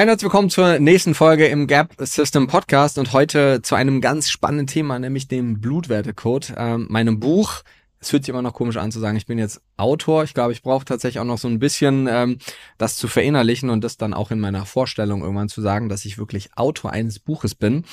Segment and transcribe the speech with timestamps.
[0.00, 4.30] Und herzlich willkommen zur nächsten Folge im Gap System Podcast und heute zu einem ganz
[4.30, 7.64] spannenden Thema, nämlich dem Blutwertecode, ähm, meinem Buch.
[8.00, 10.24] Es fühlt sich immer noch komisch an zu sagen, ich bin jetzt Autor.
[10.24, 12.38] Ich glaube, ich brauche tatsächlich auch noch so ein bisschen ähm,
[12.78, 16.18] das zu verinnerlichen und das dann auch in meiner Vorstellung irgendwann zu sagen, dass ich
[16.18, 17.84] wirklich Autor eines Buches bin.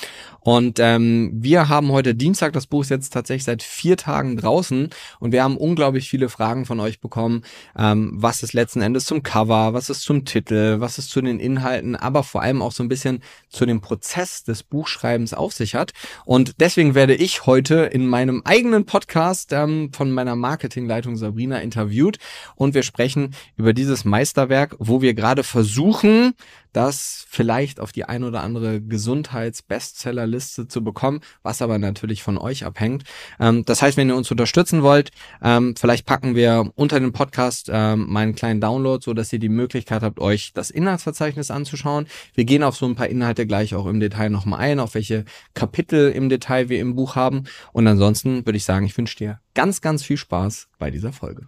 [0.42, 4.90] Und ähm, wir haben heute Dienstag, das Buch ist jetzt tatsächlich seit vier Tagen draußen
[5.20, 7.44] und wir haben unglaublich viele Fragen von euch bekommen,
[7.78, 11.40] ähm, was ist letzten Endes zum Cover, was ist zum Titel, was ist zu den
[11.40, 15.76] Inhalten, aber vor allem auch so ein bisschen zu dem Prozess des Buchschreibens auf sich
[15.76, 15.94] hat.
[16.26, 22.18] Und deswegen werde ich heute in meinem eigenen Podcast ähm, von meiner Marketingleitung Sabrina interviewt.
[22.56, 26.34] Und wir sprechen über dieses Meisterwerk, wo wir gerade versuchen,
[26.76, 32.66] das vielleicht auf die ein oder andere Gesundheits-Bestsellerliste zu bekommen, was aber natürlich von euch
[32.66, 33.04] abhängt.
[33.40, 35.12] Ähm, das heißt, wenn ihr uns unterstützen wollt,
[35.42, 39.50] ähm, vielleicht packen wir unter den Podcast ähm, meinen kleinen Download, so dass ihr die
[39.50, 42.08] Möglichkeit habt, euch das Inhaltsverzeichnis anzuschauen.
[42.34, 45.26] Wir gehen auf so ein paar Inhalte gleich auch im Detail nochmal ein, auf welche
[45.54, 47.46] Kapitel im Detail wir im Buch haben.
[47.72, 51.48] Und ansonsten würde ich sagen, ich wünsche dir ganz, ganz viel Spaß bei dieser Folge.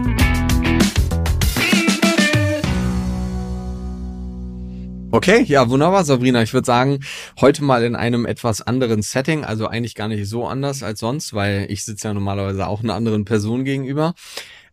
[5.13, 6.41] Okay, ja, wunderbar, Sabrina.
[6.41, 6.99] Ich würde sagen,
[7.41, 11.33] heute mal in einem etwas anderen Setting, also eigentlich gar nicht so anders als sonst,
[11.33, 14.13] weil ich sitze ja normalerweise auch einer anderen Person gegenüber.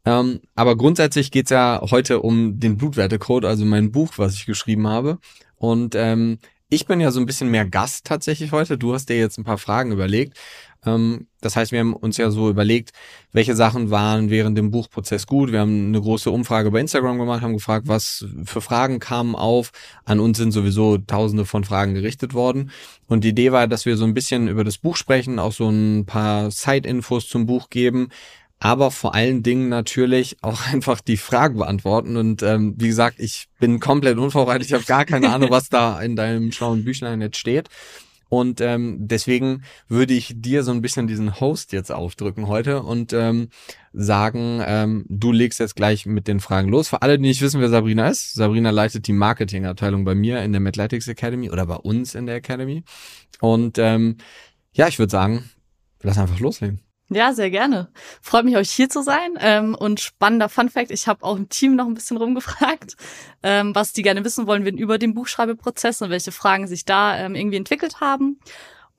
[0.04, 4.86] Ähm, aber grundsätzlich geht's ja heute um den Blutwertecode, also mein Buch, was ich geschrieben
[4.86, 5.18] habe.
[5.56, 6.38] Und ähm,
[6.70, 8.78] ich bin ja so ein bisschen mehr Gast tatsächlich heute.
[8.78, 10.38] Du hast dir jetzt ein paar Fragen überlegt.
[10.86, 12.92] Ähm, das heißt, wir haben uns ja so überlegt,
[13.32, 15.52] welche Sachen waren während dem Buchprozess gut.
[15.52, 19.70] Wir haben eine große Umfrage bei Instagram gemacht, haben gefragt, was für Fragen kamen auf.
[20.04, 22.70] An uns sind sowieso tausende von Fragen gerichtet worden.
[23.06, 25.68] Und die Idee war, dass wir so ein bisschen über das Buch sprechen, auch so
[25.68, 28.08] ein paar Side-Infos zum Buch geben,
[28.60, 32.16] aber vor allen Dingen natürlich auch einfach die Fragen beantworten.
[32.16, 34.66] Und ähm, wie gesagt, ich bin komplett unvorbereitet.
[34.66, 37.68] Ich habe gar keine Ahnung, was da in deinem schlauen Büchlein jetzt steht.
[38.28, 43.12] Und ähm, deswegen würde ich dir so ein bisschen diesen Host jetzt aufdrücken heute und
[43.12, 43.48] ähm,
[43.92, 46.88] sagen, ähm, du legst jetzt gleich mit den Fragen los.
[46.88, 50.52] Für alle, die nicht wissen, wer Sabrina ist, Sabrina leitet die Marketingabteilung bei mir in
[50.52, 52.84] der Mathletics Academy oder bei uns in der Academy.
[53.40, 54.16] Und ähm,
[54.72, 55.48] ja, ich würde sagen,
[56.02, 56.80] lass einfach loslegen.
[57.10, 57.88] Ja, sehr gerne.
[58.20, 59.30] Freut mich, euch hier zu sein.
[59.40, 62.96] Ähm, und spannender Fun Fact, ich habe auch im Team noch ein bisschen rumgefragt,
[63.42, 67.16] ähm, was die gerne wissen wollen würden über den Buchschreibeprozess und welche Fragen sich da
[67.18, 68.38] ähm, irgendwie entwickelt haben.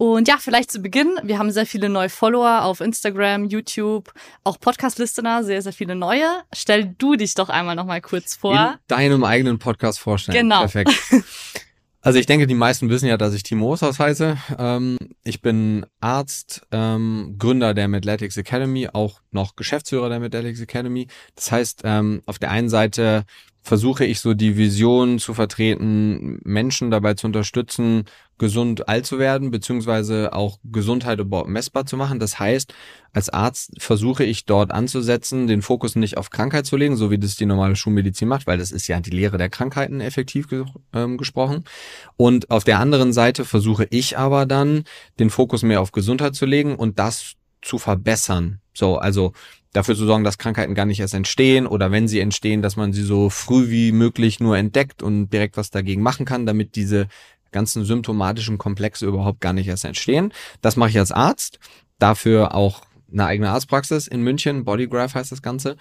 [0.01, 4.13] Und ja, vielleicht zu Beginn, wir haben sehr viele neue Follower auf Instagram, YouTube,
[4.45, 6.25] auch Podcast-Listener, sehr, sehr viele neue.
[6.55, 8.55] Stell du dich doch einmal noch mal kurz vor.
[8.55, 10.37] In deinem eigenen Podcast vorstellen.
[10.37, 10.59] Genau.
[10.61, 10.93] Perfekt.
[12.01, 14.37] Also ich denke, die meisten wissen ja, dass ich Timo Oshaus heiße.
[14.57, 21.07] Ähm, ich bin Arzt, ähm, Gründer der Mathletics Academy, auch noch Geschäftsführer der Mathletics Academy.
[21.35, 23.25] Das heißt, ähm, auf der einen Seite
[23.61, 28.05] versuche ich so die Vision zu vertreten, Menschen dabei zu unterstützen,
[28.37, 32.19] gesund alt zu werden, beziehungsweise auch Gesundheit überhaupt messbar zu machen.
[32.19, 32.73] Das heißt,
[33.11, 37.19] als Arzt versuche ich dort anzusetzen, den Fokus nicht auf Krankheit zu legen, so wie
[37.19, 40.65] das die normale Schulmedizin macht, weil das ist ja die Lehre der Krankheiten effektiv ge
[40.93, 41.65] ähm, gesprochen.
[42.15, 44.83] Und auf der anderen Seite versuche ich aber dann,
[45.19, 48.61] den Fokus mehr auf Gesundheit zu legen und das zu verbessern.
[48.73, 49.33] So, also
[49.73, 52.93] dafür zu sorgen, dass Krankheiten gar nicht erst entstehen oder wenn sie entstehen, dass man
[52.93, 57.07] sie so früh wie möglich nur entdeckt und direkt was dagegen machen kann, damit diese
[57.51, 60.33] ganzen symptomatischen Komplexe überhaupt gar nicht erst entstehen.
[60.61, 61.59] Das mache ich als Arzt.
[61.97, 62.81] Dafür auch
[63.11, 65.77] eine eigene Arztpraxis in München, Bodygraph heißt das Ganze.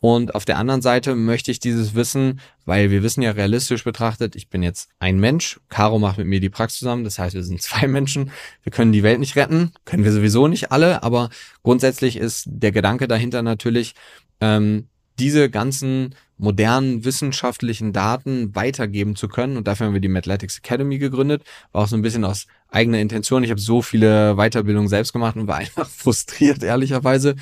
[0.00, 4.34] Und auf der anderen Seite möchte ich dieses Wissen, weil wir wissen ja realistisch betrachtet,
[4.34, 7.42] ich bin jetzt ein Mensch, Caro macht mit mir die Praxis zusammen, das heißt, wir
[7.44, 8.30] sind zwei Menschen,
[8.62, 11.28] wir können die Welt nicht retten, können wir sowieso nicht alle, aber
[11.62, 13.94] grundsätzlich ist der Gedanke dahinter natürlich,
[14.40, 14.88] ähm,
[15.18, 19.58] diese ganzen modernen wissenschaftlichen Daten weitergeben zu können.
[19.58, 21.42] Und dafür haben wir die Mathletics Academy gegründet.
[21.72, 23.44] War auch so ein bisschen aus eigener Intention.
[23.44, 27.36] Ich habe so viele Weiterbildungen selbst gemacht und war einfach frustriert, ehrlicherweise,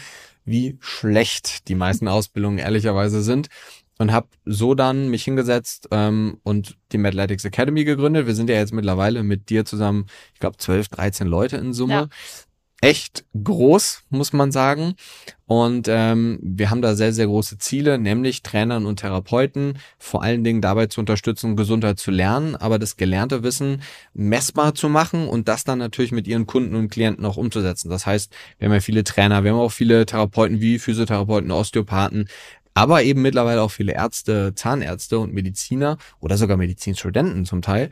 [0.48, 3.48] wie schlecht die meisten Ausbildungen ehrlicherweise sind.
[4.00, 8.28] Und habe so dann mich hingesetzt ähm, und die Mathletics Academy gegründet.
[8.28, 12.08] Wir sind ja jetzt mittlerweile mit dir zusammen, ich glaube, 12, 13 Leute in Summe.
[12.80, 14.94] Echt groß, muss man sagen.
[15.46, 20.44] Und ähm, wir haben da sehr, sehr große Ziele, nämlich Trainern und Therapeuten vor allen
[20.44, 23.82] Dingen dabei zu unterstützen, Gesundheit zu lernen, aber das gelernte Wissen
[24.14, 27.90] messbar zu machen und das dann natürlich mit ihren Kunden und Klienten auch umzusetzen.
[27.90, 32.28] Das heißt, wir haben ja viele Trainer, wir haben auch viele Therapeuten wie Physiotherapeuten, Osteopathen,
[32.74, 37.90] aber eben mittlerweile auch viele Ärzte, Zahnärzte und Mediziner oder sogar Medizinstudenten zum Teil,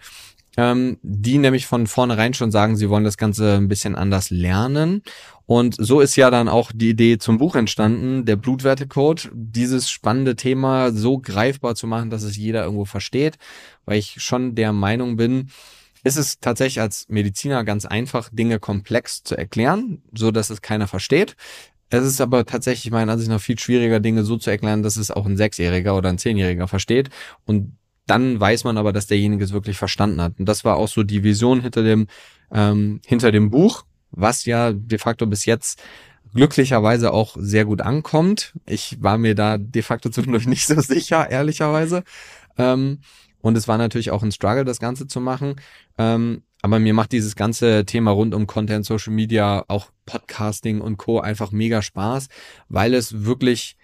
[0.56, 5.02] ähm, die nämlich von vornherein schon sagen, sie wollen das Ganze ein bisschen anders lernen.
[5.44, 10.34] Und so ist ja dann auch die Idee zum Buch entstanden, der Blutwertecode, dieses spannende
[10.34, 13.36] Thema so greifbar zu machen, dass es jeder irgendwo versteht,
[13.84, 15.50] weil ich schon der Meinung bin,
[16.02, 20.88] ist es tatsächlich als Mediziner ganz einfach, Dinge komplex zu erklären, so dass es keiner
[20.88, 21.36] versteht.
[21.90, 25.10] Es ist aber tatsächlich meiner Ansicht nach viel schwieriger, Dinge so zu erklären, dass es
[25.10, 27.10] auch ein Sechsjähriger oder ein Zehnjähriger versteht.
[27.44, 27.76] Und
[28.06, 30.38] dann weiß man aber, dass derjenige es wirklich verstanden hat.
[30.38, 32.06] Und das war auch so die Vision hinter dem,
[32.52, 35.82] ähm, hinter dem Buch, was ja de facto bis jetzt
[36.34, 38.52] glücklicherweise auch sehr gut ankommt.
[38.66, 42.04] Ich war mir da de facto zwischendurch nicht so sicher, ehrlicherweise.
[42.58, 43.00] Ähm,
[43.40, 45.56] und es war natürlich auch ein Struggle, das Ganze zu machen.
[45.98, 50.96] Ähm, aber mir macht dieses ganze Thema rund um Content, Social Media, auch Podcasting und
[50.96, 51.20] Co.
[51.20, 52.28] einfach mega Spaß,
[52.68, 53.76] weil es wirklich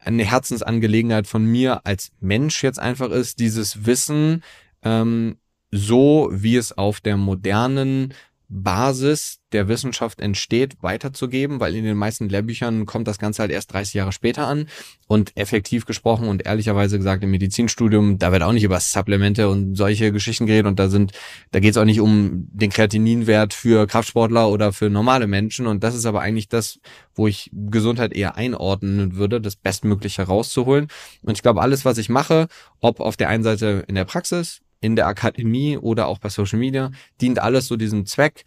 [0.00, 4.42] eine Herzensangelegenheit von mir als Mensch jetzt einfach ist, dieses Wissen
[4.82, 5.36] ähm,
[5.70, 8.14] so, wie es auf der modernen
[8.50, 13.72] Basis der Wissenschaft entsteht, weiterzugeben, weil in den meisten Lehrbüchern kommt das Ganze halt erst
[13.72, 14.66] 30 Jahre später an.
[15.06, 19.76] Und effektiv gesprochen und ehrlicherweise gesagt im Medizinstudium, da wird auch nicht über Supplemente und
[19.76, 20.66] solche Geschichten geredet.
[20.66, 21.12] Und da sind,
[21.52, 25.66] da geht es auch nicht um den Kreatininwert für Kraftsportler oder für normale Menschen.
[25.66, 26.80] Und das ist aber eigentlich das,
[27.14, 30.88] wo ich Gesundheit eher einordnen würde, das Bestmögliche rauszuholen.
[31.22, 32.48] Und ich glaube, alles, was ich mache,
[32.80, 36.58] ob auf der einen Seite in der Praxis, in der Akademie oder auch bei Social
[36.58, 36.90] Media,
[37.20, 38.44] dient alles so diesem Zweck,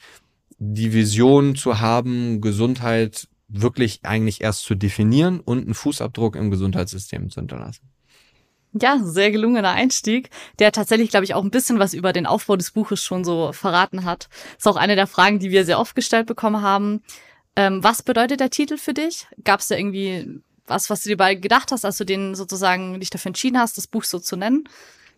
[0.57, 7.30] die Vision zu haben, Gesundheit wirklich eigentlich erst zu definieren und einen Fußabdruck im Gesundheitssystem
[7.30, 7.89] zu hinterlassen.
[8.81, 12.56] Ja, sehr gelungener Einstieg, der tatsächlich, glaube ich, auch ein bisschen was über den Aufbau
[12.56, 14.29] des Buches schon so verraten hat.
[14.57, 17.03] ist auch eine der Fragen, die wir sehr oft gestellt bekommen haben.
[17.56, 19.27] Ähm, was bedeutet der Titel für dich?
[19.44, 23.00] Gab es da irgendwie was, was du dir bei gedacht hast, als du den sozusagen
[23.00, 24.63] dich dafür entschieden hast, das Buch so zu nennen?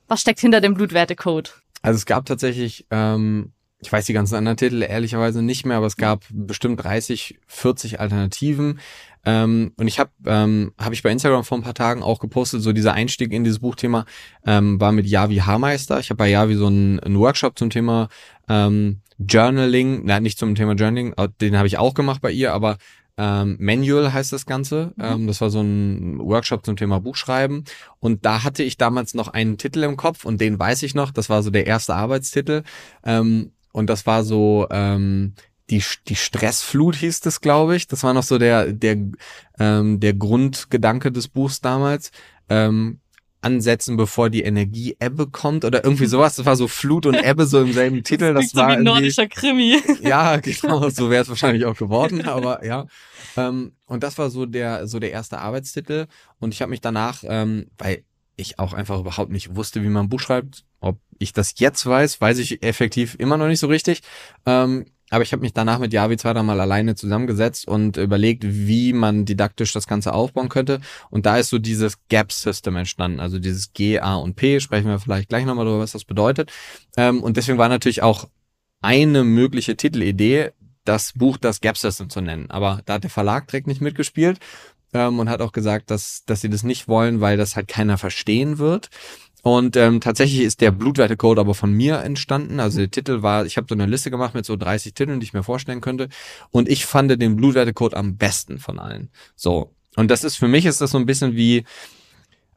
[0.07, 1.62] Was steckt hinter dem Blutwertecode?
[1.81, 5.86] Also es gab tatsächlich, ähm, ich weiß die ganzen anderen Titel ehrlicherweise nicht mehr, aber
[5.86, 8.80] es gab bestimmt 30, 40 Alternativen.
[9.25, 12.62] Ähm, und ich habe ähm, hab ich bei Instagram vor ein paar Tagen auch gepostet,
[12.62, 14.06] so dieser Einstieg in dieses Buchthema
[14.46, 16.00] ähm, war mit Javi Haarmeister.
[16.00, 18.10] Ich habe bei Javi so einen, einen Workshop zum Thema
[18.48, 22.78] ähm, Journaling, nein, nicht zum Thema Journaling, den habe ich auch gemacht bei ihr, aber
[23.17, 24.94] ähm, Manual heißt das Ganze.
[24.95, 25.03] Mhm.
[25.03, 27.63] Ähm, das war so ein Workshop zum Thema Buchschreiben.
[28.00, 31.12] Und da hatte ich damals noch einen Titel im Kopf und den weiß ich noch.
[31.12, 32.63] Das war so der erste Arbeitstitel.
[33.03, 35.33] Ähm, und das war so ähm,
[35.69, 37.88] die, die Stressflut hieß das, glaube ich.
[37.88, 38.97] Das war noch so der, der,
[39.59, 42.11] ähm, der Grundgedanke des Buchs damals.
[42.50, 43.00] Ähm,
[43.41, 46.35] ansetzen, bevor die Energie Ebbe kommt oder irgendwie sowas.
[46.35, 48.33] Das war so Flut und Ebbe so im selben Titel.
[48.33, 49.81] Das, das war so wie ein nordischer Krimi.
[50.01, 52.85] Ja, genau, so wäre es wahrscheinlich auch geworden, aber ja.
[53.37, 56.07] Ähm, und das war so der so der erste Arbeitstitel
[56.39, 58.03] und ich habe mich danach, ähm, weil
[58.35, 60.65] ich auch einfach überhaupt nicht wusste, wie man ein Buch schreibt.
[60.79, 64.01] Ob ich das jetzt weiß, weiß ich effektiv immer noch nicht so richtig.
[64.45, 68.92] Ähm, aber ich habe mich danach mit Javi zwei, mal alleine zusammengesetzt und überlegt, wie
[68.92, 70.81] man didaktisch das Ganze aufbauen könnte.
[71.12, 74.60] Und da ist so dieses Gap-System entstanden, also dieses G, A und P.
[74.60, 76.52] Sprechen wir vielleicht gleich nochmal darüber, was das bedeutet.
[76.98, 78.28] Ähm, und deswegen war natürlich auch
[78.81, 80.52] eine mögliche Titelidee,
[80.85, 82.50] das Buch das Gap System zu nennen.
[82.50, 84.40] Aber da hat der Verlag direkt nicht mitgespielt
[84.94, 87.97] ähm, und hat auch gesagt, dass, dass sie das nicht wollen, weil das halt keiner
[87.97, 88.90] verstehen wird.
[89.45, 92.59] Und ähm, tatsächlich ist der Blutwertecode aber von mir entstanden.
[92.59, 95.25] Also der Titel war, ich habe so eine Liste gemacht mit so 30 Titeln, die
[95.25, 96.09] ich mir vorstellen könnte.
[96.49, 99.11] Und ich fand den Blutwertecode am besten von allen.
[99.35, 99.71] So.
[99.95, 101.64] Und das ist für mich ist das so ein bisschen wie,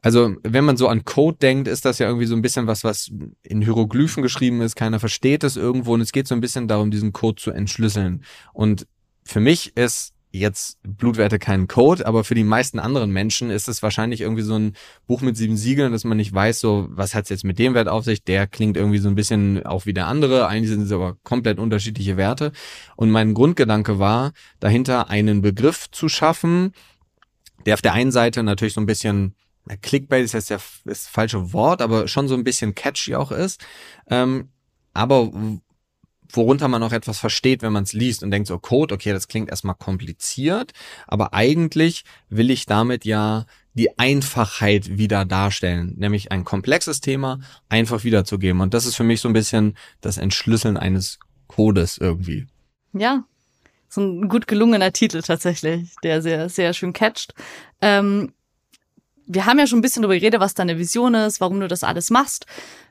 [0.01, 2.83] also wenn man so an Code denkt, ist das ja irgendwie so ein bisschen was,
[2.83, 3.11] was
[3.43, 4.75] in Hieroglyphen geschrieben ist.
[4.75, 8.23] Keiner versteht es irgendwo und es geht so ein bisschen darum, diesen Code zu entschlüsseln.
[8.51, 8.87] Und
[9.23, 13.81] für mich ist jetzt Blutwerte keinen Code, aber für die meisten anderen Menschen ist es
[13.81, 14.73] wahrscheinlich irgendwie so ein
[15.07, 17.87] Buch mit sieben Siegeln, dass man nicht weiß, so was hat's jetzt mit dem Wert
[17.87, 18.23] auf sich.
[18.23, 20.47] Der klingt irgendwie so ein bisschen auch wie der andere.
[20.47, 22.51] Eigentlich sind es aber komplett unterschiedliche Werte.
[22.95, 26.73] Und mein Grundgedanke war, dahinter einen Begriff zu schaffen,
[27.65, 29.35] der auf der einen Seite natürlich so ein bisschen
[29.81, 33.63] Clickbait ist jetzt ja das falsche Wort, aber schon so ein bisschen catchy auch ist.
[34.09, 34.49] Ähm,
[34.93, 35.31] aber
[36.31, 39.27] worunter man auch etwas versteht, wenn man es liest und denkt so, Code, okay, das
[39.27, 40.71] klingt erstmal kompliziert,
[41.07, 48.03] aber eigentlich will ich damit ja die Einfachheit wieder darstellen, nämlich ein komplexes Thema einfach
[48.03, 48.61] wiederzugeben.
[48.61, 52.47] Und das ist für mich so ein bisschen das Entschlüsseln eines Codes irgendwie.
[52.93, 53.23] Ja,
[53.87, 57.33] so ein gut gelungener Titel tatsächlich, der sehr, sehr schön catcht.
[57.81, 58.33] Ähm,
[59.25, 61.83] wir haben ja schon ein bisschen darüber geredet, was deine Vision ist, warum du das
[61.83, 62.47] alles machst.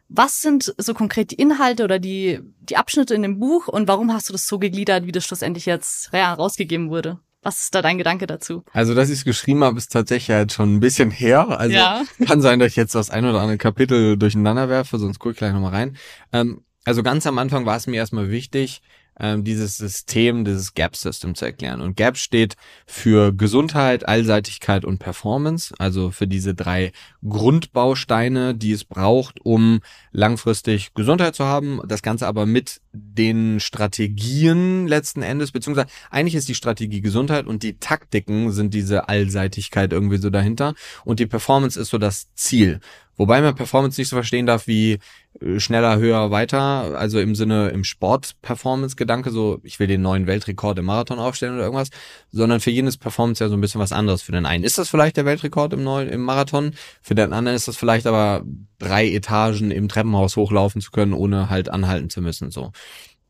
[0.09, 4.12] Was sind so konkret die Inhalte oder die, die Abschnitte in dem Buch und warum
[4.12, 7.19] hast du das so gegliedert, wie das schlussendlich jetzt ja, rausgegeben wurde?
[7.43, 8.65] Was ist da dein Gedanke dazu?
[8.73, 11.49] Also, dass ich es geschrieben habe, ist tatsächlich halt schon ein bisschen her.
[11.59, 12.03] Also ja.
[12.27, 15.38] kann sein, dass ich jetzt das ein oder andere Kapitel durcheinander werfe, sonst gucke ich
[15.38, 15.97] gleich nochmal rein.
[16.33, 18.83] Ähm, also ganz am Anfang war es mir erstmal wichtig,
[19.21, 21.81] ähm, dieses System, dieses GAP-System zu erklären.
[21.81, 22.57] Und GAP steht
[22.87, 26.93] für Gesundheit, Allseitigkeit und Performance, also für diese drei
[27.27, 29.81] Grundbausteine, die es braucht, um
[30.13, 31.81] langfristig Gesundheit zu haben.
[31.87, 37.62] Das Ganze aber mit den Strategien letzten Endes, beziehungsweise eigentlich ist die Strategie Gesundheit und
[37.62, 40.75] die Taktiken sind diese Allseitigkeit irgendwie so dahinter.
[41.05, 42.81] Und die Performance ist so das Ziel.
[43.19, 45.00] Wobei man Performance nicht so verstehen darf wie
[45.40, 50.78] äh, schneller, höher, weiter, also im Sinne im Sport-Performance-Gedanke, so ich will den neuen Weltrekord
[50.78, 51.90] im Marathon aufstellen oder irgendwas,
[52.31, 54.23] sondern für jeden ist Performance ja so ein bisschen was anderes.
[54.23, 57.57] Für den einen ist das vielleicht der Weltrekord im neuen im Marathon, für den anderen
[57.57, 58.45] ist das vielleicht aber
[58.78, 62.52] drei Etagen im Treppenhaus hochlaufen zu können, ohne halt anhalten zu müssen.
[62.52, 62.71] so.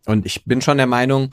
[0.08, 1.30] Und ich bin schon der Meinung,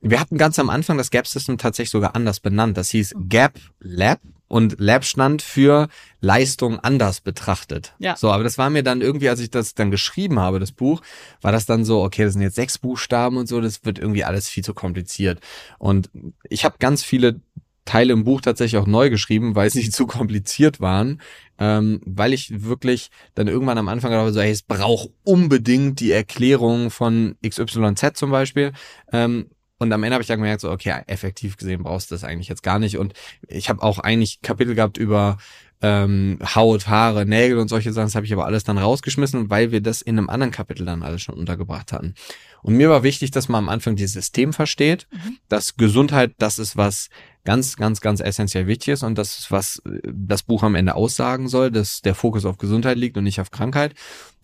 [0.00, 2.76] wir hatten ganz am Anfang das Gap System tatsächlich sogar anders benannt.
[2.76, 5.88] Das hieß Gap Lab und Lab stand für
[6.20, 7.94] Leistung anders betrachtet.
[7.98, 8.16] Ja.
[8.16, 11.02] So, aber das war mir dann irgendwie, als ich das dann geschrieben habe, das Buch,
[11.40, 14.24] war das dann so, okay, das sind jetzt sechs Buchstaben und so, das wird irgendwie
[14.24, 15.40] alles viel zu kompliziert.
[15.78, 16.10] Und
[16.48, 17.40] ich habe ganz viele
[17.84, 21.20] Teile im Buch tatsächlich auch neu geschrieben, weil sie zu kompliziert waren,
[21.58, 26.12] ähm, weil ich wirklich dann irgendwann am Anfang gedacht so, hey, es braucht unbedingt die
[26.12, 28.72] Erklärung von XYZ zum Beispiel.
[29.12, 29.46] Ähm,
[29.78, 32.48] und am Ende habe ich dann gemerkt, so, okay, effektiv gesehen brauchst du das eigentlich
[32.48, 32.96] jetzt gar nicht.
[32.96, 33.12] Und
[33.46, 35.36] ich habe auch eigentlich Kapitel gehabt über
[35.82, 38.06] ähm, Haut, Haare, Nägel und solche Sachen.
[38.06, 41.02] Das habe ich aber alles dann rausgeschmissen, weil wir das in einem anderen Kapitel dann
[41.02, 42.14] alles schon untergebracht hatten.
[42.62, 45.38] Und mir war wichtig, dass man am Anfang dieses System versteht, mhm.
[45.48, 47.10] dass Gesundheit das ist, was
[47.46, 50.94] ganz, ganz, ganz essentiell wichtig ist und das ist, was äh, das Buch am Ende
[50.94, 53.94] aussagen soll, dass der Fokus auf Gesundheit liegt und nicht auf Krankheit.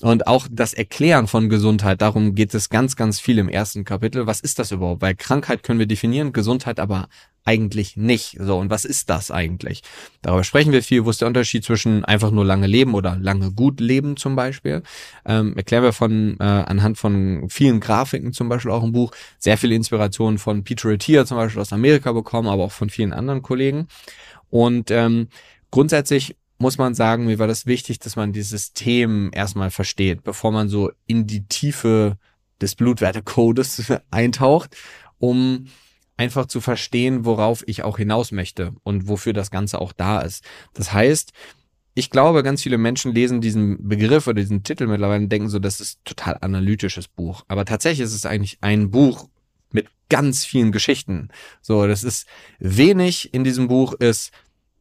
[0.00, 4.26] Und auch das Erklären von Gesundheit, darum geht es ganz, ganz viel im ersten Kapitel.
[4.26, 5.00] Was ist das überhaupt?
[5.00, 7.08] Weil Krankheit können wir definieren, Gesundheit aber
[7.44, 8.36] eigentlich nicht.
[8.38, 9.82] So, und was ist das eigentlich?
[10.22, 11.04] Darüber sprechen wir viel.
[11.04, 14.82] Wo ist der Unterschied zwischen einfach nur lange leben oder lange gut leben zum Beispiel?
[15.24, 19.12] Ähm, erklären wir von äh, anhand von vielen Grafiken zum Beispiel auch im Buch.
[19.38, 23.12] Sehr viele Inspirationen von Peter Attia zum Beispiel aus Amerika bekommen, aber auch von vielen
[23.12, 23.88] anderen Kollegen.
[24.50, 25.28] Und ähm,
[25.70, 30.52] grundsätzlich muss man sagen, mir war das wichtig, dass man dieses System erstmal versteht, bevor
[30.52, 32.16] man so in die Tiefe
[32.60, 34.76] des Blutwertecodes eintaucht,
[35.18, 35.66] um
[36.16, 40.44] einfach zu verstehen, worauf ich auch hinaus möchte und wofür das Ganze auch da ist.
[40.72, 41.32] Das heißt,
[41.94, 45.58] ich glaube, ganz viele Menschen lesen diesen Begriff oder diesen Titel mittlerweile und denken so,
[45.58, 47.44] das ist total analytisches Buch.
[47.48, 49.28] Aber tatsächlich ist es eigentlich ein Buch
[49.74, 51.28] mit ganz vielen Geschichten.
[51.60, 52.26] So, das ist
[52.58, 54.32] wenig in diesem Buch ist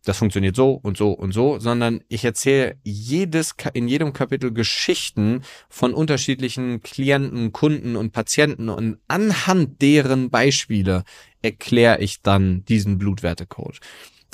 [0.04, 5.44] das funktioniert so und so und so, sondern ich erzähle jedes, in jedem Kapitel Geschichten
[5.70, 11.04] von unterschiedlichen Klienten, Kunden und Patienten und anhand deren Beispiele
[11.42, 13.80] erkläre ich dann diesen Blutwertecode.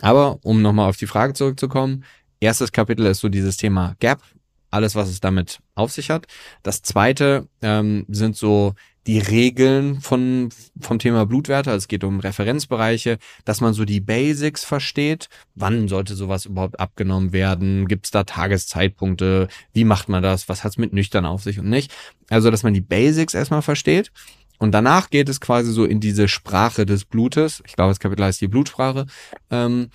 [0.02, 2.06] Aber um nochmal auf die Frage zurückzukommen,
[2.40, 4.22] erstes Kapitel ist so dieses Thema Gap,
[4.72, 6.28] alles, was es damit auf sich hat.
[6.64, 8.74] Das zweite ähm, sind so
[9.08, 10.50] die Regeln von,
[10.82, 11.72] vom Thema Blutwerte.
[11.72, 15.30] Also es geht um Referenzbereiche, dass man so die Basics versteht.
[15.56, 17.88] Wann sollte sowas überhaupt abgenommen werden?
[17.88, 19.48] Gibt es da Tageszeitpunkte?
[19.72, 20.50] Wie macht man das?
[20.50, 21.94] Was hat's mit nüchtern auf sich und nicht?
[22.30, 24.12] Also, dass man die Basics erstmal versteht.
[24.60, 27.62] Und danach geht es quasi so in diese Sprache des Blutes.
[27.66, 29.06] Ich glaube, das Kapitel heißt die Blutsprache.
[29.52, 29.90] Ähm,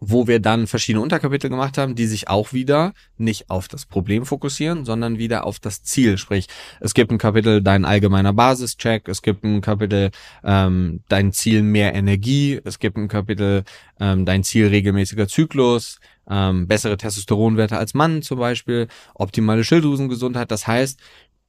[0.00, 4.26] wo wir dann verschiedene Unterkapitel gemacht haben, die sich auch wieder nicht auf das Problem
[4.26, 6.18] fokussieren, sondern wieder auf das Ziel.
[6.18, 6.46] Sprich,
[6.80, 10.10] es gibt ein Kapitel dein allgemeiner Basischeck, es gibt ein Kapitel
[10.44, 13.64] ähm, dein Ziel mehr Energie, es gibt ein Kapitel
[14.00, 15.98] ähm, dein Ziel regelmäßiger Zyklus,
[16.28, 20.50] ähm, bessere Testosteronwerte als Mann zum Beispiel, optimale Schilddrüsengesundheit.
[20.50, 21.00] Das heißt,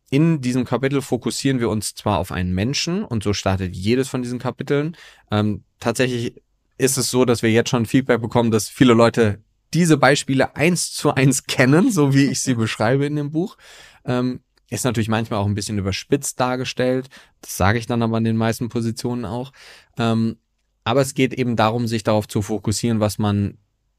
[0.10, 4.22] in diesem Kapitel fokussieren wir uns zwar auf einen Menschen und so startet jedes von
[4.22, 4.96] diesen Kapiteln.
[5.32, 6.42] Ähm, tatsächlich
[6.78, 9.44] ist es so, dass wir jetzt schon Feedback bekommen, dass viele Leute
[9.74, 13.58] diese Beispiele eins zu eins kennen, so wie ich sie beschreibe in dem Buch.
[14.06, 17.10] Ähm, ist natürlich manchmal auch ein bisschen überspitzt dargestellt.
[17.42, 19.52] Das sage ich dann aber in den meisten Positionen auch.
[19.98, 20.38] Ähm,
[20.84, 23.58] aber es geht eben darum, sich darauf zu fokussieren, was man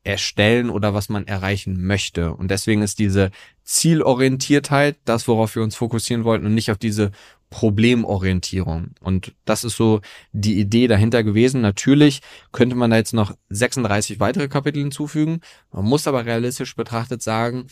[0.09, 2.33] erstellen oder was man erreichen möchte.
[2.33, 3.31] Und deswegen ist diese
[3.65, 7.13] Zielorientiertheit das, worauf wir uns fokussieren wollten und nicht auf diese
[7.51, 8.93] Problemorientierung.
[9.01, 10.01] Und das ist so
[10.33, 11.61] die Idee dahinter gewesen.
[11.61, 12.21] Natürlich
[12.53, 15.41] könnte man da jetzt noch 36 weitere Kapitel hinzufügen.
[15.73, 17.67] Man muss aber realistisch betrachtet sagen,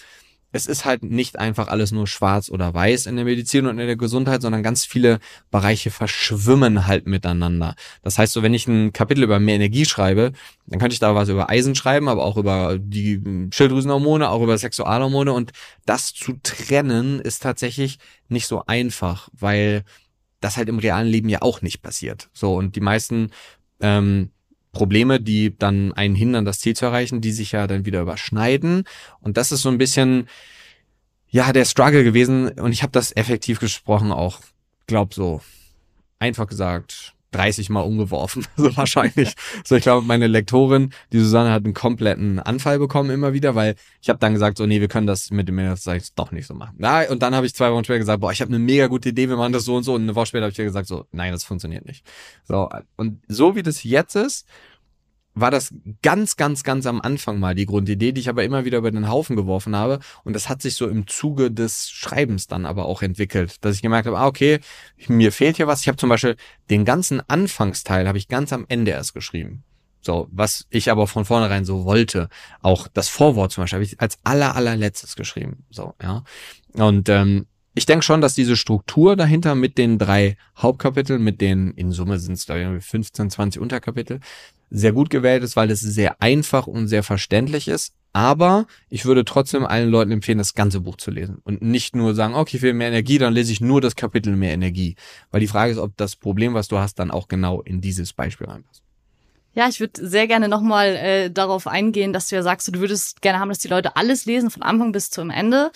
[0.56, 3.86] es ist halt nicht einfach alles nur schwarz oder weiß in der Medizin und in
[3.86, 5.20] der Gesundheit, sondern ganz viele
[5.50, 7.76] Bereiche verschwimmen halt miteinander.
[8.02, 10.32] Das heißt, so wenn ich ein Kapitel über mehr Energie schreibe,
[10.66, 13.22] dann könnte ich da was über Eisen schreiben, aber auch über die
[13.52, 15.52] Schilddrüsenhormone, auch über Sexualhormone und
[15.84, 17.98] das zu trennen ist tatsächlich
[18.28, 19.84] nicht so einfach, weil
[20.40, 22.28] das halt im realen Leben ja auch nicht passiert.
[22.32, 23.30] So und die meisten
[23.80, 24.30] ähm,
[24.76, 28.84] Probleme, die dann einen hindern, das Ziel zu erreichen, die sich ja dann wieder überschneiden.
[29.20, 30.28] Und das ist so ein bisschen,
[31.28, 32.50] ja, der Struggle gewesen.
[32.50, 34.40] Und ich habe das effektiv gesprochen auch,
[34.86, 35.40] glaub so,
[36.18, 39.34] einfach gesagt, 30 Mal umgeworfen, so wahrscheinlich.
[39.64, 43.74] so, ich glaube, meine Lektorin, die Susanne, hat einen kompletten Anfall bekommen immer wieder, weil
[44.00, 46.54] ich habe dann gesagt, so, nee, wir können das mit dem Minutes doch nicht so
[46.54, 46.76] machen.
[46.80, 49.10] Ja, und dann habe ich zwei Wochen später gesagt, boah, ich habe eine mega gute
[49.10, 49.94] Idee, wir machen das so und so.
[49.94, 52.04] Und eine Woche später habe ich gesagt, so, nein, das funktioniert nicht.
[52.44, 54.46] So, und so wie das jetzt ist,
[55.36, 58.78] war das ganz, ganz, ganz am Anfang mal die Grundidee, die ich aber immer wieder
[58.78, 60.00] über den Haufen geworfen habe.
[60.24, 63.82] Und das hat sich so im Zuge des Schreibens dann aber auch entwickelt, dass ich
[63.82, 64.60] gemerkt habe, ah, okay,
[65.08, 65.82] mir fehlt hier was.
[65.82, 66.36] Ich habe zum Beispiel
[66.70, 69.62] den ganzen Anfangsteil habe ich ganz am Ende erst geschrieben.
[70.00, 72.28] So, was ich aber von vornherein so wollte.
[72.62, 75.64] Auch das Vorwort zum Beispiel habe ich als aller, allerletztes geschrieben.
[75.68, 76.24] So, ja.
[76.74, 81.72] Und ähm, ich denke schon, dass diese Struktur dahinter mit den drei Hauptkapiteln, mit den,
[81.72, 84.20] in Summe sind es, glaube ich, 15, 20 Unterkapitel,
[84.70, 87.92] sehr gut gewählt ist, weil es sehr einfach und sehr verständlich ist.
[88.14, 92.14] Aber ich würde trotzdem allen Leuten empfehlen, das ganze Buch zu lesen und nicht nur
[92.14, 94.96] sagen, okay, ich will mehr Energie, dann lese ich nur das Kapitel mehr Energie.
[95.30, 98.14] Weil die Frage ist, ob das Problem, was du hast, dann auch genau in dieses
[98.14, 98.85] Beispiel reinpasst.
[99.56, 103.22] Ja, ich würde sehr gerne nochmal äh, darauf eingehen, dass du ja sagst, du würdest
[103.22, 105.72] gerne haben, dass die Leute alles lesen, von Anfang bis zum Ende.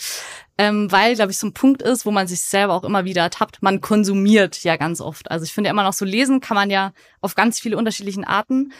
[0.59, 3.23] Ähm, weil, glaube ich, so ein Punkt ist, wo man sich selber auch immer wieder
[3.23, 5.31] ertappt, man konsumiert ja ganz oft.
[5.31, 8.25] Also ich finde ja immer noch so lesen kann man ja auf ganz viele unterschiedlichen
[8.25, 8.75] Arten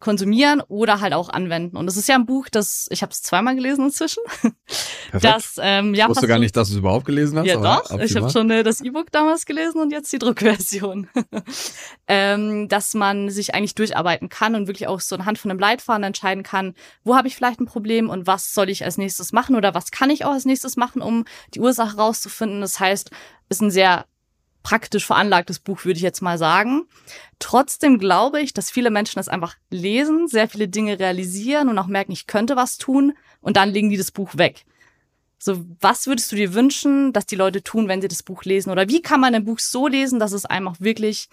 [0.00, 1.76] konsumieren oder halt auch anwenden.
[1.76, 4.22] Und es ist ja ein Buch, das ich habe es zweimal gelesen inzwischen.
[5.10, 5.24] Perfekt.
[5.24, 7.46] Das, ähm, ja, ich wusste gar nicht, dass du es überhaupt gelesen hast.
[7.46, 7.98] Ja, doch.
[8.00, 11.08] Ich habe schon äh, das E-Book damals gelesen und jetzt die Druckversion.
[12.08, 16.02] ähm, dass man sich eigentlich durcharbeiten kann und wirklich auch so anhand von einem Leitfaden
[16.02, 19.54] entscheiden kann, wo habe ich vielleicht ein Problem und was soll ich als nächstes machen
[19.54, 22.62] oder was kann ich auch als nächstes machen, um die Ursache rauszufinden.
[22.62, 23.10] Das heißt,
[23.50, 24.06] ist ein sehr
[24.62, 26.86] praktisch veranlagtes Buch, würde ich jetzt mal sagen.
[27.38, 31.86] Trotzdem glaube ich, dass viele Menschen das einfach lesen, sehr viele Dinge realisieren und auch
[31.86, 34.64] merken, ich könnte was tun und dann legen die das Buch weg.
[35.38, 38.70] So, was würdest du dir wünschen, dass die Leute tun, wenn sie das Buch lesen?
[38.70, 41.30] Oder wie kann man ein Buch so lesen, dass es einem auch wirklich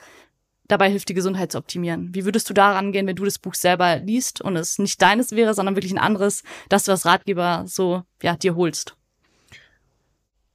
[0.67, 2.13] dabei hilft, die Gesundheit zu optimieren?
[2.13, 5.31] Wie würdest du daran gehen, wenn du das Buch selber liest und es nicht deines
[5.31, 8.96] wäre, sondern wirklich ein anderes, dass du als Ratgeber so, ja, dir holst?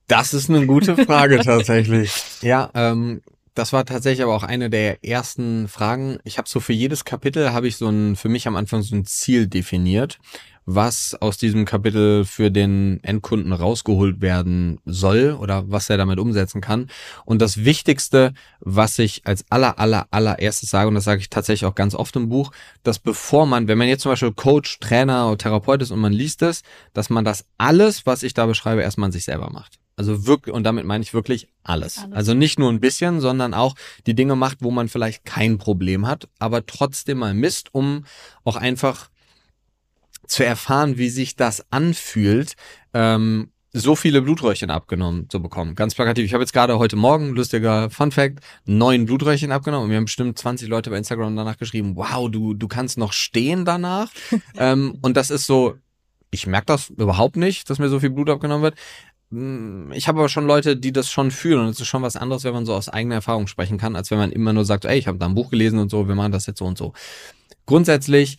[0.09, 2.13] Das ist eine gute Frage tatsächlich.
[2.43, 3.23] Ja, ähm,
[3.55, 6.19] das war tatsächlich aber auch eine der ersten Fragen.
[6.25, 8.97] Ich habe so für jedes Kapitel habe ich so ein für mich am Anfang so
[8.97, 10.19] ein Ziel definiert,
[10.65, 16.63] was aus diesem Kapitel für den Endkunden rausgeholt werden soll oder was er damit umsetzen
[16.63, 16.89] kann.
[17.27, 21.69] Und das Wichtigste, was ich als aller aller allererstes sage und das sage ich tatsächlich
[21.69, 22.53] auch ganz oft im Buch,
[22.85, 26.13] dass bevor man, wenn man jetzt zum Beispiel Coach, Trainer oder Therapeut ist und man
[26.13, 26.63] liest es,
[26.95, 29.82] dass man das alles, was ich da beschreibe, erstmal an sich selber macht.
[29.97, 31.99] Also wirklich, und damit meine ich wirklich alles.
[31.99, 32.17] alles.
[32.17, 33.75] Also nicht nur ein bisschen, sondern auch
[34.07, 38.05] die Dinge macht, wo man vielleicht kein Problem hat, aber trotzdem mal misst, um
[38.45, 39.11] auch einfach
[40.27, 42.55] zu erfahren, wie sich das anfühlt,
[42.95, 45.75] ähm, so viele Blutröhrchen abgenommen zu bekommen.
[45.75, 46.27] Ganz plakativ.
[46.27, 50.05] Ich habe jetzt gerade heute Morgen, lustiger Fun Fact, neun Blutröhrchen abgenommen und mir haben
[50.05, 54.11] bestimmt 20 Leute bei Instagram danach geschrieben, wow, du, du kannst noch stehen danach.
[54.59, 55.77] ähm, und das ist so,
[56.31, 58.75] ich merke das überhaupt nicht, dass mir so viel Blut abgenommen wird.
[59.33, 62.17] Hm, ich habe aber schon Leute, die das schon fühlen und es ist schon was
[62.17, 64.85] anderes, wenn man so aus eigener Erfahrung sprechen kann, als wenn man immer nur sagt,
[64.85, 66.77] ey, ich habe da ein Buch gelesen und so, wir machen das jetzt so und
[66.77, 66.93] so.
[67.65, 68.37] Grundsätzlich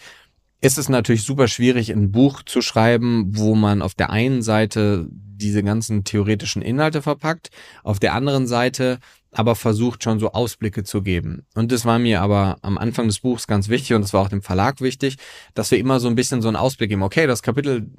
[0.62, 5.08] ist es natürlich super schwierig, ein Buch zu schreiben, wo man auf der einen Seite
[5.10, 7.50] diese ganzen theoretischen Inhalte verpackt,
[7.84, 9.00] auf der anderen Seite
[9.32, 11.48] aber versucht schon so Ausblicke zu geben.
[11.56, 14.30] Und das war mir aber am Anfang des Buchs ganz wichtig und das war auch
[14.30, 15.18] dem Verlag wichtig,
[15.56, 17.02] dass wir immer so ein bisschen so einen Ausblick geben.
[17.02, 17.90] Okay, das Kapitel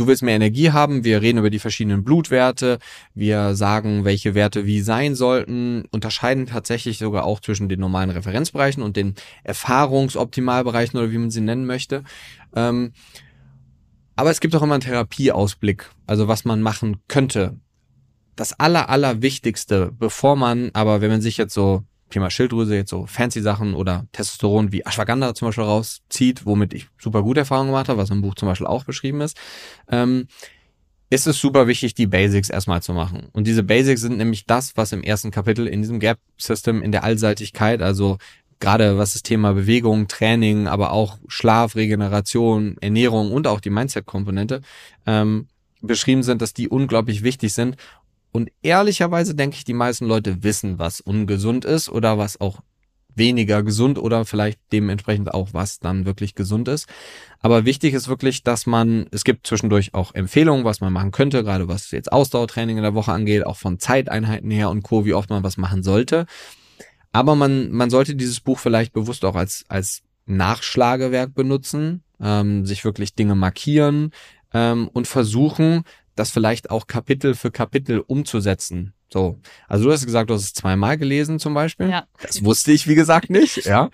[0.00, 2.78] du willst mehr Energie haben, wir reden über die verschiedenen Blutwerte,
[3.14, 8.82] wir sagen, welche Werte wie sein sollten, unterscheiden tatsächlich sogar auch zwischen den normalen Referenzbereichen
[8.82, 12.02] und den Erfahrungsoptimalbereichen oder wie man sie nennen möchte.
[12.56, 12.92] Ähm,
[14.16, 17.58] aber es gibt auch immer einen Therapieausblick, also was man machen könnte.
[18.36, 22.90] Das aller, aller Wichtigste, bevor man, aber wenn man sich jetzt so Thema Schilddrüse jetzt
[22.90, 27.68] so fancy Sachen oder Testosteron wie Ashwagandha zum Beispiel rauszieht, womit ich super gute Erfahrungen
[27.68, 29.36] gemacht habe, was im Buch zum Beispiel auch beschrieben ist,
[29.88, 30.26] ähm,
[31.10, 33.28] ist es super wichtig, die Basics erstmal zu machen.
[33.32, 36.92] Und diese Basics sind nämlich das, was im ersten Kapitel in diesem Gap System in
[36.92, 38.18] der Allseitigkeit, also
[38.60, 44.60] gerade was das Thema Bewegung, Training, aber auch Schlaf, Regeneration, Ernährung und auch die Mindset-Komponente,
[45.06, 45.48] ähm,
[45.82, 47.76] beschrieben sind, dass die unglaublich wichtig sind.
[48.32, 52.60] Und ehrlicherweise denke ich, die meisten Leute wissen, was ungesund ist oder was auch
[53.14, 56.86] weniger gesund oder vielleicht dementsprechend auch was dann wirklich gesund ist.
[57.40, 61.42] Aber wichtig ist wirklich, dass man, es gibt zwischendurch auch Empfehlungen, was man machen könnte,
[61.42, 65.14] gerade was jetzt Ausdauertraining in der Woche angeht, auch von Zeiteinheiten her und Co., wie
[65.14, 66.26] oft man was machen sollte.
[67.12, 72.84] Aber man, man sollte dieses Buch vielleicht bewusst auch als, als Nachschlagewerk benutzen, ähm, sich
[72.84, 74.12] wirklich Dinge markieren
[74.52, 75.82] ähm, und versuchen,
[76.20, 78.92] das vielleicht auch Kapitel für Kapitel umzusetzen.
[79.12, 81.88] So, also du hast gesagt, du hast es zweimal gelesen zum Beispiel.
[81.88, 82.06] Ja.
[82.22, 83.64] Das wusste ich, wie gesagt, nicht.
[83.64, 83.90] Ja.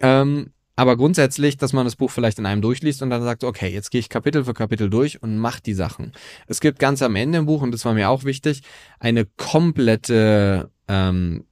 [0.00, 3.68] Ähm, aber grundsätzlich, dass man das Buch vielleicht in einem durchliest und dann sagt, okay,
[3.68, 6.12] jetzt gehe ich Kapitel für Kapitel durch und mach die Sachen.
[6.46, 8.62] Es gibt ganz am Ende im Buch, und das war mir auch wichtig,
[8.98, 11.44] eine komplette ähm,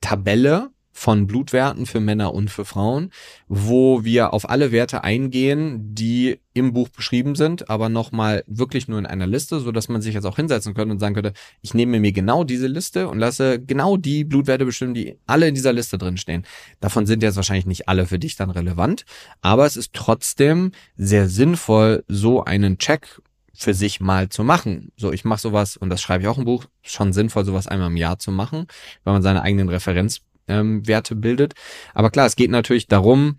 [0.00, 3.10] Tabelle von Blutwerten für Männer und für Frauen,
[3.48, 8.98] wo wir auf alle Werte eingehen, die im Buch beschrieben sind, aber nochmal wirklich nur
[8.98, 11.72] in einer Liste, so dass man sich jetzt auch hinsetzen könnte und sagen könnte, ich
[11.72, 15.72] nehme mir genau diese Liste und lasse genau die Blutwerte bestimmen, die alle in dieser
[15.72, 16.44] Liste drin stehen.
[16.80, 19.06] Davon sind jetzt wahrscheinlich nicht alle für dich dann relevant,
[19.40, 23.20] aber es ist trotzdem sehr sinnvoll, so einen Check
[23.54, 24.92] für sich mal zu machen.
[24.96, 27.88] So, ich mache sowas, und das schreibe ich auch im Buch, schon sinnvoll, sowas einmal
[27.88, 28.66] im Jahr zu machen,
[29.04, 31.54] weil man seine eigenen Referenz ähm, Werte bildet.
[31.94, 33.36] Aber klar, es geht natürlich darum,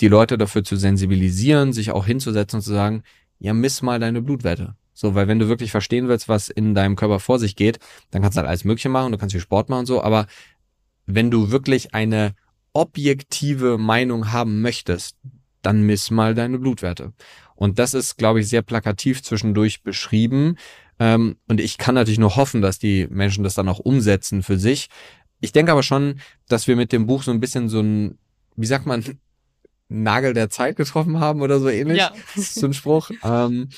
[0.00, 3.02] die Leute dafür zu sensibilisieren, sich auch hinzusetzen und zu sagen,
[3.38, 4.74] ja, miss mal deine Blutwerte.
[4.94, 7.78] So, weil wenn du wirklich verstehen willst, was in deinem Körper vor sich geht,
[8.10, 10.26] dann kannst du halt alles Mögliche machen, du kannst viel Sport machen und so, aber
[11.06, 12.34] wenn du wirklich eine
[12.72, 15.16] objektive Meinung haben möchtest,
[15.62, 17.12] dann miss mal deine Blutwerte.
[17.54, 20.56] Und das ist, glaube ich, sehr plakativ zwischendurch beschrieben.
[20.98, 24.58] Ähm, und ich kann natürlich nur hoffen, dass die Menschen das dann auch umsetzen für
[24.58, 24.88] sich.
[25.40, 28.18] Ich denke aber schon, dass wir mit dem Buch so ein bisschen so ein,
[28.56, 29.04] wie sagt man,
[29.88, 31.98] Nagel der Zeit getroffen haben oder so ähnlich.
[31.98, 32.12] Ja.
[32.36, 33.10] So ein Spruch.
[33.24, 33.70] Ähm,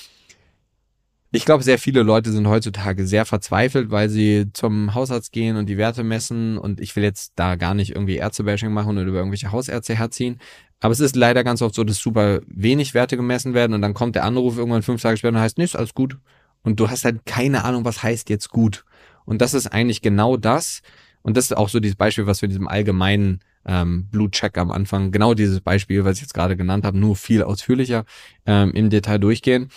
[1.35, 5.65] ich glaube, sehr viele Leute sind heutzutage sehr verzweifelt, weil sie zum Hausarzt gehen und
[5.67, 6.59] die Werte messen.
[6.59, 10.39] Und ich will jetzt da gar nicht irgendwie Ärztebashing machen oder über irgendwelche Hausärzte herziehen.
[10.81, 13.95] Aber es ist leider ganz oft so, dass super wenig Werte gemessen werden und dann
[13.95, 16.19] kommt der Anruf irgendwann fünf Tage später und heißt, nee, ist alles gut.
[16.63, 18.85] Und du hast halt keine Ahnung, was heißt jetzt gut.
[19.25, 20.83] Und das ist eigentlich genau das,
[21.23, 24.71] und das ist auch so dieses Beispiel, was wir in diesem allgemeinen ähm, Blutcheck am
[24.71, 28.05] Anfang, genau dieses Beispiel, was ich jetzt gerade genannt habe, nur viel ausführlicher
[28.47, 29.69] ähm, im Detail durchgehen.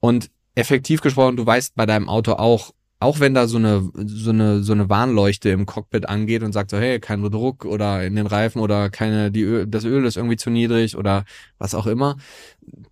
[0.00, 4.30] Und effektiv gesprochen, du weißt bei deinem Auto auch, auch wenn da so eine, so
[4.30, 8.16] eine, so eine Warnleuchte im Cockpit angeht und sagt so, hey, kein Druck oder in
[8.16, 11.24] den Reifen oder keine, die Öl, das Öl ist irgendwie zu niedrig oder
[11.58, 12.16] was auch immer.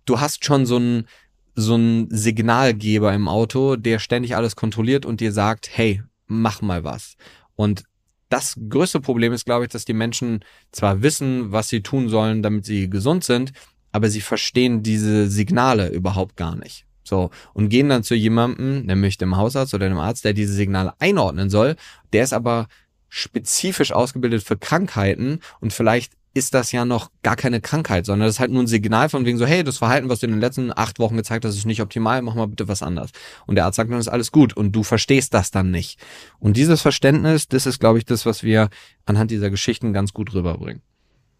[0.05, 1.05] Du hast schon so ein,
[1.53, 6.83] so ein Signalgeber im Auto, der ständig alles kontrolliert und dir sagt, hey, mach mal
[6.83, 7.15] was.
[7.55, 7.83] Und
[8.29, 12.43] das größte Problem ist, glaube ich, dass die Menschen zwar wissen, was sie tun sollen,
[12.43, 13.53] damit sie gesund sind,
[13.91, 16.85] aber sie verstehen diese Signale überhaupt gar nicht.
[17.03, 20.93] So, und gehen dann zu jemandem, nämlich dem Hausarzt oder dem Arzt, der diese Signale
[20.99, 21.75] einordnen soll.
[22.13, 22.67] Der ist aber
[23.07, 28.35] spezifisch ausgebildet für Krankheiten und vielleicht ist das ja noch gar keine Krankheit, sondern das
[28.35, 30.41] ist halt nur ein Signal von wegen so, hey, das Verhalten, was du in den
[30.41, 33.11] letzten acht Wochen gezeigt hast, ist nicht optimal, mach mal bitte was anders.
[33.45, 35.99] Und der Arzt sagt dann, ist alles gut und du verstehst das dann nicht.
[36.39, 38.69] Und dieses Verständnis, das ist, glaube ich, das, was wir
[39.05, 40.81] anhand dieser Geschichten ganz gut rüberbringen.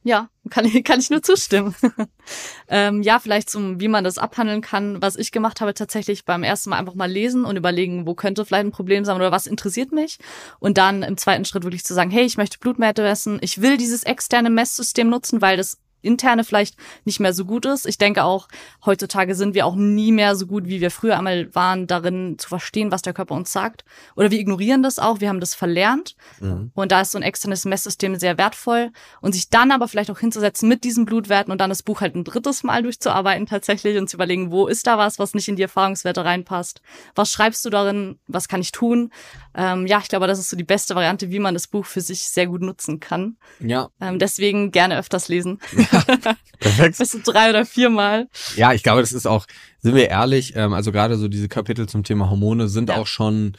[0.03, 1.75] Ja, kann ich, kann ich nur zustimmen.
[2.69, 5.01] ähm, ja, vielleicht zum, wie man das abhandeln kann.
[5.01, 8.45] Was ich gemacht habe, tatsächlich beim ersten Mal einfach mal lesen und überlegen, wo könnte
[8.45, 10.17] vielleicht ein Problem sein oder was interessiert mich.
[10.59, 13.39] Und dann im zweiten Schritt wirklich zu sagen, hey, ich möchte Blutwerte messen.
[13.41, 17.85] Ich will dieses externe Messsystem nutzen, weil das interne vielleicht nicht mehr so gut ist.
[17.85, 18.47] Ich denke auch,
[18.85, 22.49] heutzutage sind wir auch nie mehr so gut, wie wir früher einmal waren, darin zu
[22.49, 23.83] verstehen, was der Körper uns sagt.
[24.15, 26.15] Oder wir ignorieren das auch, wir haben das verlernt.
[26.39, 26.71] Mhm.
[26.73, 28.91] Und da ist so ein externes Messsystem sehr wertvoll.
[29.21, 32.15] Und sich dann aber vielleicht auch hinzusetzen mit diesen Blutwerten und dann das Buch halt
[32.15, 35.55] ein drittes Mal durchzuarbeiten tatsächlich und zu überlegen, wo ist da was, was nicht in
[35.55, 36.81] die Erfahrungswerte reinpasst?
[37.15, 38.19] Was schreibst du darin?
[38.27, 39.12] Was kann ich tun?
[39.55, 42.01] Ähm, ja, ich glaube, das ist so die beste Variante, wie man das Buch für
[42.01, 43.38] sich sehr gut nutzen kann.
[43.59, 43.89] Ja.
[43.99, 45.59] Ähm, deswegen gerne öfters lesen.
[46.60, 46.97] Perfekt.
[46.97, 48.28] Bis zu drei oder viermal.
[48.56, 49.45] Ja, ich glaube, das ist auch,
[49.80, 52.97] sind wir ehrlich, ähm, also gerade so diese Kapitel zum Thema Hormone sind ja.
[52.97, 53.58] auch schon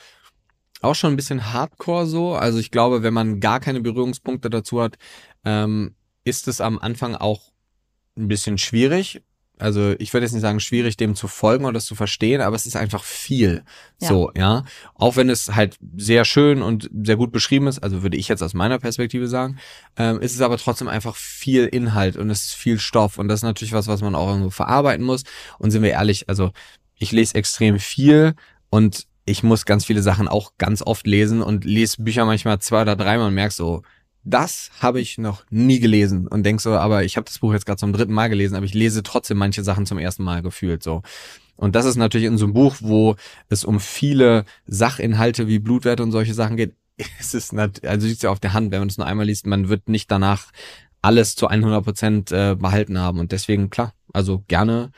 [0.83, 2.35] auch schon ein bisschen hardcore so.
[2.35, 4.97] Also ich glaube, wenn man gar keine Berührungspunkte dazu hat,
[5.45, 7.53] ähm, ist es am Anfang auch
[8.17, 9.23] ein bisschen schwierig
[9.61, 12.57] also ich würde jetzt nicht sagen, schwierig, dem zu folgen oder das zu verstehen, aber
[12.57, 13.63] es ist einfach viel.
[14.01, 14.09] Ja.
[14.09, 14.65] So, ja.
[14.95, 18.43] Auch wenn es halt sehr schön und sehr gut beschrieben ist, also würde ich jetzt
[18.43, 19.59] aus meiner Perspektive sagen,
[19.97, 23.41] ähm, ist es aber trotzdem einfach viel Inhalt und es ist viel Stoff und das
[23.41, 25.23] ist natürlich was, was man auch irgendwo verarbeiten muss.
[25.59, 26.51] Und sind wir ehrlich, also
[26.97, 28.35] ich lese extrem viel
[28.71, 32.83] und ich muss ganz viele Sachen auch ganz oft lesen und lese Bücher manchmal zwei
[32.83, 33.83] oder dreimal und merke so,
[34.25, 37.67] das habe ich noch nie gelesen und denk so, aber ich habe das Buch jetzt
[37.67, 40.83] gerade zum dritten Mal gelesen, aber ich lese trotzdem manche Sachen zum ersten Mal gefühlt
[40.83, 41.03] so.
[41.57, 43.17] Und das ist natürlich in so einem Buch, wo
[43.49, 46.75] es um viele Sachinhalte wie Blutwerte und solche Sachen geht,
[47.21, 49.47] ist es nicht, also liegt ja auf der Hand, wenn man es nur einmal liest,
[49.47, 50.53] man wird nicht danach
[51.03, 54.91] alles zu 100 Prozent äh, behalten haben und deswegen klar, also gerne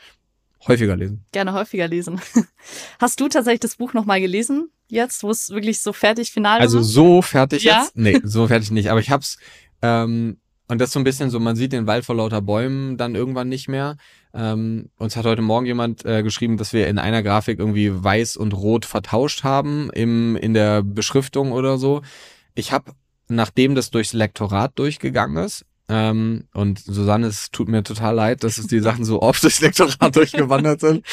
[0.67, 1.25] häufiger lesen.
[1.31, 2.21] Gerne häufiger lesen.
[2.99, 4.69] Hast du tatsächlich das Buch nochmal gelesen?
[4.93, 6.83] Jetzt, wo es wirklich so fertig final Also war?
[6.83, 7.81] so fertig Ja?
[7.81, 7.97] jetzt?
[7.97, 8.91] Nee, so fertig nicht.
[8.91, 9.39] Aber ich hab's,
[9.81, 12.95] ähm, und das ist so ein bisschen so, man sieht den Wald vor lauter Bäumen
[12.95, 13.97] dann irgendwann nicht mehr.
[14.35, 18.37] Ähm, uns hat heute Morgen jemand äh, geschrieben, dass wir in einer Grafik irgendwie weiß
[18.37, 22.01] und rot vertauscht haben im, in der Beschriftung oder so.
[22.53, 22.91] Ich habe,
[23.27, 28.57] nachdem das durchs Lektorat durchgegangen ist, ähm, und Susanne, es tut mir total leid, dass
[28.57, 31.05] es die Sachen so oft durchs Lektorat durchgewandert sind.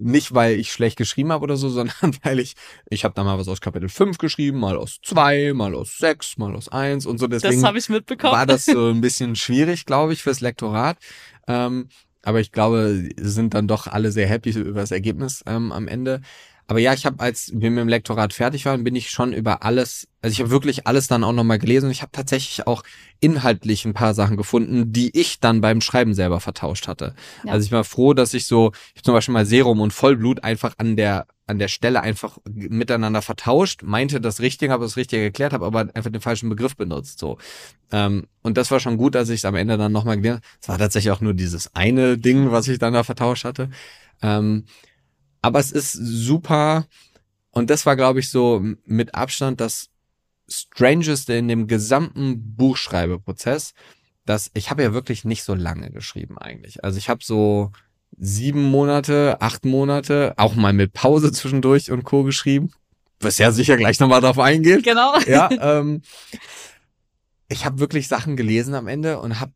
[0.00, 2.54] Nicht, weil ich schlecht geschrieben habe oder so, sondern weil ich,
[2.90, 6.38] ich habe da mal was aus Kapitel 5 geschrieben, mal aus 2, mal aus 6,
[6.38, 7.28] mal aus 1 und so.
[7.28, 8.32] Deswegen das habe ich mitbekommen.
[8.32, 10.98] war das so ein bisschen schwierig, glaube ich, fürs Lektorat.
[11.46, 11.88] Ähm,
[12.22, 16.20] aber ich glaube, sind dann doch alle sehr happy über das Ergebnis ähm, am Ende.
[16.68, 19.62] Aber ja, ich habe, als wir mit dem Lektorat fertig waren, bin ich schon über
[19.62, 22.82] alles, also ich habe wirklich alles dann auch nochmal gelesen und ich habe tatsächlich auch
[23.20, 27.14] inhaltlich ein paar Sachen gefunden, die ich dann beim Schreiben selber vertauscht hatte.
[27.44, 27.52] Ja.
[27.52, 30.42] Also ich war froh, dass ich so, ich hab zum Beispiel mal Serum und Vollblut
[30.42, 35.22] einfach an der an der Stelle einfach miteinander vertauscht, meinte das Richtige, habe das Richtige
[35.22, 37.20] erklärt, habe aber einfach den falschen Begriff benutzt.
[37.20, 37.38] So
[37.92, 40.42] ähm, und das war schon gut, dass ich es am Ende dann nochmal gelernt.
[40.60, 43.70] Es war tatsächlich auch nur dieses eine Ding, was ich dann da vertauscht hatte.
[44.22, 44.64] Ähm,
[45.42, 46.86] aber es ist super
[47.50, 49.88] und das war, glaube ich, so mit Abstand das
[50.48, 53.72] Strangeste in dem gesamten Buchschreibeprozess,
[54.24, 56.84] dass ich habe ja wirklich nicht so lange geschrieben eigentlich.
[56.84, 57.72] Also ich habe so
[58.18, 62.24] sieben Monate, acht Monate, auch mal mit Pause zwischendurch und Co.
[62.24, 62.72] geschrieben,
[63.20, 64.84] was ja sicher gleich nochmal drauf eingeht.
[64.84, 65.18] Genau.
[65.26, 66.02] Ja, ähm,
[67.48, 69.52] ich habe wirklich Sachen gelesen am Ende und habe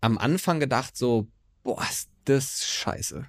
[0.00, 1.26] am Anfang gedacht so,
[1.62, 3.26] boah, ist das scheiße.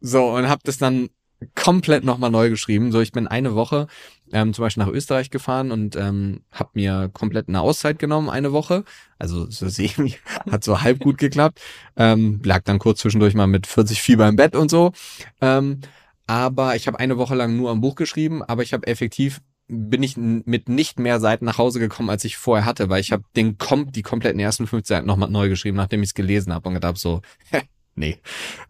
[0.00, 1.10] So, und habe das dann
[1.54, 2.92] komplett nochmal neu geschrieben.
[2.92, 3.86] So, ich bin eine Woche
[4.32, 8.52] ähm, zum Beispiel nach Österreich gefahren und ähm, habe mir komplett eine Auszeit genommen, eine
[8.52, 8.84] Woche.
[9.18, 10.16] Also so semi,
[10.50, 11.60] hat so halb gut geklappt.
[11.96, 14.92] Ähm, lag dann kurz zwischendurch mal mit 40 Fieber im Bett und so.
[15.40, 15.80] Ähm,
[16.26, 20.02] aber ich habe eine Woche lang nur am Buch geschrieben, aber ich habe effektiv bin
[20.02, 23.24] ich mit nicht mehr Seiten nach Hause gekommen, als ich vorher hatte, weil ich habe
[23.36, 26.68] den kom die kompletten ersten fünf Seiten nochmal neu geschrieben, nachdem ich es gelesen habe
[26.68, 27.62] und gedacht hab so, hä,
[27.94, 28.18] nee,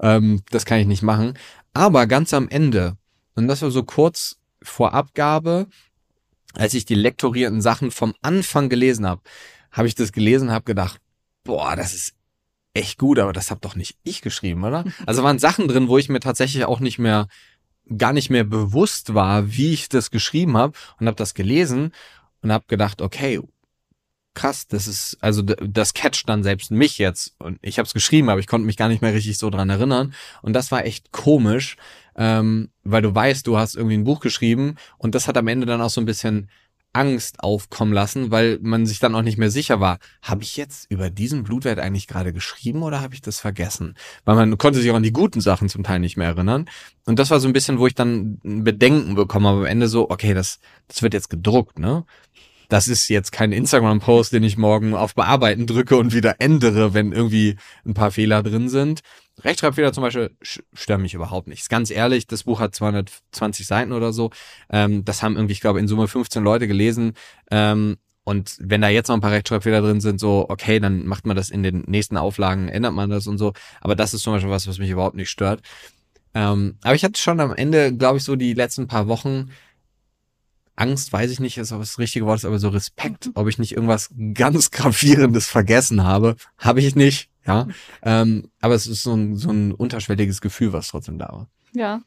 [0.00, 1.34] ähm, das kann ich nicht machen.
[1.72, 2.96] Aber ganz am Ende,
[3.34, 5.66] und das war so kurz vor Abgabe,
[6.54, 9.22] als ich die lektorierten Sachen vom Anfang gelesen habe,
[9.70, 11.00] habe ich das gelesen und habe gedacht,
[11.44, 12.14] boah, das ist
[12.74, 14.84] echt gut, aber das hab doch nicht ich geschrieben, oder?
[15.06, 17.28] Also waren Sachen drin, wo ich mir tatsächlich auch nicht mehr
[17.96, 21.92] gar nicht mehr bewusst war, wie ich das geschrieben habe und habe das gelesen
[22.42, 23.40] und habe gedacht, okay,
[24.34, 28.28] krass, das ist also das catcht dann selbst mich jetzt und ich habe es geschrieben,
[28.30, 31.12] aber ich konnte mich gar nicht mehr richtig so dran erinnern und das war echt
[31.12, 31.76] komisch,
[32.16, 35.66] ähm, weil du weißt, du hast irgendwie ein Buch geschrieben und das hat am Ende
[35.66, 36.48] dann auch so ein bisschen
[36.92, 40.90] Angst aufkommen lassen, weil man sich dann auch nicht mehr sicher war, habe ich jetzt
[40.90, 43.94] über diesen Blutwert eigentlich gerade geschrieben oder habe ich das vergessen?
[44.24, 46.68] Weil man konnte sich auch an die guten Sachen zum Teil nicht mehr erinnern.
[47.06, 50.10] Und das war so ein bisschen, wo ich dann Bedenken bekommen habe am Ende so,
[50.10, 52.04] okay, das, das wird jetzt gedruckt, ne?
[52.72, 57.12] Das ist jetzt kein Instagram-Post, den ich morgen auf Bearbeiten drücke und wieder ändere, wenn
[57.12, 59.02] irgendwie ein paar Fehler drin sind.
[59.42, 60.30] Rechtschreibfehler zum Beispiel
[60.72, 61.60] stören mich überhaupt nicht.
[61.60, 64.30] Ist ganz ehrlich, das Buch hat 220 Seiten oder so.
[64.70, 67.12] Ähm, das haben irgendwie, ich glaube, in Summe 15 Leute gelesen.
[67.50, 71.26] Ähm, und wenn da jetzt noch ein paar Rechtschreibfehler drin sind, so, okay, dann macht
[71.26, 73.52] man das in den nächsten Auflagen, ändert man das und so.
[73.82, 75.60] Aber das ist zum Beispiel was, was mich überhaupt nicht stört.
[76.32, 79.50] Ähm, aber ich hatte schon am Ende, glaube ich, so die letzten paar Wochen
[80.76, 83.58] Angst, weiß ich nicht, ist ob das richtige Wort ist, aber so Respekt, ob ich
[83.58, 86.36] nicht irgendwas ganz gravierendes vergessen habe.
[86.58, 87.68] Habe ich nicht, ja.
[88.02, 91.48] Ähm, aber es ist so ein, so ein unterschwelliges Gefühl, was trotzdem da war.
[91.74, 92.02] Ja.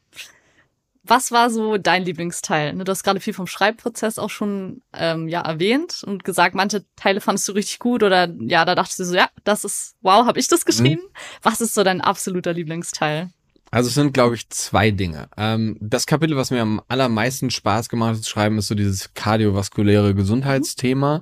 [1.08, 2.72] Was war so dein Lieblingsteil?
[2.74, 6.84] Ne, Du hast gerade viel vom Schreibprozess auch schon ähm, ja erwähnt und gesagt, manche
[6.96, 10.26] Teile fandest du richtig gut oder ja, da dachtest du so, ja, das ist wow,
[10.26, 11.02] habe ich das geschrieben?
[11.42, 13.30] Was ist so dein absoluter Lieblingsteil?
[13.76, 15.28] Also es sind, glaube ich, zwei Dinge.
[15.36, 19.12] Ähm, das Kapitel, was mir am allermeisten Spaß gemacht hat zu schreiben, ist so dieses
[19.12, 21.20] kardiovaskuläre Gesundheitsthema.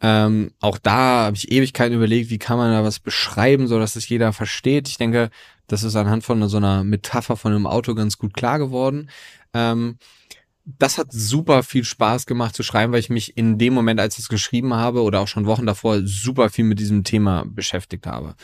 [0.00, 3.96] Ähm, auch da habe ich Ewigkeiten überlegt, wie kann man da was beschreiben, so dass
[3.96, 4.86] es jeder versteht.
[4.86, 5.30] Ich denke,
[5.66, 9.10] das ist anhand von so einer Metapher von einem Auto ganz gut klar geworden.
[9.52, 9.98] Ähm,
[10.64, 14.14] das hat super viel Spaß gemacht zu schreiben, weil ich mich in dem Moment, als
[14.14, 18.06] ich es geschrieben habe oder auch schon Wochen davor, super viel mit diesem Thema beschäftigt
[18.06, 18.36] habe.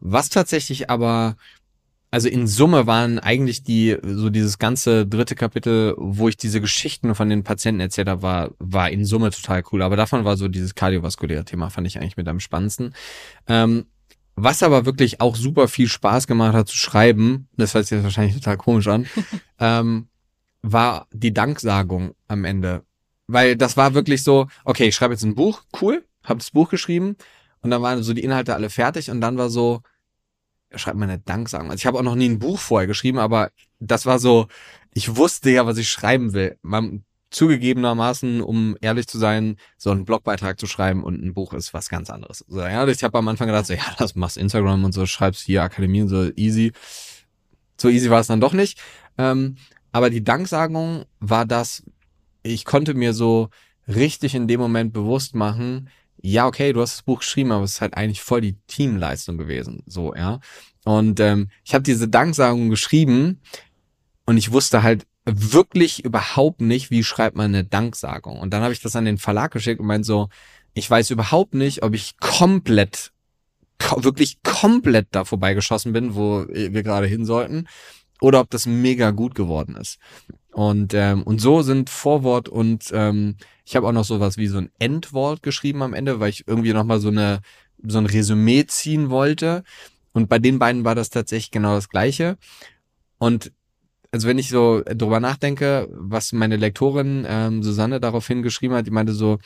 [0.00, 1.36] Was tatsächlich aber
[2.14, 7.12] also in Summe waren eigentlich die, so dieses ganze dritte Kapitel, wo ich diese Geschichten
[7.16, 9.82] von den Patienten erzählt habe, war, war in Summe total cool.
[9.82, 12.94] Aber davon war so dieses kardiovaskuläre Thema, fand ich eigentlich mit am spannendsten.
[13.48, 13.86] Ähm,
[14.36, 18.04] was aber wirklich auch super viel Spaß gemacht hat zu schreiben, das hört sich jetzt
[18.04, 19.06] wahrscheinlich total komisch an,
[19.58, 20.06] ähm,
[20.62, 22.84] war die Danksagung am Ende.
[23.26, 26.70] Weil das war wirklich so, okay, ich schreibe jetzt ein Buch, cool, habe das Buch
[26.70, 27.16] geschrieben
[27.60, 29.82] und dann waren so die Inhalte alle fertig und dann war so,
[30.78, 31.70] schreibt man eine Danksagung.
[31.70, 34.46] Also ich habe auch noch nie ein Buch vorher geschrieben, aber das war so,
[34.92, 36.56] ich wusste ja, was ich schreiben will.
[36.62, 41.74] Man, zugegebenermaßen, um ehrlich zu sein, so einen Blogbeitrag zu schreiben und ein Buch ist
[41.74, 42.44] was ganz anderes.
[42.48, 45.42] So, ja, ich habe am Anfang gedacht, so, ja, das machst Instagram und so, schreibst
[45.42, 46.72] hier Akademie und so easy.
[47.76, 48.80] So easy war es dann doch nicht.
[49.18, 49.56] Ähm,
[49.90, 51.82] aber die Danksagung war das,
[52.42, 53.48] ich konnte mir so
[53.88, 55.88] richtig in dem Moment bewusst machen,
[56.20, 59.38] ja, okay, du hast das Buch geschrieben, aber es ist halt eigentlich voll die Teamleistung
[59.38, 60.40] gewesen, so, ja.
[60.84, 63.40] Und ähm, ich habe diese Danksagung geschrieben
[64.26, 68.38] und ich wusste halt wirklich überhaupt nicht, wie schreibt man eine Danksagung.
[68.38, 70.28] Und dann habe ich das an den Verlag geschickt und meinte so,
[70.74, 73.12] ich weiß überhaupt nicht, ob ich komplett,
[73.96, 77.66] wirklich komplett da vorbeigeschossen bin, wo wir gerade hin sollten,
[78.20, 79.98] oder ob das mega gut geworden ist.
[80.54, 84.58] Und, ähm, und so sind Vorwort und ähm, ich habe auch noch sowas wie so
[84.58, 87.40] ein Endwort geschrieben am Ende, weil ich irgendwie nochmal so eine
[87.86, 89.64] so ein Resümee ziehen wollte.
[90.12, 92.38] Und bei den beiden war das tatsächlich genau das Gleiche.
[93.18, 93.52] Und
[94.12, 98.92] also wenn ich so drüber nachdenke, was meine Lektorin ähm, Susanne darauf hingeschrieben hat, die
[98.92, 99.38] meinte so,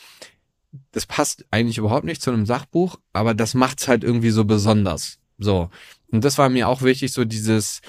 [0.92, 5.18] das passt eigentlich überhaupt nicht zu einem Sachbuch, aber das macht's halt irgendwie so besonders.
[5.38, 5.70] So.
[6.10, 7.80] Und das war mir auch wichtig, so dieses,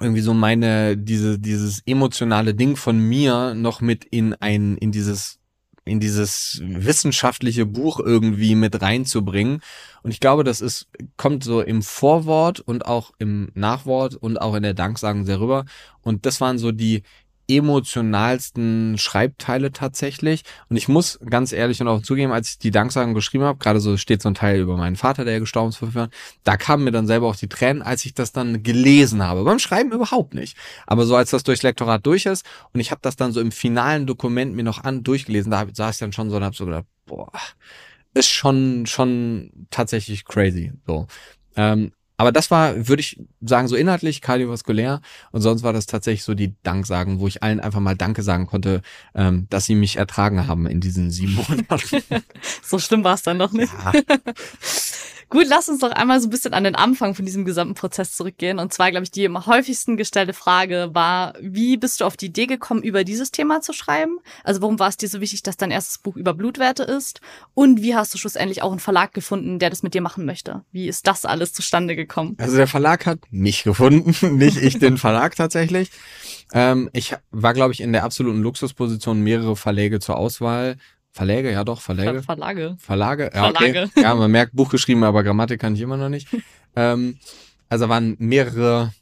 [0.00, 5.38] irgendwie so meine, diese, dieses emotionale Ding von mir noch mit in ein, in dieses,
[5.84, 9.60] in dieses wissenschaftliche Buch irgendwie mit reinzubringen.
[10.02, 14.54] Und ich glaube, das ist, kommt so im Vorwort und auch im Nachwort und auch
[14.54, 15.64] in der Danksagung sehr rüber.
[16.02, 17.02] Und das waren so die
[17.48, 20.42] emotionalsten Schreibteile tatsächlich.
[20.68, 23.80] Und ich muss ganz ehrlich und auch zugeben, als ich die Danksagung geschrieben habe, gerade
[23.80, 26.10] so steht so ein Teil über meinen Vater, der gestorben ist vor fünf Jahren,
[26.44, 29.44] da kamen mir dann selber auch die Tränen, als ich das dann gelesen habe.
[29.44, 30.56] Beim Schreiben überhaupt nicht.
[30.86, 33.52] Aber so als das durchs Lektorat durch ist und ich habe das dann so im
[33.52, 36.64] finalen Dokument mir noch an durchgelesen, da saß ich dann schon so und habe so
[36.64, 37.30] gedacht, boah,
[38.14, 40.72] ist schon, schon tatsächlich crazy.
[40.86, 41.06] So.
[41.56, 45.00] Ähm, aber das war, würde ich sagen, so inhaltlich kardiovaskulär.
[45.32, 48.46] Und sonst war das tatsächlich so die Danksagen, wo ich allen einfach mal Danke sagen
[48.46, 48.82] konnte,
[49.14, 52.02] ähm, dass sie mich ertragen haben in diesen sieben Monaten.
[52.62, 53.72] so schlimm war es dann noch nicht.
[53.72, 53.92] Ja.
[55.28, 58.14] Gut, lass uns doch einmal so ein bisschen an den Anfang von diesem gesamten Prozess
[58.14, 58.60] zurückgehen.
[58.60, 62.26] Und zwar, glaube ich, die am häufigsten gestellte Frage war, wie bist du auf die
[62.26, 64.18] Idee gekommen, über dieses Thema zu schreiben?
[64.44, 67.20] Also warum war es dir so wichtig, dass dein erstes Buch über Blutwerte ist?
[67.54, 70.62] Und wie hast du schlussendlich auch einen Verlag gefunden, der das mit dir machen möchte?
[70.70, 72.36] Wie ist das alles zustande gekommen?
[72.38, 75.90] Also der Verlag hat mich gefunden, nicht ich den Verlag tatsächlich.
[76.52, 80.76] Ähm, ich war, glaube ich, in der absoluten Luxusposition, mehrere Verläge zur Auswahl
[81.16, 82.22] Verläge, ja doch, Verläge.
[82.22, 82.76] Verlage.
[82.78, 83.72] Verlage, ja, okay.
[83.72, 83.90] Verlage.
[84.00, 86.28] Ja, man merkt, Buch geschrieben, aber Grammatik kann ich immer noch nicht.
[86.76, 87.16] ähm,
[87.70, 88.92] also waren mehrere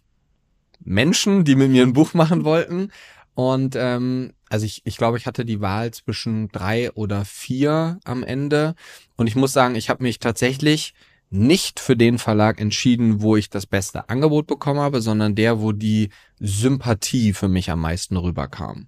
[0.79, 2.92] Menschen, die mit mir ein Buch machen wollten.
[3.35, 8.22] Und ähm, also ich, ich glaube, ich hatte die Wahl zwischen drei oder vier am
[8.22, 8.77] Ende.
[9.16, 10.94] Und ich muss sagen, ich habe mich tatsächlich
[11.31, 15.72] nicht für den Verlag entschieden, wo ich das beste Angebot bekommen habe, sondern der, wo
[15.72, 18.87] die Sympathie für mich am meisten rüberkam.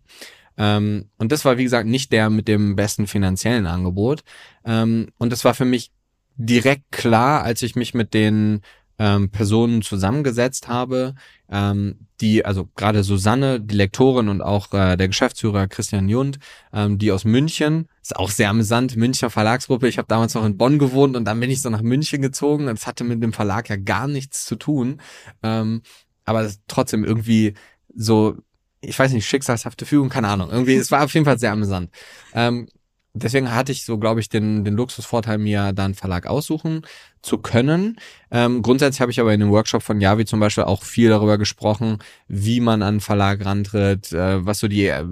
[0.58, 4.22] Ähm, und das war, wie gesagt, nicht der mit dem besten finanziellen Angebot.
[4.64, 5.92] Ähm, und das war für mich
[6.36, 8.60] direkt klar, als ich mich mit den
[8.98, 11.14] ähm, Personen zusammengesetzt habe,
[11.50, 16.38] ähm, die, also gerade Susanne, die Lektorin und auch äh, der Geschäftsführer Christian Jund,
[16.72, 19.88] ähm, die aus München, ist auch sehr amüsant, Münchner Verlagsgruppe.
[19.88, 22.66] Ich habe damals noch in Bonn gewohnt und dann bin ich so nach München gezogen.
[22.66, 25.00] Das hatte mit dem Verlag ja gar nichts zu tun.
[25.42, 25.82] Ähm,
[26.24, 27.54] aber trotzdem irgendwie
[27.94, 28.36] so
[28.80, 30.50] ich weiß nicht, schicksalshafte Fügung, keine Ahnung.
[30.50, 31.90] Irgendwie, es war auf jeden Fall sehr amüsant.
[32.34, 32.68] Ähm,
[33.16, 36.82] deswegen hatte ich so, glaube ich, den, den Luxusvorteil, mir dann Verlag aussuchen
[37.22, 37.98] zu können.
[38.30, 41.38] Ähm, grundsätzlich habe ich aber in dem Workshop von Yavi zum Beispiel auch viel darüber
[41.38, 45.04] gesprochen, wie man an Verlag rantritt, äh, was so die, äh,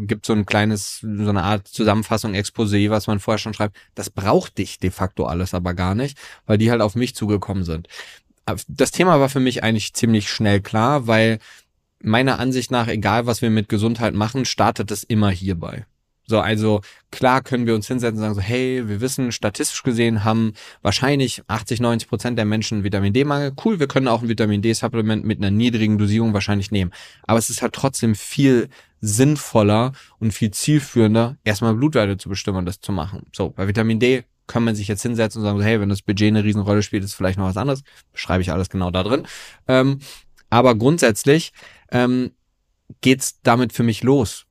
[0.00, 3.76] gibt so ein kleines, so eine Art Zusammenfassung, Exposé, was man vorher schon schreibt.
[3.94, 7.64] Das brauchte ich de facto alles aber gar nicht, weil die halt auf mich zugekommen
[7.64, 7.88] sind.
[8.68, 11.38] Das Thema war für mich eigentlich ziemlich schnell klar, weil
[12.04, 15.86] meiner Ansicht nach, egal was wir mit Gesundheit machen, startet es immer hierbei.
[16.26, 20.24] So, also klar können wir uns hinsetzen und sagen so, hey, wir wissen, statistisch gesehen
[20.24, 23.52] haben wahrscheinlich 80, 90 Prozent der Menschen Vitamin D-Mangel.
[23.62, 26.92] Cool, wir können auch ein Vitamin D-Supplement mit einer niedrigen Dosierung wahrscheinlich nehmen.
[27.24, 28.68] Aber es ist halt trotzdem viel
[29.02, 33.26] sinnvoller und viel zielführender, erstmal Blutwerte zu bestimmen und das zu machen.
[33.32, 36.02] So, bei Vitamin D kann man sich jetzt hinsetzen und sagen, so, hey, wenn das
[36.02, 37.82] Budget eine Riesenrolle spielt, ist vielleicht noch was anderes.
[38.14, 39.26] Schreibe ich alles genau da drin.
[39.68, 40.00] Ähm,
[40.54, 41.52] aber grundsätzlich
[41.90, 42.30] ähm,
[43.00, 44.46] geht's damit für mich los.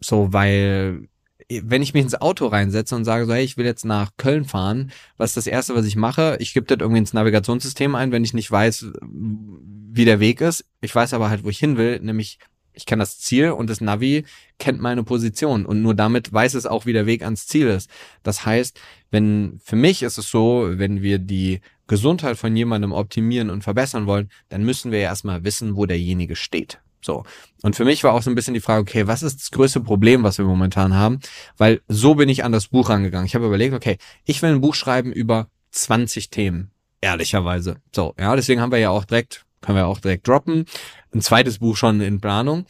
[0.00, 1.08] So, weil
[1.50, 4.44] wenn ich mich ins Auto reinsetze und sage so, hey, ich will jetzt nach Köln
[4.44, 6.36] fahren, was ist das Erste, was ich mache?
[6.38, 10.64] Ich gebe das irgendwie ins Navigationssystem ein, wenn ich nicht weiß, wie der Weg ist.
[10.80, 12.38] Ich weiß aber halt, wo ich hin will, nämlich
[12.72, 14.24] ich kenne das Ziel und das Navi
[14.58, 17.90] kennt meine Position und nur damit weiß es auch, wie der Weg ans Ziel ist.
[18.22, 18.80] Das heißt,
[19.10, 24.06] wenn für mich ist es so, wenn wir die Gesundheit von jemandem optimieren und verbessern
[24.06, 26.80] wollen, dann müssen wir ja erstmal wissen, wo derjenige steht.
[27.02, 27.24] So.
[27.62, 29.80] Und für mich war auch so ein bisschen die Frage, okay, was ist das größte
[29.80, 31.18] Problem, was wir momentan haben?
[31.56, 33.26] Weil so bin ich an das Buch rangegangen.
[33.26, 36.70] Ich habe überlegt, okay, ich will ein Buch schreiben über 20 Themen.
[37.00, 37.78] Ehrlicherweise.
[37.92, 40.66] So, ja, deswegen haben wir ja auch direkt, können wir auch direkt droppen.
[41.12, 42.66] Ein zweites Buch schon in Planung.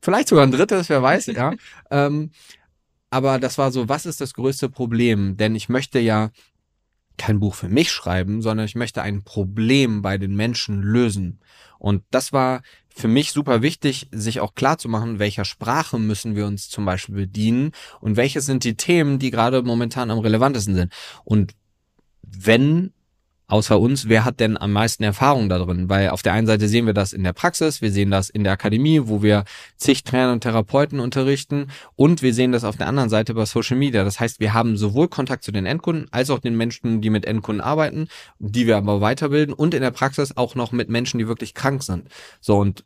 [0.00, 1.52] Vielleicht sogar ein drittes, wer weiß, ja.
[1.92, 2.32] ähm,
[3.10, 5.36] aber das war so, was ist das größte Problem?
[5.36, 6.30] Denn ich möchte ja
[7.16, 11.40] kein Buch für mich schreiben, sondern ich möchte ein Problem bei den Menschen lösen.
[11.78, 16.36] Und das war für mich super wichtig, sich auch klar zu machen, welcher Sprache müssen
[16.36, 20.74] wir uns zum Beispiel bedienen und welche sind die Themen, die gerade momentan am relevantesten
[20.74, 20.92] sind.
[21.24, 21.54] Und
[22.22, 22.92] wenn
[23.54, 25.88] außer uns, wer hat denn am meisten Erfahrung da drin?
[25.88, 28.42] Weil auf der einen Seite sehen wir das in der Praxis, wir sehen das in
[28.42, 29.44] der Akademie, wo wir
[29.76, 33.76] zig Trainer und Therapeuten unterrichten und wir sehen das auf der anderen Seite bei Social
[33.76, 34.02] Media.
[34.02, 37.26] Das heißt, wir haben sowohl Kontakt zu den Endkunden als auch den Menschen, die mit
[37.26, 38.08] Endkunden arbeiten,
[38.40, 41.84] die wir aber weiterbilden und in der Praxis auch noch mit Menschen, die wirklich krank
[41.84, 42.08] sind.
[42.40, 42.84] So und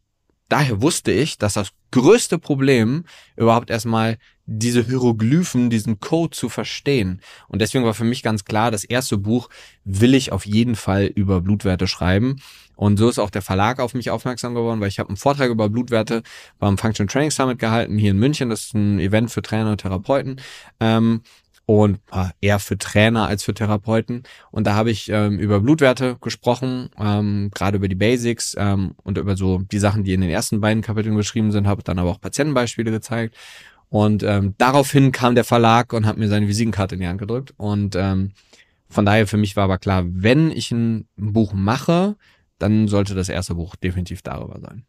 [0.50, 3.04] daher wusste ich, dass das größte Problem
[3.36, 4.18] überhaupt erstmal
[4.50, 7.20] diese Hieroglyphen, diesen Code zu verstehen.
[7.48, 9.50] Und deswegen war für mich ganz klar, das erste Buch
[9.84, 12.36] will ich auf jeden Fall über Blutwerte schreiben.
[12.74, 15.50] Und so ist auch der Verlag auf mich aufmerksam geworden, weil ich habe einen Vortrag
[15.50, 16.22] über Blutwerte
[16.58, 18.48] beim Function Training Summit gehalten hier in München.
[18.48, 20.40] Das ist ein Event für Trainer und Therapeuten.
[20.80, 21.20] Ähm,
[21.66, 24.22] und äh, eher für Trainer als für Therapeuten.
[24.50, 29.18] Und da habe ich ähm, über Blutwerte gesprochen, ähm, gerade über die Basics ähm, und
[29.18, 32.08] über so die Sachen, die in den ersten beiden Kapiteln beschrieben sind, habe dann aber
[32.08, 33.36] auch Patientenbeispiele gezeigt.
[33.90, 37.54] Und ähm, daraufhin kam der Verlag und hat mir seine Visitenkarte in die Hand gedrückt.
[37.56, 38.32] Und ähm,
[38.88, 42.16] von daher für mich war aber klar, wenn ich ein Buch mache,
[42.58, 44.84] dann sollte das erste Buch definitiv darüber sein.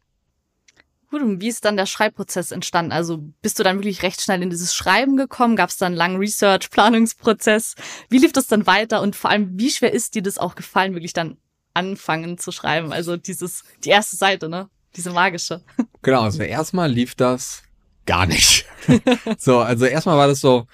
[1.10, 2.92] Gut, und wie ist dann der Schreibprozess entstanden?
[2.92, 5.56] Also bist du dann wirklich recht schnell in dieses Schreiben gekommen?
[5.56, 7.74] Gab es dann einen langen Research, Planungsprozess?
[8.08, 9.02] Wie lief das dann weiter?
[9.02, 11.36] Und vor allem, wie schwer ist dir das auch gefallen, wirklich dann
[11.74, 12.92] anfangen zu schreiben?
[12.92, 14.68] Also dieses, die erste Seite, ne?
[14.94, 15.62] Diese magische.
[16.02, 17.62] Genau, also erstmal lief das
[18.10, 18.66] gar nicht.
[19.38, 20.66] so, also erstmal war das so,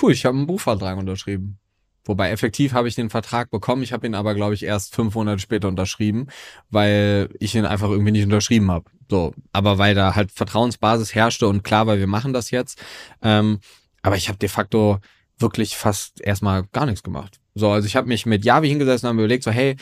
[0.00, 1.58] cool, ich habe einen Buchvertrag unterschrieben.
[2.06, 5.14] Wobei effektiv habe ich den Vertrag bekommen, ich habe ihn aber, glaube ich, erst fünf
[5.14, 6.28] Monate später unterschrieben,
[6.70, 8.86] weil ich ihn einfach irgendwie nicht unterschrieben habe.
[9.10, 12.82] So, aber weil da halt Vertrauensbasis herrschte und klar, weil wir machen das jetzt.
[13.20, 13.60] Ähm,
[14.00, 14.98] aber ich habe de facto
[15.38, 17.38] wirklich fast erstmal gar nichts gemacht.
[17.54, 19.76] So, also ich habe mich mit Javi hingesetzt und habe überlegt, so, hey,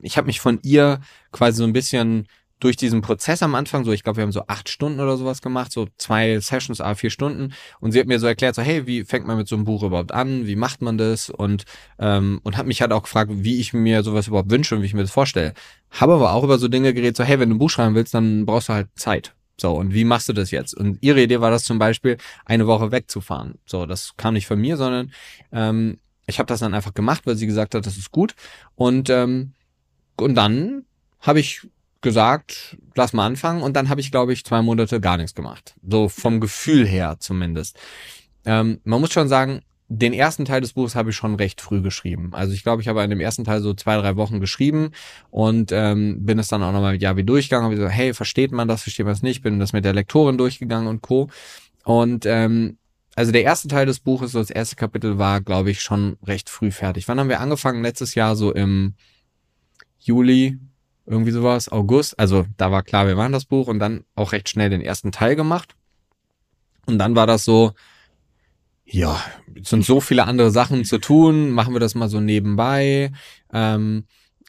[0.00, 1.00] ich habe mich von ihr
[1.32, 2.28] quasi so ein bisschen
[2.60, 5.42] durch diesen Prozess am Anfang, so ich glaube, wir haben so acht Stunden oder sowas
[5.42, 7.52] gemacht, so zwei Sessions, a vier Stunden.
[7.80, 9.82] Und sie hat mir so erklärt, so hey, wie fängt man mit so einem Buch
[9.82, 10.46] überhaupt an?
[10.46, 11.30] Wie macht man das?
[11.30, 11.64] Und
[11.98, 14.86] ähm, und hat mich halt auch gefragt, wie ich mir sowas überhaupt wünsche und wie
[14.86, 15.54] ich mir das vorstelle.
[15.90, 18.14] Habe aber auch über so Dinge geredet, so hey, wenn du ein Buch schreiben willst,
[18.14, 19.34] dann brauchst du halt Zeit.
[19.60, 20.74] So, und wie machst du das jetzt?
[20.74, 23.58] Und ihre Idee war das zum Beispiel, eine Woche wegzufahren.
[23.66, 25.12] So, das kam nicht von mir, sondern
[25.52, 28.34] ähm, ich habe das dann einfach gemacht, weil sie gesagt hat, das ist gut.
[28.74, 29.52] Und ähm,
[30.16, 30.84] und dann
[31.20, 31.66] habe ich
[32.00, 33.62] gesagt, lass mal anfangen.
[33.62, 35.74] Und dann habe ich, glaube ich, zwei Monate gar nichts gemacht.
[35.86, 37.78] So vom Gefühl her zumindest.
[38.44, 41.82] Ähm, man muss schon sagen, den ersten Teil des Buches habe ich schon recht früh
[41.82, 42.30] geschrieben.
[42.32, 44.92] Also ich glaube, ich habe in dem ersten Teil so zwei, drei Wochen geschrieben
[45.30, 48.68] und ähm, bin es dann auch nochmal mit Javi durchgegangen, habe gesagt, hey, versteht man
[48.68, 51.28] das, versteht man das nicht, bin das mit der Lektorin durchgegangen und Co.
[51.84, 52.78] Und ähm,
[53.16, 56.48] also der erste Teil des Buches, so das erste Kapitel war, glaube ich, schon recht
[56.50, 57.08] früh fertig.
[57.08, 57.82] Wann haben wir angefangen?
[57.82, 58.94] Letztes Jahr so im
[59.98, 60.56] Juli,
[61.10, 62.18] irgendwie sowas, August.
[62.18, 65.12] Also da war klar, wir machen das Buch und dann auch recht schnell den ersten
[65.12, 65.74] Teil gemacht.
[66.86, 67.72] Und dann war das so,
[68.84, 69.20] ja,
[69.62, 73.12] sind so viele andere Sachen zu tun, machen wir das mal so nebenbei.
[73.52, 74.04] Ähm,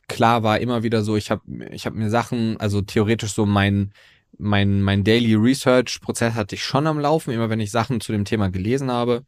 [0.07, 1.41] klar war immer wieder so, ich habe
[1.71, 3.91] ich hab mir Sachen, also theoretisch so mein
[4.37, 8.11] mein mein Daily Research Prozess hatte ich schon am Laufen, immer wenn ich Sachen zu
[8.11, 9.23] dem Thema gelesen habe,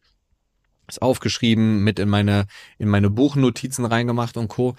[0.87, 2.45] ist aufgeschrieben, mit in meine
[2.77, 4.75] in meine Buchnotizen reingemacht und co.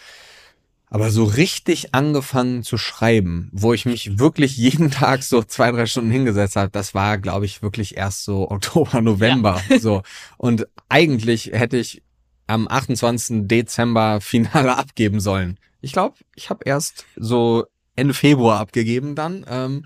[0.88, 5.86] Aber so richtig angefangen zu schreiben, wo ich mich wirklich jeden Tag so zwei, drei
[5.86, 9.60] Stunden hingesetzt habe, das war, glaube ich, wirklich erst so Oktober, November.
[9.68, 9.78] Ja.
[9.78, 10.02] So.
[10.36, 12.02] Und eigentlich hätte ich
[12.46, 13.48] am 28.
[13.48, 15.58] Dezember Finale abgeben sollen.
[15.80, 17.66] Ich glaube, ich habe erst so
[17.96, 19.44] Ende Februar abgegeben dann.
[19.48, 19.84] Ähm,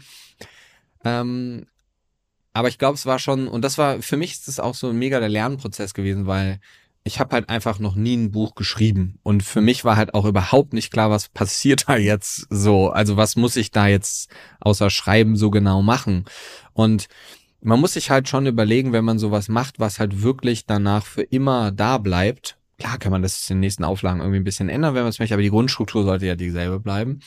[1.05, 1.67] ähm,
[2.53, 4.89] aber ich glaube, es war schon, und das war, für mich ist es auch so
[4.89, 6.61] ein mega der Lernprozess gewesen, weil
[7.09, 9.19] ich habe halt einfach noch nie ein Buch geschrieben.
[9.23, 12.91] Und für mich war halt auch überhaupt nicht klar, was passiert da jetzt so.
[12.91, 14.31] Also was muss ich da jetzt
[14.61, 16.27] außer Schreiben so genau machen?
[16.75, 17.09] Und
[17.63, 21.23] man muss sich halt schon überlegen, wenn man sowas macht, was halt wirklich danach für
[21.23, 22.59] immer da bleibt.
[22.79, 25.19] Klar kann man das in den nächsten Auflagen irgendwie ein bisschen ändern, wenn man es
[25.19, 27.21] möchte, aber die Grundstruktur sollte ja dieselbe bleiben.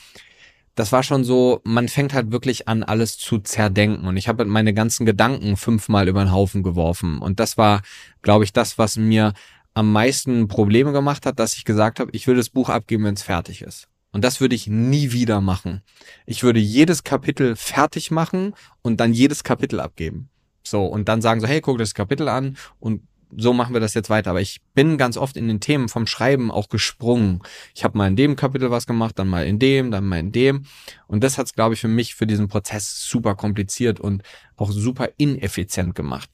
[0.76, 4.08] Das war schon so, man fängt halt wirklich an, alles zu zerdenken.
[4.08, 7.18] Und ich habe meine ganzen Gedanken fünfmal über den Haufen geworfen.
[7.18, 7.82] Und das war,
[8.22, 9.34] glaube ich, das, was mir
[9.74, 13.14] am meisten Probleme gemacht hat, dass ich gesagt habe, ich will das Buch abgeben, wenn
[13.14, 13.88] es fertig ist.
[14.12, 15.82] Und das würde ich nie wieder machen.
[16.26, 20.30] Ich würde jedes Kapitel fertig machen und dann jedes Kapitel abgeben.
[20.64, 23.02] So, und dann sagen so, hey, guck das Kapitel an und
[23.38, 24.32] so machen wir das jetzt weiter.
[24.32, 27.42] Aber ich bin ganz oft in den Themen vom Schreiben auch gesprungen.
[27.74, 30.34] Ich habe mal in dem Kapitel was gemacht, dann mal in dem, dann mal in
[30.34, 30.66] dem.
[31.08, 34.24] Und das hat es, glaube ich, für mich, für diesen Prozess super kompliziert und
[34.58, 36.30] auch super ineffizient gemacht.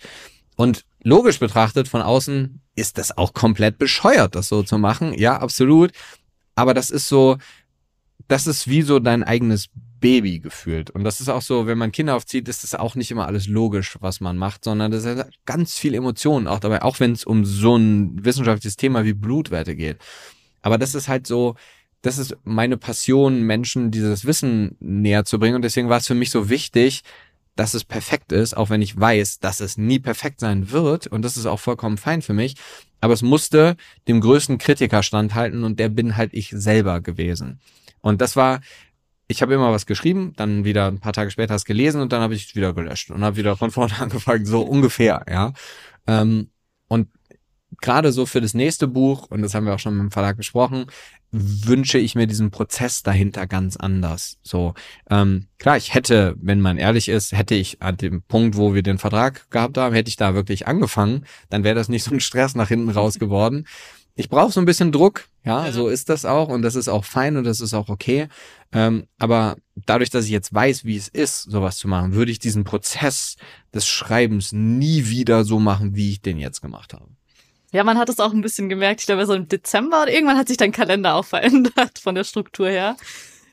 [0.55, 5.13] Und logisch betrachtet von außen ist das auch komplett bescheuert, das so zu machen.
[5.13, 5.91] Ja, absolut.
[6.55, 7.37] Aber das ist so,
[8.27, 9.67] das ist wie so dein eigenes
[9.99, 10.91] Baby gefühlt.
[10.91, 13.47] Und das ist auch so, wenn man Kinder aufzieht, ist das auch nicht immer alles
[13.47, 17.23] logisch, was man macht, sondern das ist ganz viel Emotionen auch dabei, auch wenn es
[17.23, 19.97] um so ein wissenschaftliches Thema wie Blutwerte geht.
[20.61, 21.55] Aber das ist halt so,
[22.03, 25.55] das ist meine Passion, Menschen dieses Wissen näher zu bringen.
[25.55, 27.01] Und deswegen war es für mich so wichtig,
[27.59, 31.07] dass es perfekt ist, auch wenn ich weiß, dass es nie perfekt sein wird.
[31.07, 32.55] Und das ist auch vollkommen fein für mich.
[33.01, 33.75] Aber es musste
[34.07, 37.59] dem größten Kritiker standhalten und der bin halt ich selber gewesen.
[38.01, 38.61] Und das war,
[39.27, 42.21] ich habe immer was geschrieben, dann wieder ein paar Tage später es gelesen und dann
[42.21, 45.53] habe ich es wieder gelöscht und habe wieder von vorne angefangen, so ungefähr, ja.
[46.07, 46.49] Ähm,
[46.87, 47.09] und
[47.81, 50.37] gerade so für das nächste Buch, und das haben wir auch schon mit dem Verlag
[50.37, 50.87] besprochen,
[51.31, 54.37] wünsche ich mir diesen Prozess dahinter ganz anders.
[54.43, 54.73] So,
[55.09, 58.81] ähm, klar, ich hätte, wenn man ehrlich ist, hätte ich an dem Punkt, wo wir
[58.81, 62.19] den Vertrag gehabt haben, hätte ich da wirklich angefangen, dann wäre das nicht so ein
[62.21, 63.67] Stress nach hinten raus geworden.
[64.15, 67.05] Ich brauche so ein bisschen Druck, ja, so ist das auch und das ist auch
[67.05, 68.29] fein und das ist auch okay.
[68.71, 72.39] Ähm, aber dadurch, dass ich jetzt weiß, wie es ist, sowas zu machen, würde ich
[72.39, 73.35] diesen Prozess
[73.75, 77.16] des Schreibens nie wieder so machen, wie ich den jetzt gemacht habe.
[77.73, 79.01] Ja, man hat es auch ein bisschen gemerkt.
[79.01, 82.23] Ich glaube, so im Dezember und irgendwann hat sich dein Kalender auch verändert von der
[82.23, 82.95] Struktur her.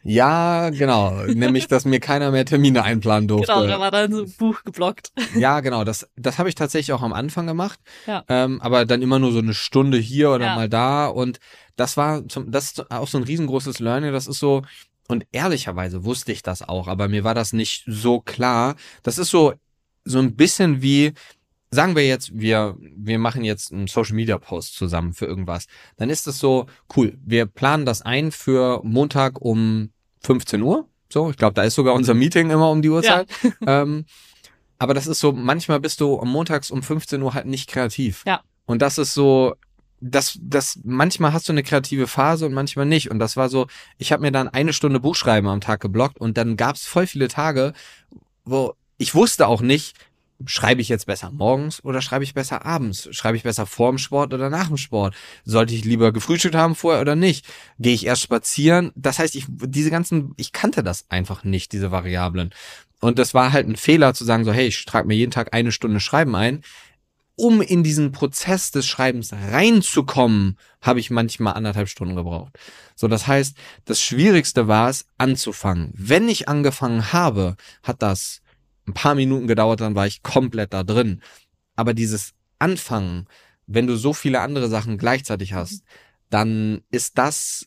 [0.06, 1.12] Ja, genau.
[1.24, 3.50] Nämlich, dass mir keiner mehr Termine einplanen durfte.
[3.50, 5.12] Genau, da war dann so ein Buch geblockt.
[5.34, 5.82] Ja, genau.
[5.82, 7.80] Das, das habe ich tatsächlich auch am Anfang gemacht.
[8.06, 8.22] Ja.
[8.28, 10.54] Ähm, aber dann immer nur so eine Stunde hier oder Ja.
[10.56, 11.06] mal da.
[11.06, 11.38] Und
[11.76, 14.12] das war zum, das ist auch so ein riesengroßes Learning.
[14.12, 14.62] Das ist so,
[15.08, 18.76] und ehrlicherweise wusste ich das auch, aber mir war das nicht so klar.
[19.02, 19.54] Das ist so,
[20.04, 21.14] so ein bisschen wie,
[21.70, 25.66] sagen wir jetzt, wir, wir machen jetzt einen Social Media Post zusammen für irgendwas.
[25.96, 29.90] Dann ist es so, cool, wir planen das ein für Montag um
[30.22, 30.88] 15 Uhr.
[31.12, 33.28] So, ich glaube, da ist sogar unser Meeting immer um die Uhrzeit.
[33.66, 34.04] ähm,
[34.78, 38.24] aber das ist so, manchmal bist du montags um 15 Uhr halt nicht kreativ.
[38.26, 38.42] Ja.
[38.66, 39.54] Und das ist so,
[40.00, 43.10] das, das, manchmal hast du eine kreative Phase und manchmal nicht.
[43.10, 43.66] Und das war so,
[43.98, 47.28] ich habe mir dann eine Stunde Buchschreiben am Tag geblockt und dann gab's voll viele
[47.28, 47.72] Tage,
[48.44, 49.96] wo ich wusste auch nicht,
[50.46, 53.08] schreibe ich jetzt besser morgens oder schreibe ich besser abends?
[53.12, 55.14] Schreibe ich besser vorm Sport oder nach dem Sport?
[55.44, 57.46] Sollte ich lieber gefrühstückt haben vorher oder nicht?
[57.78, 58.92] Gehe ich erst spazieren?
[58.94, 62.50] Das heißt, ich, diese ganzen, ich kannte das einfach nicht, diese Variablen.
[63.00, 65.52] Und das war halt ein Fehler zu sagen, so, hey, ich trage mir jeden Tag
[65.52, 66.62] eine Stunde Schreiben ein.
[67.36, 72.56] Um in diesen Prozess des Schreibens reinzukommen, habe ich manchmal anderthalb Stunden gebraucht.
[72.94, 75.92] So, das heißt, das Schwierigste war es, anzufangen.
[75.94, 78.40] Wenn ich angefangen habe, hat das
[78.86, 81.22] ein paar Minuten gedauert, dann war ich komplett da drin.
[81.76, 83.26] Aber dieses Anfangen,
[83.66, 85.82] wenn du so viele andere Sachen gleichzeitig hast,
[86.30, 87.66] dann ist das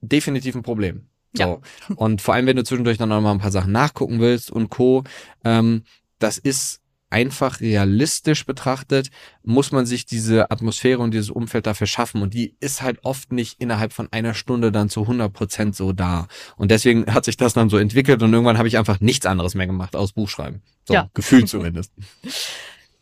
[0.00, 1.08] definitiv ein Problem.
[1.36, 1.60] So.
[1.96, 4.70] Und vor allem, wenn du zwischendurch dann noch mal ein paar Sachen nachgucken willst und
[4.70, 5.04] Co.,
[5.44, 5.82] ähm,
[6.18, 6.80] das ist
[7.10, 9.10] einfach realistisch betrachtet,
[9.42, 12.22] muss man sich diese Atmosphäre und dieses Umfeld dafür schaffen.
[12.22, 15.92] Und die ist halt oft nicht innerhalb von einer Stunde dann zu 100 Prozent so
[15.92, 16.26] da.
[16.56, 19.54] Und deswegen hat sich das dann so entwickelt und irgendwann habe ich einfach nichts anderes
[19.54, 20.62] mehr gemacht aus Buchschreiben.
[20.88, 21.08] So, Ja.
[21.14, 21.92] gefühlt zumindest.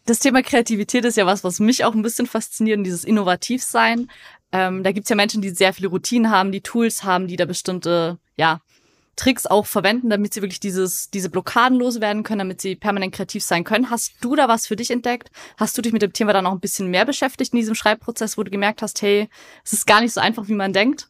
[0.05, 4.11] Das Thema Kreativität ist ja was, was mich auch ein bisschen fasziniert, und dieses Innovativsein.
[4.51, 7.45] Ähm, da gibt's ja Menschen, die sehr viele Routinen haben, die Tools haben, die da
[7.45, 8.61] bestimmte, ja,
[9.17, 13.45] Tricks auch verwenden, damit sie wirklich dieses, diese Blockaden loswerden können, damit sie permanent kreativ
[13.45, 13.91] sein können.
[13.91, 15.31] Hast du da was für dich entdeckt?
[15.59, 18.39] Hast du dich mit dem Thema dann noch ein bisschen mehr beschäftigt in diesem Schreibprozess,
[18.39, 19.29] wo du gemerkt hast, hey,
[19.65, 21.09] es ist gar nicht so einfach, wie man denkt?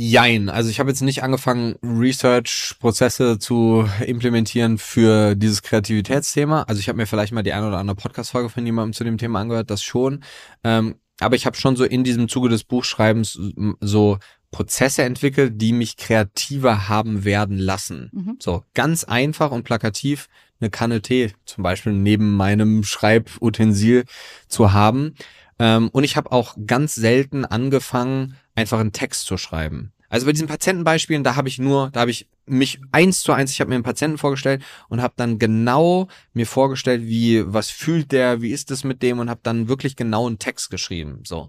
[0.00, 0.48] Jein.
[0.48, 6.62] Also ich habe jetzt nicht angefangen, Research-Prozesse zu implementieren für dieses Kreativitätsthema.
[6.62, 9.18] Also ich habe mir vielleicht mal die eine oder andere Podcast-Folge von jemandem zu dem
[9.18, 10.22] Thema angehört, das schon.
[10.62, 13.38] Ähm, aber ich habe schon so in diesem Zuge des Buchschreibens
[13.80, 14.18] so
[14.50, 18.10] Prozesse entwickelt, die mich kreativer haben werden lassen.
[18.12, 18.36] Mhm.
[18.40, 20.28] So ganz einfach und plakativ
[20.60, 24.04] eine Kanne Tee zum Beispiel neben meinem Schreibutensil
[24.48, 25.14] zu haben.
[25.58, 29.92] Ähm, und ich habe auch ganz selten angefangen, einfach einen Text zu schreiben.
[30.08, 33.52] Also bei diesen Patientenbeispielen, da habe ich nur, da habe ich mich eins zu eins,
[33.52, 38.10] ich habe mir einen Patienten vorgestellt und habe dann genau mir vorgestellt, wie, was fühlt
[38.10, 41.20] der, wie ist es mit dem und habe dann wirklich genau einen Text geschrieben.
[41.24, 41.48] So.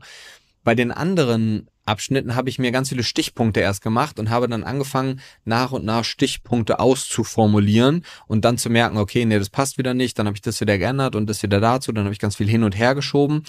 [0.64, 4.64] Bei den anderen Abschnitten habe ich mir ganz viele Stichpunkte erst gemacht und habe dann
[4.64, 9.94] angefangen, nach und nach Stichpunkte auszuformulieren und dann zu merken, okay, nee, das passt wieder
[9.94, 12.36] nicht, dann habe ich das wieder geändert und das wieder dazu, dann habe ich ganz
[12.36, 13.44] viel hin und her geschoben.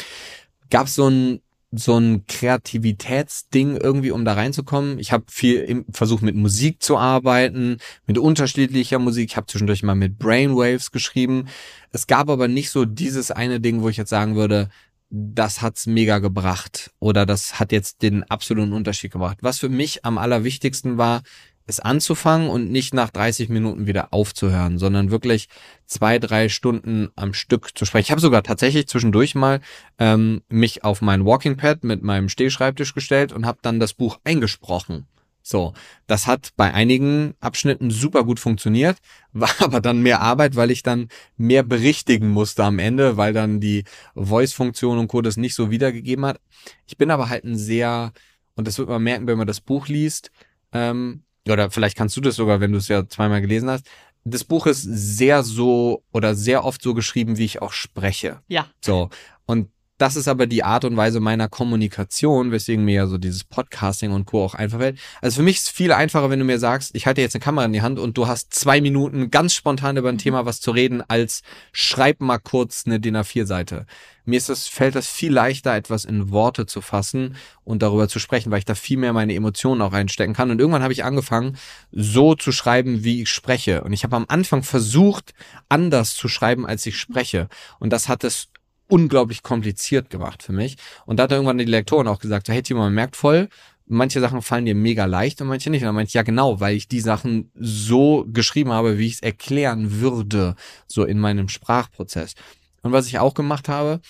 [0.70, 1.40] Gab so ein
[1.72, 4.98] so ein Kreativitätsding irgendwie, um da reinzukommen.
[4.98, 7.76] Ich habe viel versucht mit Musik zu arbeiten,
[8.06, 9.30] mit unterschiedlicher Musik.
[9.30, 11.46] Ich habe zwischendurch mal mit Brainwaves geschrieben.
[11.92, 14.68] Es gab aber nicht so dieses eine Ding, wo ich jetzt sagen würde,
[15.10, 19.38] das hat's mega gebracht oder das hat jetzt den absoluten Unterschied gebracht.
[19.42, 21.22] Was für mich am allerwichtigsten war,
[21.66, 25.48] es anzufangen und nicht nach 30 Minuten wieder aufzuhören, sondern wirklich
[25.86, 28.06] zwei, drei Stunden am Stück zu sprechen.
[28.06, 29.60] Ich habe sogar tatsächlich zwischendurch mal
[29.98, 34.18] ähm, mich auf mein Walking Pad mit meinem Stehschreibtisch gestellt und habe dann das Buch
[34.24, 35.06] eingesprochen.
[35.42, 35.72] So,
[36.06, 38.98] das hat bei einigen Abschnitten super gut funktioniert,
[39.32, 43.60] war aber dann mehr Arbeit, weil ich dann mehr berichtigen musste am Ende, weil dann
[43.60, 43.84] die
[44.14, 45.22] Voice-Funktion und Co.
[45.22, 46.40] das nicht so wiedergegeben hat.
[46.86, 48.12] Ich bin aber halt ein sehr,
[48.54, 50.30] und das wird man merken, wenn man das Buch liest,
[50.72, 53.86] ähm, oder vielleicht kannst du das sogar, wenn du es ja zweimal gelesen hast.
[54.24, 58.40] Das Buch ist sehr so oder sehr oft so geschrieben, wie ich auch spreche.
[58.48, 58.66] Ja.
[58.84, 59.08] So.
[59.46, 59.70] Und
[60.00, 64.12] das ist aber die Art und Weise meiner Kommunikation, weswegen mir ja so dieses Podcasting
[64.12, 64.44] und Co.
[64.44, 64.98] auch einfach fällt.
[65.20, 67.42] Also für mich ist es viel einfacher, wenn du mir sagst, ich halte jetzt eine
[67.42, 70.20] Kamera in die Hand und du hast zwei Minuten ganz spontan über ein mhm.
[70.20, 71.42] Thema was zu reden, als
[71.72, 73.84] schreib mal kurz eine DIN A4-Seite.
[74.24, 78.18] Mir ist das, fällt das viel leichter, etwas in Worte zu fassen und darüber zu
[78.18, 80.50] sprechen, weil ich da viel mehr meine Emotionen auch reinstecken kann.
[80.50, 81.58] Und irgendwann habe ich angefangen,
[81.92, 83.82] so zu schreiben, wie ich spreche.
[83.82, 85.34] Und ich habe am Anfang versucht,
[85.68, 87.48] anders zu schreiben, als ich spreche.
[87.80, 88.48] Und das hat es
[88.90, 90.76] unglaublich kompliziert gemacht für mich.
[91.06, 93.48] Und da hat irgendwann die Lektoren auch gesagt, so, hey Timo, man merkt voll,
[93.86, 95.82] manche Sachen fallen dir mega leicht und manche nicht.
[95.82, 99.14] Und dann meinte ich, ja genau, weil ich die Sachen so geschrieben habe, wie ich
[99.14, 100.54] es erklären würde,
[100.86, 102.34] so in meinem Sprachprozess.
[102.82, 104.00] Und was ich auch gemacht habe,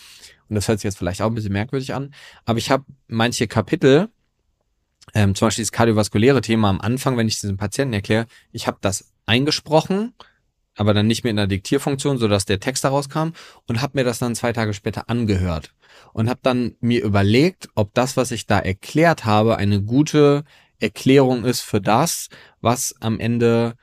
[0.48, 2.14] und das hört sich jetzt vielleicht auch ein bisschen merkwürdig an,
[2.44, 4.08] aber ich habe manche Kapitel,
[5.14, 8.78] ähm, zum Beispiel das kardiovaskuläre Thema am Anfang, wenn ich diesen Patienten erkläre, ich habe
[8.80, 10.12] das eingesprochen
[10.80, 13.34] aber dann nicht mehr in der Diktierfunktion, sodass der Text daraus kam
[13.68, 15.74] und habe mir das dann zwei Tage später angehört
[16.14, 20.42] und habe dann mir überlegt, ob das, was ich da erklärt habe, eine gute
[20.78, 22.30] Erklärung ist für das,
[22.62, 23.74] was am Ende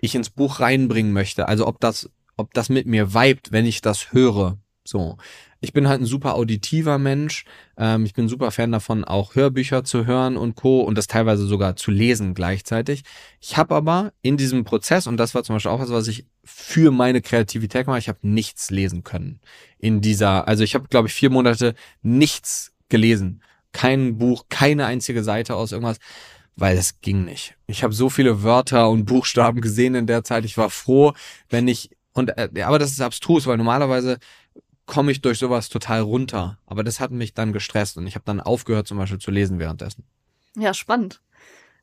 [0.00, 1.48] ich ins Buch reinbringen möchte.
[1.48, 4.56] Also ob das, ob das mit mir vibet, wenn ich das höre.
[4.84, 5.16] So.
[5.60, 7.44] Ich bin halt ein super auditiver Mensch.
[7.76, 10.80] Ähm, ich bin super Fan davon, auch Hörbücher zu hören und Co.
[10.80, 13.02] und das teilweise sogar zu lesen gleichzeitig.
[13.40, 16.26] Ich habe aber in diesem Prozess, und das war zum Beispiel auch was, was ich
[16.44, 19.40] für meine Kreativität gemacht ich habe nichts lesen können.
[19.78, 23.42] In dieser, also ich habe, glaube ich, vier Monate nichts gelesen.
[23.72, 25.98] Kein Buch, keine einzige Seite aus irgendwas
[26.56, 27.54] weil es ging nicht.
[27.66, 30.44] Ich habe so viele Wörter und Buchstaben gesehen in der Zeit.
[30.44, 31.14] Ich war froh,
[31.48, 34.18] wenn ich und äh, aber das ist abstrus, weil normalerweise
[34.90, 36.58] komme ich durch sowas total runter.
[36.66, 39.58] Aber das hat mich dann gestresst und ich habe dann aufgehört zum Beispiel zu lesen
[39.58, 40.04] währenddessen.
[40.56, 41.20] Ja, spannend.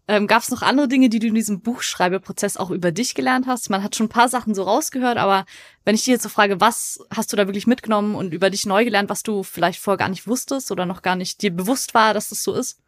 [0.10, 3.48] Ähm, Gab es noch andere Dinge, die du in diesem Buchschreibeprozess auch über dich gelernt
[3.48, 3.70] hast?
[3.70, 5.46] Man hat schon ein paar Sachen so rausgehört, aber
[5.86, 8.66] wenn ich dich jetzt so frage, was hast du da wirklich mitgenommen und über dich
[8.66, 11.94] neu gelernt, was du vielleicht vorher gar nicht wusstest oder noch gar nicht dir bewusst
[11.94, 12.80] war, dass das so ist?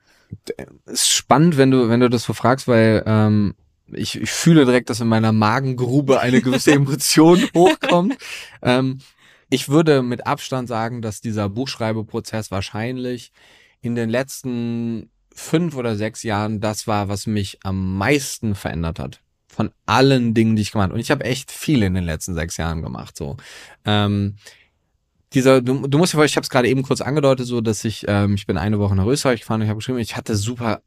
[0.85, 3.55] ist spannend, wenn du, wenn du das so fragst, weil ähm,
[3.91, 8.17] ich, ich fühle direkt, dass in meiner Magengrube eine gewisse Emotion hochkommt.
[8.61, 8.99] Ähm,
[9.49, 13.31] ich würde mit Abstand sagen, dass dieser Buchschreibeprozess wahrscheinlich
[13.81, 19.21] in den letzten fünf oder sechs Jahren das war, was mich am meisten verändert hat.
[19.47, 20.95] Von allen Dingen, die ich gemacht habe.
[20.95, 23.17] Und ich habe echt viel in den letzten sechs Jahren gemacht.
[23.17, 23.37] So.
[23.85, 24.35] Ähm,
[25.33, 28.05] dieser, du, du musst ja, ich habe es gerade eben kurz angedeutet, so dass ich,
[28.07, 30.81] ähm, ich bin eine Woche nach Österreich gefahren und ich habe geschrieben, ich hatte super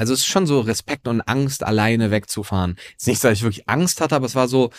[0.00, 2.76] also es ist schon so Respekt und Angst, alleine wegzufahren.
[2.96, 4.70] Ist nicht, dass ich wirklich Angst hatte, aber es war so,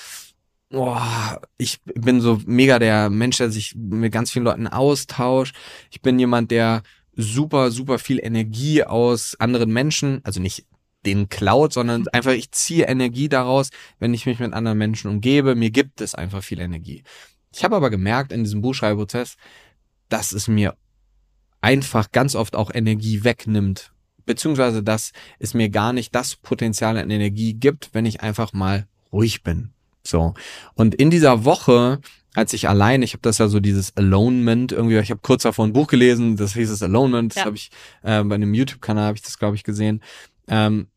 [0.72, 5.56] boah, ich bin so mega der Mensch, der sich mit ganz vielen Leuten austauscht.
[5.92, 6.84] Ich bin jemand, der
[7.16, 10.66] super, super viel Energie aus anderen Menschen, also nicht
[11.06, 13.70] den klaut, sondern einfach ich ziehe Energie daraus,
[14.00, 15.56] wenn ich mich mit anderen Menschen umgebe.
[15.56, 17.04] Mir gibt es einfach viel Energie.
[17.54, 19.36] Ich habe aber gemerkt in diesem Buchschreibprozess,
[20.10, 20.76] dass es mir
[21.60, 23.92] einfach ganz oft auch Energie wegnimmt,
[24.26, 28.88] beziehungsweise dass es mir gar nicht das Potenzial an Energie gibt, wenn ich einfach mal
[29.12, 29.74] ruhig bin.
[30.04, 30.34] So.
[30.76, 32.00] Und in dieser Woche,
[32.34, 35.66] als ich allein, ich habe das ja so dieses Alonement irgendwie, ich habe kurz davor
[35.66, 37.46] ein Buch gelesen, das hieß es Alonement, das ja.
[37.46, 37.72] habe ich
[38.04, 40.02] äh, bei einem YouTube-Kanal habe ich das glaube ich gesehen.
[40.48, 40.88] Ähm,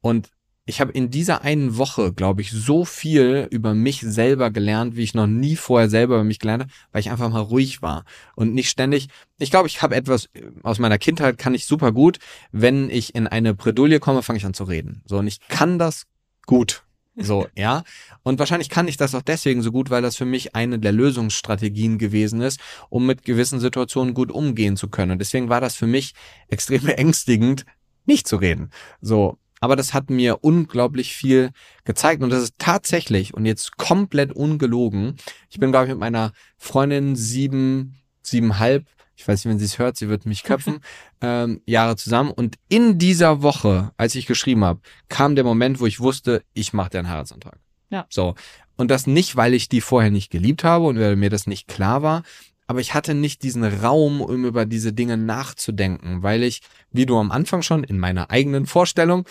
[0.00, 0.30] und
[0.64, 5.02] ich habe in dieser einen Woche, glaube ich, so viel über mich selber gelernt, wie
[5.02, 8.04] ich noch nie vorher selber über mich gelernt habe, weil ich einfach mal ruhig war
[8.36, 9.08] und nicht ständig.
[9.38, 10.28] Ich glaube, ich habe etwas
[10.62, 12.18] aus meiner Kindheit kann ich super gut.
[12.52, 15.02] Wenn ich in eine Bredouille komme, fange ich an zu reden.
[15.04, 16.06] So und ich kann das
[16.46, 16.84] gut.
[17.14, 17.82] So, ja.
[18.22, 20.92] Und wahrscheinlich kann ich das auch deswegen so gut, weil das für mich eine der
[20.92, 22.58] Lösungsstrategien gewesen ist,
[22.88, 25.12] um mit gewissen Situationen gut umgehen zu können.
[25.12, 26.14] Und deswegen war das für mich
[26.48, 27.66] extrem beängstigend,
[28.06, 28.70] nicht zu reden.
[29.00, 29.38] So.
[29.60, 31.50] Aber das hat mir unglaublich viel
[31.84, 32.22] gezeigt.
[32.22, 35.16] Und das ist tatsächlich, und jetzt komplett ungelogen,
[35.50, 38.86] ich bin, glaube ich, mit meiner Freundin sieben, siebenhalb
[39.16, 40.80] ich weiß nicht, wenn sie es hört, sie wird mich köpfen,
[41.20, 42.30] ähm, Jahre zusammen.
[42.30, 46.72] Und in dieser Woche, als ich geschrieben habe, kam der Moment, wo ich wusste, ich
[46.72, 47.58] mache einen Heiratsantrag.
[47.90, 48.06] Ja.
[48.08, 48.34] So.
[48.76, 51.68] Und das nicht, weil ich die vorher nicht geliebt habe und weil mir das nicht
[51.68, 52.22] klar war,
[52.66, 57.18] aber ich hatte nicht diesen Raum, um über diese Dinge nachzudenken, weil ich, wie du
[57.18, 59.26] am Anfang schon in meiner eigenen Vorstellung,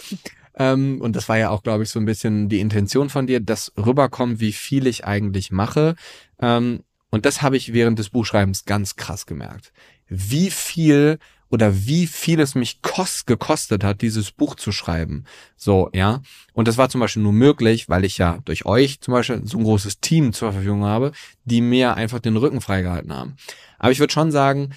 [0.56, 3.40] ähm, und das war ja auch, glaube ich, so ein bisschen die Intention von dir,
[3.40, 5.96] dass rüberkommt, wie viel ich eigentlich mache.
[6.40, 9.72] Ähm, und das habe ich während des Buchschreibens ganz krass gemerkt.
[10.08, 15.26] Wie viel oder wie viel es mich kost, gekostet hat, dieses Buch zu schreiben.
[15.58, 16.22] So, ja.
[16.54, 19.58] Und das war zum Beispiel nur möglich, weil ich ja durch euch zum Beispiel so
[19.58, 21.12] ein großes Team zur Verfügung habe,
[21.44, 23.36] die mir einfach den Rücken freigehalten haben.
[23.78, 24.70] Aber ich würde schon sagen,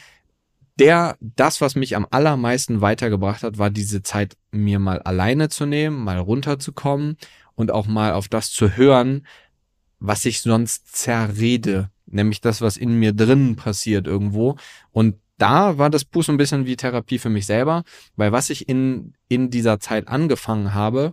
[0.81, 5.67] der, das, was mich am allermeisten weitergebracht hat, war diese Zeit, mir mal alleine zu
[5.67, 7.17] nehmen, mal runterzukommen
[7.55, 9.25] und auch mal auf das zu hören,
[10.01, 14.57] was ich sonst zerrede nämlich das, was in mir drinnen passiert irgendwo.
[14.93, 17.85] Und da war das Buch so ein bisschen wie Therapie für mich selber,
[18.17, 21.13] weil was ich in, in dieser Zeit angefangen habe,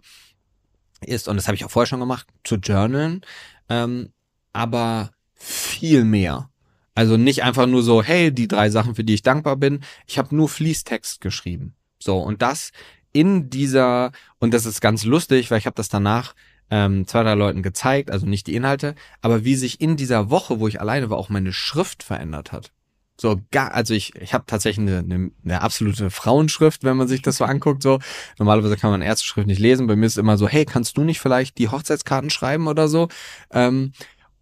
[1.06, 3.22] ist, und das habe ich auch vorher schon gemacht, zu journalen,
[3.70, 4.10] ähm,
[4.54, 6.50] aber viel mehr.
[6.94, 9.80] Also nicht einfach nur so, hey, die drei Sachen, für die ich dankbar bin.
[10.06, 11.74] Ich habe nur Fließtext geschrieben.
[12.00, 12.72] So, und das
[13.14, 16.36] in dieser, und das ist ganz lustig, weil ich habe das danach
[16.72, 20.60] ähm, zwei, drei Leuten gezeigt, also nicht die Inhalte, aber wie sich in dieser Woche,
[20.60, 22.72] wo ich alleine war, auch meine Schrift verändert hat.
[23.20, 27.22] So gar, also ich, ich habe tatsächlich eine, eine, eine absolute Frauenschrift, wenn man sich
[27.22, 27.84] das so anguckt.
[27.84, 28.00] So
[28.40, 29.86] normalerweise kann man Ärzteschrift nicht lesen.
[29.86, 33.10] Bei mir ist immer so, hey, kannst du nicht vielleicht die Hochzeitskarten schreiben oder so?
[33.52, 33.92] Ähm,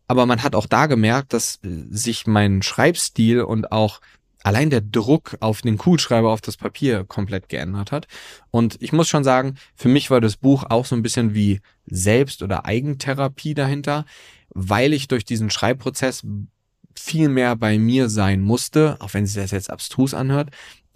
[0.07, 3.99] aber man hat auch da gemerkt, dass sich mein Schreibstil und auch
[4.43, 8.07] allein der Druck auf den Kugelschreiber, auf das Papier komplett geändert hat.
[8.51, 11.59] Und ich muss schon sagen, für mich war das Buch auch so ein bisschen wie
[11.85, 14.05] Selbst- oder Eigentherapie dahinter,
[14.49, 16.23] weil ich durch diesen Schreibprozess
[16.95, 20.49] viel mehr bei mir sein musste, auch wenn sich das jetzt abstrus anhört,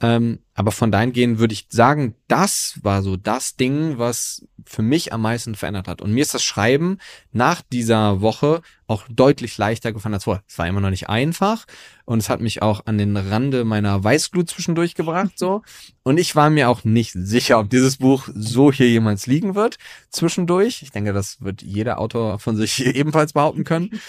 [0.04, 5.14] ähm, aber von dahingehend würde ich sagen, das war so das Ding, was für mich
[5.14, 6.02] am meisten verändert hat.
[6.02, 6.98] Und mir ist das Schreiben
[7.32, 10.44] nach dieser Woche auch deutlich leichter gefallen als vorher.
[10.46, 11.66] Es war immer noch nicht einfach
[12.04, 15.62] und es hat mich auch an den Rande meiner Weißglut zwischendurch gebracht, so.
[16.04, 19.78] Und ich war mir auch nicht sicher, ob dieses Buch so hier jemals liegen wird
[20.10, 20.82] zwischendurch.
[20.82, 24.02] Ich denke, das wird jeder Autor von sich ebenfalls behaupten können.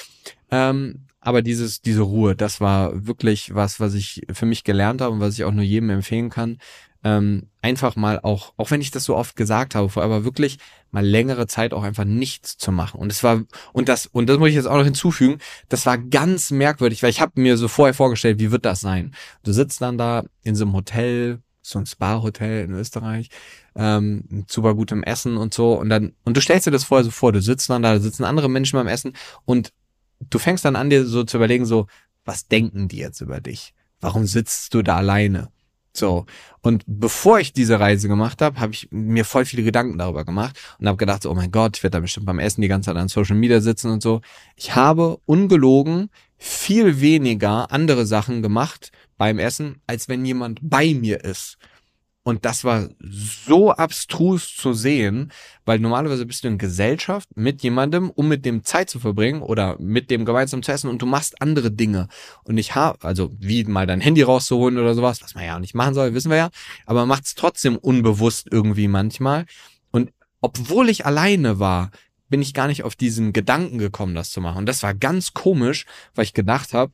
[0.51, 5.15] Ähm, aber dieses, diese Ruhe, das war wirklich was, was ich für mich gelernt habe
[5.15, 6.59] und was ich auch nur jedem empfehlen kann.
[7.03, 10.59] Ähm, einfach mal auch, auch wenn ich das so oft gesagt habe, vorher aber wirklich
[10.91, 13.01] mal längere Zeit auch einfach nichts zu machen.
[13.01, 15.39] Und es war, und das, und das muss ich jetzt auch noch hinzufügen,
[15.71, 19.15] das war ganz merkwürdig, weil ich habe mir so vorher vorgestellt, wie wird das sein?
[19.45, 23.31] Du sitzt dann da in so einem Hotel, so ein Spa-Hotel in Österreich,
[23.77, 27.11] ähm, super gutem Essen und so, und dann, und du stellst dir das vorher so
[27.11, 29.15] vor, du sitzt dann da, da sitzen andere Menschen beim Essen
[29.47, 29.73] und
[30.31, 31.87] du fängst dann an, dir so zu überlegen, so,
[32.25, 33.75] was denken die jetzt über dich?
[34.01, 35.49] Warum sitzt du da alleine?
[35.97, 36.27] So.
[36.61, 40.59] Und bevor ich diese Reise gemacht habe, habe ich mir voll viele Gedanken darüber gemacht
[40.79, 42.97] und habe gedacht, oh mein Gott, ich werde da bestimmt beim Essen die ganze Zeit
[42.97, 44.21] an Social Media sitzen und so.
[44.57, 51.23] Ich habe ungelogen viel weniger andere Sachen gemacht beim Essen, als wenn jemand bei mir
[51.23, 51.59] ist.
[52.27, 55.31] Und das war so abstrus zu sehen,
[55.67, 59.77] weil normalerweise bist du in Gesellschaft mit jemandem, um mit dem Zeit zu verbringen oder
[59.79, 62.09] mit dem gemeinsam zu essen und du machst andere Dinge.
[62.45, 65.61] Und ich habe, also wie mal dein Handy rauszuholen oder sowas, was man ja auch
[65.61, 66.51] nicht machen soll, wissen wir ja,
[66.87, 69.45] aber man macht es trotzdem unbewusst irgendwie manchmal.
[69.91, 70.11] Und
[70.41, 71.91] obwohl ich alleine war,
[72.31, 74.59] bin ich gar nicht auf diesen Gedanken gekommen, das zu machen.
[74.59, 76.91] Und das war ganz komisch, weil ich gedacht habe,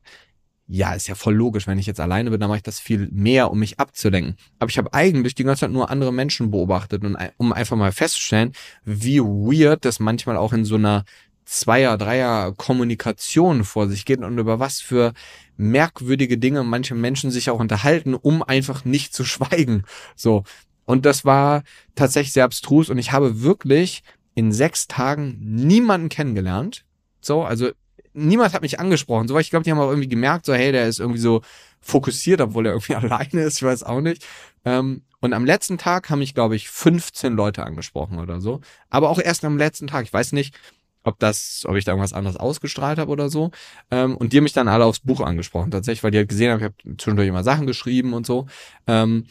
[0.72, 3.08] ja, ist ja voll logisch, wenn ich jetzt alleine bin, dann mache ich das viel
[3.10, 4.36] mehr, um mich abzulenken.
[4.60, 7.90] Aber ich habe eigentlich die ganze Zeit nur andere Menschen beobachtet und um einfach mal
[7.90, 8.52] festzustellen,
[8.84, 11.04] wie weird das manchmal auch in so einer
[11.44, 15.12] Zweier-, Dreier-Kommunikation vor sich geht und über was für
[15.56, 19.82] merkwürdige Dinge manche Menschen sich auch unterhalten, um einfach nicht zu schweigen.
[20.14, 20.44] So.
[20.84, 21.64] Und das war
[21.96, 24.04] tatsächlich sehr abstrus und ich habe wirklich
[24.36, 26.84] in sechs Tagen niemanden kennengelernt.
[27.20, 27.70] So, also
[28.12, 29.28] niemand hat mich angesprochen.
[29.28, 31.42] So, weil ich glaube, die haben auch irgendwie gemerkt, so, hey, der ist irgendwie so
[31.80, 34.26] fokussiert, obwohl er irgendwie alleine ist, ich weiß auch nicht.
[34.64, 38.61] Ähm, und am letzten Tag haben mich, glaube ich, 15 Leute angesprochen oder so.
[38.88, 40.04] Aber auch erst am letzten Tag.
[40.04, 40.54] Ich weiß nicht,
[41.02, 43.50] ob das, ob ich da irgendwas anderes ausgestrahlt habe oder so.
[43.90, 46.52] Ähm, und die haben mich dann alle aufs Buch angesprochen, tatsächlich, weil die halt gesehen
[46.52, 48.46] haben, ich habe zwischendurch immer Sachen geschrieben und so.
[48.86, 49.26] Ähm,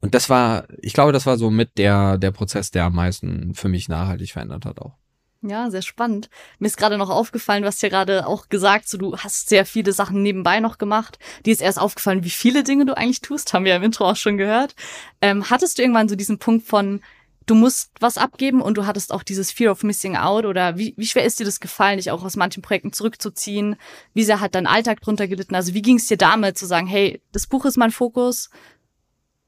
[0.00, 3.54] und das war, ich glaube, das war so mit der, der Prozess, der am meisten
[3.54, 4.96] für mich nachhaltig verändert hat auch.
[5.42, 6.28] Ja, sehr spannend.
[6.58, 9.92] Mir ist gerade noch aufgefallen, hast ja gerade auch gesagt, so du hast sehr viele
[9.92, 11.18] Sachen nebenbei noch gemacht.
[11.46, 14.16] Dir ist erst aufgefallen, wie viele Dinge du eigentlich tust, haben wir im Intro auch
[14.16, 14.74] schon gehört.
[15.22, 17.00] Ähm, hattest du irgendwann so diesen Punkt von,
[17.46, 20.92] du musst was abgeben und du hattest auch dieses Fear of Missing Out oder wie,
[20.98, 23.76] wie schwer ist dir das gefallen, dich auch aus manchen Projekten zurückzuziehen?
[24.12, 25.54] Wie sehr hat dein Alltag drunter gelitten?
[25.54, 28.50] Also wie ging es dir damit zu sagen, hey, das Buch ist mein Fokus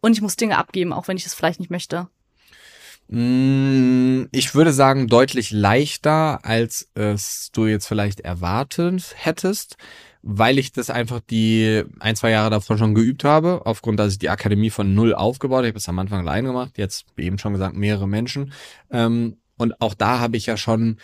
[0.00, 2.08] und ich muss Dinge abgeben, auch wenn ich es vielleicht nicht möchte?
[3.14, 9.76] Mm, ich würde sagen, deutlich leichter, als es du jetzt vielleicht erwartet hättest,
[10.22, 14.18] weil ich das einfach die ein, zwei Jahre davor schon geübt habe, aufgrund, dass ich
[14.18, 15.66] die Akademie von null aufgebaut habe.
[15.66, 18.54] Ich habe es am Anfang allein gemacht, jetzt eben schon gesagt, mehrere Menschen.
[18.90, 20.96] Ähm, und auch da habe ich ja schon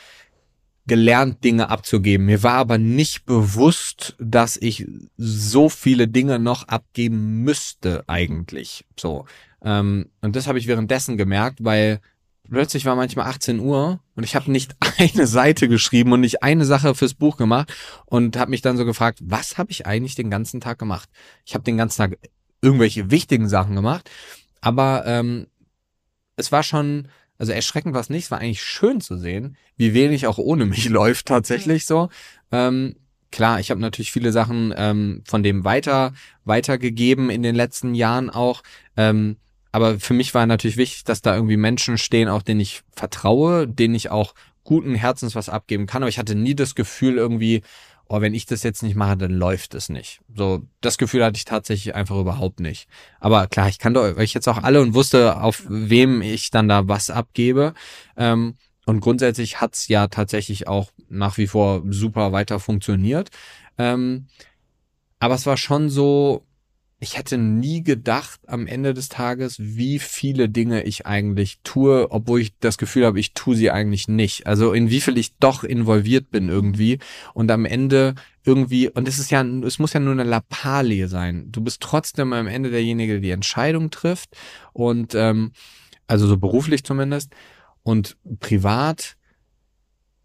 [0.88, 2.26] gelernt, Dinge abzugeben.
[2.26, 4.86] Mir war aber nicht bewusst, dass ich
[5.16, 8.84] so viele Dinge noch abgeben müsste eigentlich.
[8.98, 9.26] So.
[9.62, 12.00] Ähm, und das habe ich währenddessen gemerkt, weil
[12.48, 16.64] plötzlich war manchmal 18 Uhr und ich habe nicht eine Seite geschrieben und nicht eine
[16.64, 17.72] Sache fürs Buch gemacht
[18.06, 21.08] und habe mich dann so gefragt, was habe ich eigentlich den ganzen Tag gemacht?
[21.44, 22.18] Ich habe den ganzen Tag
[22.60, 24.10] irgendwelche wichtigen Sachen gemacht,
[24.60, 25.46] aber ähm,
[26.36, 27.08] es war schon,
[27.38, 30.66] also erschreckend war es nicht, es war eigentlich schön zu sehen, wie wenig auch ohne
[30.66, 32.10] mich läuft tatsächlich so.
[32.50, 32.96] Ähm,
[33.30, 36.12] klar, ich habe natürlich viele Sachen ähm, von dem weiter
[36.44, 38.62] weitergegeben in den letzten Jahren auch.
[38.96, 39.36] Ähm,
[39.70, 43.68] aber für mich war natürlich wichtig, dass da irgendwie Menschen stehen, auch denen ich vertraue,
[43.68, 44.34] denen ich auch
[44.64, 46.02] guten Herzens was abgeben kann.
[46.02, 47.62] Aber ich hatte nie das Gefühl irgendwie,
[48.08, 50.20] oh, wenn ich das jetzt nicht mache, dann läuft es nicht.
[50.34, 52.88] So, das Gefühl hatte ich tatsächlich einfach überhaupt nicht.
[53.20, 56.88] Aber klar, ich kannte euch jetzt auch alle und wusste, auf wem ich dann da
[56.88, 57.74] was abgebe.
[58.16, 58.56] Ähm,
[58.86, 63.28] und grundsätzlich hat's ja tatsächlich auch nach wie vor super weiter funktioniert.
[63.76, 64.26] Ähm,
[65.18, 66.46] aber es war schon so,
[67.00, 72.40] ich hätte nie gedacht am Ende des Tages, wie viele Dinge ich eigentlich tue, obwohl
[72.40, 74.48] ich das Gefühl habe, ich tue sie eigentlich nicht.
[74.48, 76.98] Also in wie viel ich doch involviert bin irgendwie
[77.34, 81.52] und am Ende irgendwie, und es ist ja, es muss ja nur eine Lappalie sein.
[81.52, 84.36] Du bist trotzdem am Ende derjenige, der die Entscheidung trifft
[84.72, 85.52] und ähm,
[86.08, 87.32] also so beruflich zumindest
[87.84, 89.17] und privat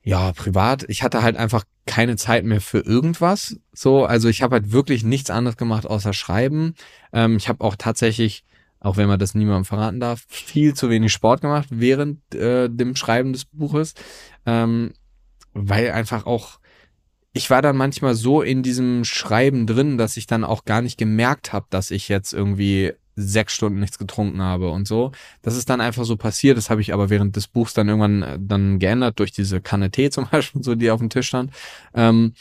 [0.03, 3.57] ja, privat, ich hatte halt einfach keine Zeit mehr für irgendwas.
[3.71, 6.75] So, also ich habe halt wirklich nichts anderes gemacht außer schreiben.
[7.13, 8.43] Ähm, ich habe auch tatsächlich,
[8.81, 12.97] auch wenn man das niemandem verraten darf, viel zu wenig Sport gemacht während äh, dem
[12.97, 13.93] Schreiben des Buches,
[14.45, 14.93] ähm,
[15.53, 16.59] weil einfach auch
[17.35, 20.99] ich war dann manchmal so in diesem Schreiben drin, dass ich dann auch gar nicht
[20.99, 25.11] gemerkt habe, dass ich jetzt irgendwie sechs Stunden nichts getrunken habe und so.
[25.41, 26.57] Das ist dann einfach so passiert.
[26.57, 29.91] Das habe ich aber während des Buchs dann irgendwann äh, dann geändert durch diese Kanne
[29.91, 31.51] Tee zum Beispiel, so die auf dem Tisch stand.
[31.93, 32.33] Ähm,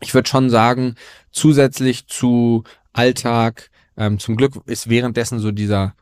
[0.00, 0.94] ich würde schon sagen,
[1.30, 5.94] zusätzlich zu Alltag, ähm, zum Glück ist währenddessen so dieser,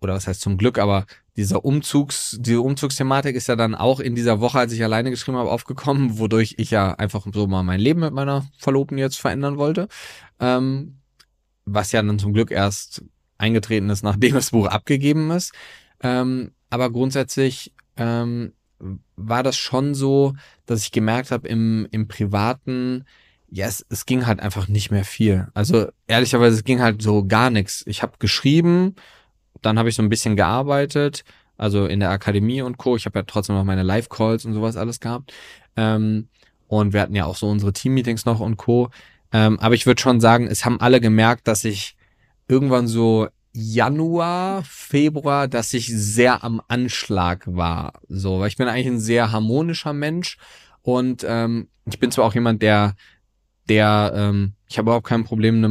[0.00, 1.06] oder was heißt zum Glück, aber
[1.36, 5.38] dieser Umzugs, diese Umzugsthematik ist ja dann auch in dieser Woche, als ich alleine geschrieben
[5.38, 9.56] habe, aufgekommen, wodurch ich ja einfach so mal mein Leben mit meiner Verlobten jetzt verändern
[9.56, 9.88] wollte.
[10.38, 10.96] Ähm,
[11.64, 13.04] was ja dann zum Glück erst
[13.40, 15.52] eingetreten ist, nachdem das Buch abgegeben ist.
[16.02, 18.52] Ähm, aber grundsätzlich ähm,
[19.16, 20.34] war das schon so,
[20.66, 23.04] dass ich gemerkt habe, im, im Privaten,
[23.50, 25.48] ja, es, es ging halt einfach nicht mehr viel.
[25.54, 27.82] Also ehrlicherweise, es ging halt so gar nichts.
[27.86, 28.94] Ich habe geschrieben,
[29.60, 31.24] dann habe ich so ein bisschen gearbeitet,
[31.58, 32.96] also in der Akademie und Co.
[32.96, 35.32] Ich habe ja trotzdem noch meine Live-Calls und sowas alles gehabt.
[35.76, 36.28] Ähm,
[36.68, 38.90] und wir hatten ja auch so unsere Team-Meetings noch und Co.
[39.32, 41.96] Ähm, aber ich würde schon sagen, es haben alle gemerkt, dass ich
[42.50, 48.00] irgendwann so Januar, Februar, dass ich sehr am Anschlag war.
[48.08, 50.36] So, weil ich bin eigentlich ein sehr harmonischer Mensch
[50.82, 52.94] und ähm, ich bin zwar auch jemand, der,
[53.68, 55.62] der, ähm, ich habe überhaupt kein Problem,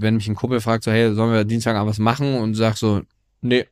[0.00, 2.34] wenn mich ein Kumpel fragt, so, hey, sollen wir Dienstag was machen?
[2.34, 3.02] Und sag so,
[3.40, 3.66] nee.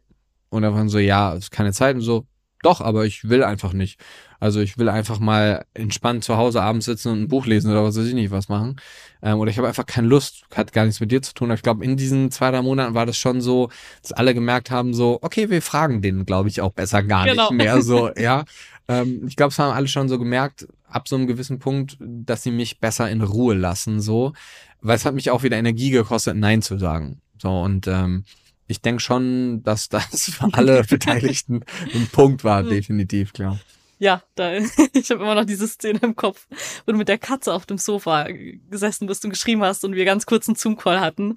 [0.49, 2.27] Und dann so, ja, ist keine Zeit und so,
[2.67, 4.01] doch, aber ich will einfach nicht.
[4.41, 7.85] Also ich will einfach mal entspannt zu Hause abends sitzen und ein Buch lesen oder
[7.85, 8.77] was weiß ich nicht was machen.
[9.23, 11.51] Ähm, oder ich habe einfach keine Lust, hat gar nichts mit dir zu tun.
[11.53, 13.71] Ich glaube, in diesen zwei, drei Monaten war das schon so,
[14.03, 17.51] dass alle gemerkt haben, so, okay, wir fragen den, glaube ich, auch besser gar genau.
[17.51, 17.81] nicht mehr.
[17.81, 18.45] So, ja.
[18.89, 22.43] Ähm, ich glaube, es haben alle schon so gemerkt, ab so einem gewissen Punkt, dass
[22.43, 24.33] sie mich besser in Ruhe lassen, so.
[24.81, 27.21] Weil es hat mich auch wieder Energie gekostet, Nein zu sagen.
[27.41, 28.25] So, und ähm,
[28.69, 31.64] ich denke schon, dass das für alle Beteiligten
[31.95, 32.71] ein Punkt war, hm.
[32.71, 33.59] definitiv, klar.
[33.99, 34.53] Ja, da,
[34.93, 36.47] ich habe immer noch diese Szene im Kopf,
[36.85, 38.27] wo du mit der Katze auf dem Sofa
[38.71, 41.37] gesessen bist und geschrieben hast und wir ganz kurz einen Zoom-Call hatten.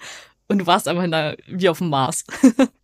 [0.49, 2.25] und du warst aber in der, wie auf dem Mars.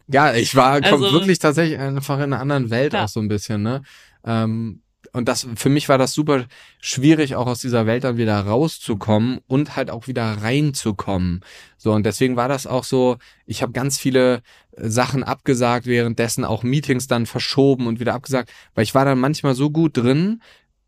[0.08, 3.04] ja, ich war Also- wirklich tatsächlich einfach in einer anderen Welt Ja.
[3.04, 3.82] auch so ein bisschen, ne?
[4.24, 4.82] Ähm,
[5.16, 6.45] und das, für mich war das super
[6.82, 11.39] schwierig, auch aus dieser Welt dann wieder rauszukommen und halt auch wieder reinzukommen.
[11.78, 14.41] So, und deswegen war das auch so, ich habe ganz viele
[14.74, 19.18] äh, Sachen abgesagt, währenddessen auch Meetings dann verschoben und wieder abgesagt, weil ich war dann
[19.18, 20.41] manchmal so gut drin,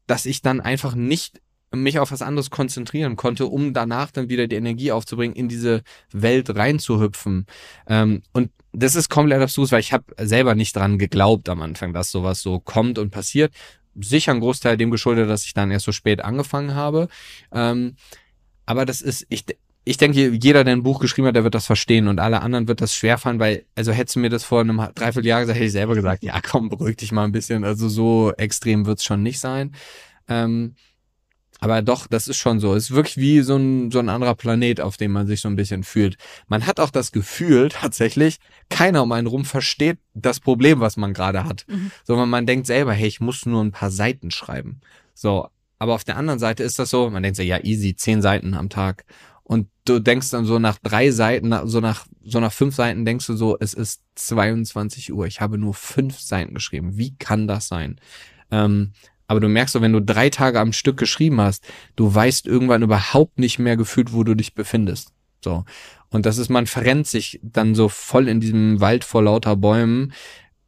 [0.08, 1.40] dass ich dann einfach nicht
[1.72, 5.84] mich auf was anderes konzentrieren konnte, um danach dann wieder die Energie aufzubringen, in diese
[6.12, 7.46] Welt reinzuhüpfen.
[7.88, 11.94] Ähm, und das ist komplett abstrus, weil ich habe selber nicht dran geglaubt am Anfang,
[11.94, 13.54] dass sowas so kommt und passiert.
[14.00, 17.08] Sicher ein Großteil dem geschuldet, dass ich dann erst so spät angefangen habe.
[17.52, 17.96] Ähm,
[18.66, 19.46] aber das ist, ich,
[19.86, 22.68] ich denke, jeder, der ein Buch geschrieben hat, der wird das verstehen und alle anderen
[22.68, 25.72] wird das schwerfallen, weil, also hättest du mir das vor einem Dreivierteljahr gesagt, hätte ich
[25.72, 27.64] selber gesagt, ja komm, beruhig dich mal ein bisschen.
[27.64, 29.74] Also so extrem wird's schon nicht sein.
[30.28, 30.76] Ähm,
[31.60, 32.76] aber doch, das ist schon so.
[32.76, 35.50] Es ist wirklich wie so ein, so ein anderer Planet, auf dem man sich so
[35.50, 36.18] ein bisschen fühlt.
[36.48, 38.38] Man hat auch das Gefühl, tatsächlich,
[38.70, 41.66] keiner um einen rum versteht das Problem, was man gerade hat.
[41.68, 41.92] Mhm.
[42.04, 44.82] Sondern man denkt selber, hey, ich muss nur ein paar Seiten schreiben.
[45.14, 45.48] So.
[45.80, 48.56] Aber auf der anderen Seite ist das so, man denkt so, ja, easy, zehn Seiten
[48.56, 49.06] am Tag.
[49.44, 53.28] Und du denkst dann so nach drei Seiten, so nach, so nach fünf Seiten denkst
[53.28, 55.28] du so, es ist 22 Uhr.
[55.28, 56.98] Ich habe nur fünf Seiten geschrieben.
[56.98, 58.02] Wie kann das sein?
[58.52, 58.92] Ähm,
[59.28, 61.66] aber du merkst so, wenn du drei Tage am Stück geschrieben hast,
[61.96, 65.12] du weißt irgendwann überhaupt nicht mehr gefühlt, wo du dich befindest.
[65.44, 65.66] So.
[66.10, 70.14] Und das ist, man verrennt sich dann so voll in diesem Wald vor lauter Bäumen.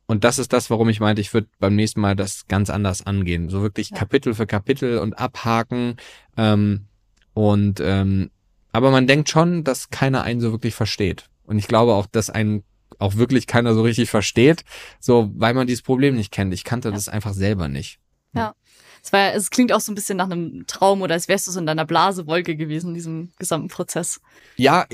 [0.06, 3.06] Und das ist das, warum ich meinte, ich würde beim nächsten Mal das ganz anders
[3.06, 3.50] angehen.
[3.50, 3.98] So wirklich Ja.
[3.98, 5.96] Kapitel für Kapitel und abhaken.
[6.36, 6.86] Ähm,
[7.34, 8.32] und ähm,
[8.72, 11.30] aber man denkt schon, dass keiner einen so wirklich versteht.
[11.44, 12.64] Und ich glaube auch, dass einen
[12.98, 14.66] auch wirklich keiner so richtig versteht,
[15.00, 16.54] so weil man dieses Problem nicht kennt.
[16.54, 16.94] Ich kannte Ja.
[16.96, 18.00] das einfach selber nicht.
[19.04, 21.52] Es, war, es klingt auch so ein bisschen nach einem Traum oder als wärst du
[21.52, 24.20] so in deiner Blasewolke gewesen in diesem gesamten Prozess.
[24.58, 24.86] Ja,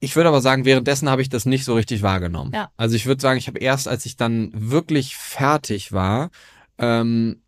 [0.00, 2.52] ich würde aber sagen, währenddessen habe ich das nicht so richtig wahrgenommen.
[2.54, 2.70] Ja.
[2.76, 6.30] Also ich würde sagen, ich habe erst, als ich dann wirklich fertig war,
[6.78, 7.40] ähm,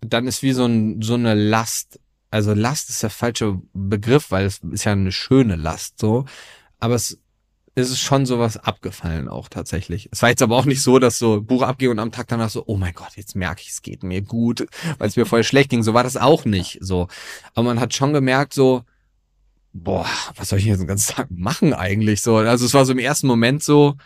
[0.00, 1.98] dann ist wie so, ein, so eine Last.
[2.30, 6.24] Also Last ist der falsche Begriff, weil es ist ja eine schöne Last so.
[6.78, 7.21] Aber es
[7.74, 10.08] es ist schon sowas abgefallen auch tatsächlich.
[10.12, 12.50] Es war jetzt aber auch nicht so, dass so Buch abging und am Tag danach
[12.50, 14.66] so, oh mein Gott, jetzt merke ich, es geht mir gut,
[14.98, 15.82] weil es mir voll schlecht ging.
[15.82, 17.08] So war das auch nicht so.
[17.54, 18.82] Aber man hat schon gemerkt so,
[19.72, 20.06] boah,
[20.36, 22.36] was soll ich jetzt den ganzen Tag machen eigentlich so?
[22.36, 23.96] Also es war so im ersten Moment so,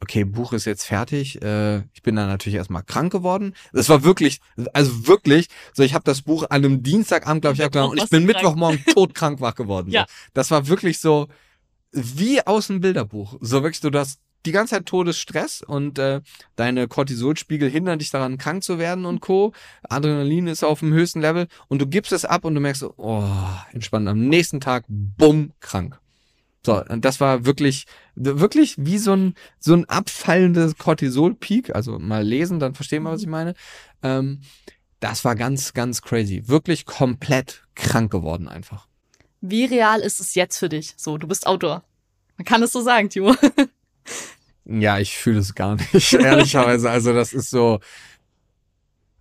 [0.00, 1.40] okay, Buch ist jetzt fertig.
[1.40, 3.54] Äh, ich bin dann natürlich erstmal krank geworden.
[3.72, 4.40] Das war wirklich,
[4.72, 8.10] also wirklich, so ich habe das Buch an einem Dienstagabend, glaube ich, abgeladen und ich
[8.10, 8.36] bin krank.
[8.36, 9.92] Mittwochmorgen todkrank wach geworden.
[9.92, 10.06] Ja.
[10.08, 10.14] So.
[10.34, 11.28] Das war wirklich so
[11.92, 13.36] wie aus dem Bilderbuch.
[13.40, 16.20] So wirklich, du hast die ganze Zeit Todesstress und äh,
[16.56, 19.52] deine Cortisolspiegel hindern dich daran, krank zu werden und Co.
[19.88, 23.24] Adrenalin ist auf dem höchsten Level und du gibst es ab und du merkst oh,
[23.72, 24.08] entspannt.
[24.08, 25.98] Am nächsten Tag, bumm, krank.
[26.64, 31.74] So, und das war wirklich, wirklich wie so ein, so ein abfallendes Cortisol-Peak.
[31.74, 33.54] Also mal lesen, dann verstehen wir, was ich meine.
[34.02, 34.40] Ähm,
[35.00, 36.44] das war ganz, ganz crazy.
[36.46, 38.86] Wirklich komplett krank geworden einfach.
[39.42, 40.94] Wie real ist es jetzt für dich?
[40.96, 41.84] So, du bist Autor.
[42.38, 43.34] Man kann es so sagen, Timo.
[44.64, 46.88] Ja, ich fühle es gar nicht, ehrlicherweise.
[46.88, 47.80] Also das ist so,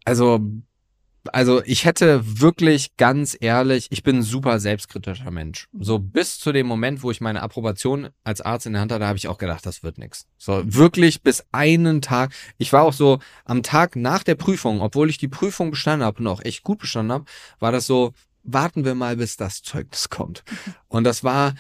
[0.05, 0.39] also,
[1.34, 5.67] also ich hätte wirklich ganz ehrlich, ich bin ein super selbstkritischer Mensch.
[5.80, 9.07] So bis zu dem Moment, wo ich meine Approbation als Arzt in der Hand hatte,
[9.07, 10.28] habe ich auch gedacht, das wird nix.
[10.38, 12.32] So wirklich bis einen Tag.
[12.59, 16.19] Ich war auch so am Tag nach der Prüfung, obwohl ich die Prüfung bestanden habe
[16.19, 17.26] und auch echt gut bestanden habe,
[17.59, 18.13] war das so,
[18.43, 20.43] warten wir mal, bis das Zeugnis kommt.
[20.87, 21.55] Und das war,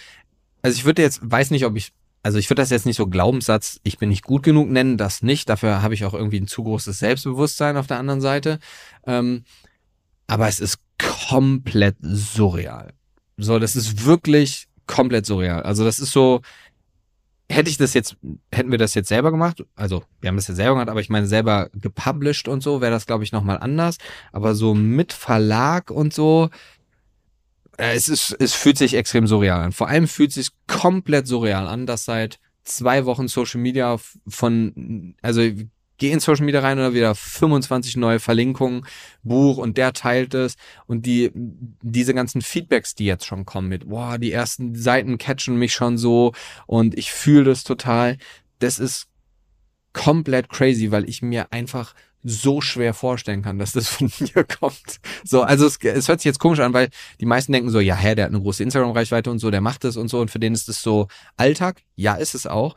[0.61, 3.07] also ich würde jetzt, weiß nicht, ob ich also ich würde das jetzt nicht so
[3.07, 5.49] Glaubenssatz, ich bin nicht gut genug nennen, das nicht.
[5.49, 8.59] Dafür habe ich auch irgendwie ein zu großes Selbstbewusstsein auf der anderen Seite.
[9.07, 9.43] Ähm,
[10.27, 10.77] aber es ist
[11.27, 12.93] komplett surreal.
[13.37, 15.63] So, das ist wirklich komplett surreal.
[15.63, 16.41] Also das ist so,
[17.51, 18.17] hätte ich das jetzt,
[18.51, 21.09] hätten wir das jetzt selber gemacht, also wir haben das jetzt selber gemacht, aber ich
[21.09, 23.97] meine selber gepublished und so, wäre das glaube ich nochmal anders.
[24.31, 26.49] Aber so mit Verlag und so,
[27.77, 29.71] äh, es ist, es fühlt sich extrem surreal an.
[29.71, 33.97] Vor allem fühlt es sich komplett surreal an, dass seit zwei Wochen Social Media
[34.27, 35.41] von, also
[36.01, 38.87] geh in Social Media rein oder wieder 25 neue Verlinkungen,
[39.21, 40.55] Buch und der teilt es
[40.87, 45.57] und die, diese ganzen Feedbacks, die jetzt schon kommen mit, boah, die ersten Seiten catchen
[45.57, 46.33] mich schon so
[46.65, 48.17] und ich fühle das total.
[48.57, 49.09] Das ist
[49.93, 51.93] komplett crazy, weil ich mir einfach
[52.23, 54.99] so schwer vorstellen kann, dass das von mir kommt.
[55.23, 56.89] So, also es, es hört sich jetzt komisch an, weil
[57.19, 59.83] die meisten denken so, ja, hä, der hat eine große Instagram-Reichweite und so, der macht
[59.83, 61.83] das und so und für den ist das so Alltag.
[61.95, 62.75] Ja, ist es auch.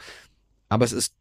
[0.69, 1.15] Aber es ist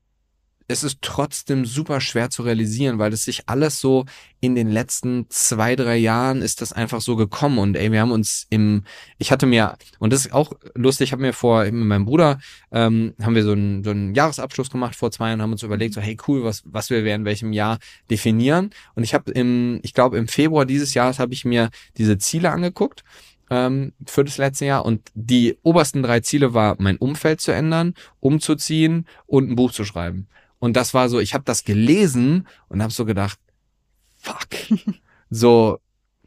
[0.68, 4.06] es ist trotzdem super schwer zu realisieren, weil es sich alles so
[4.40, 7.58] in den letzten zwei, drei Jahren ist das einfach so gekommen.
[7.60, 8.84] Und ey, wir haben uns im,
[9.18, 12.40] ich hatte mir, und das ist auch lustig, ich habe mir vor, mit meinem Bruder,
[12.72, 15.94] ähm, haben wir so einen, so einen Jahresabschluss gemacht vor zwei Jahren, haben uns überlegt,
[15.94, 18.72] so hey cool, was, was wir in welchem Jahr definieren.
[18.96, 22.52] Und ich habe im, ich glaube im Februar dieses Jahres habe ich mir diese Ziele
[22.52, 23.04] angeguckt
[23.50, 24.86] ähm, für das letzte Jahr.
[24.86, 29.86] Und die obersten drei Ziele war, mein Umfeld zu ändern, umzuziehen und ein Buch zu
[29.86, 30.28] schreiben.
[30.64, 33.38] Und das war so, ich habe das gelesen und habe so gedacht,
[34.18, 34.48] fuck.
[35.30, 35.80] so,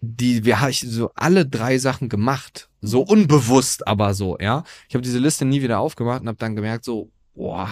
[0.02, 2.68] die, wir habe ich so alle drei Sachen gemacht.
[2.82, 4.62] So unbewusst, aber so, ja.
[4.90, 7.70] Ich habe diese Liste nie wieder aufgemacht und habe dann gemerkt, so, boah,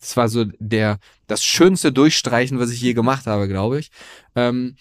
[0.00, 3.90] das war so der, das schönste Durchstreichen, was ich je gemacht habe, glaube ich.
[4.34, 4.76] Ähm,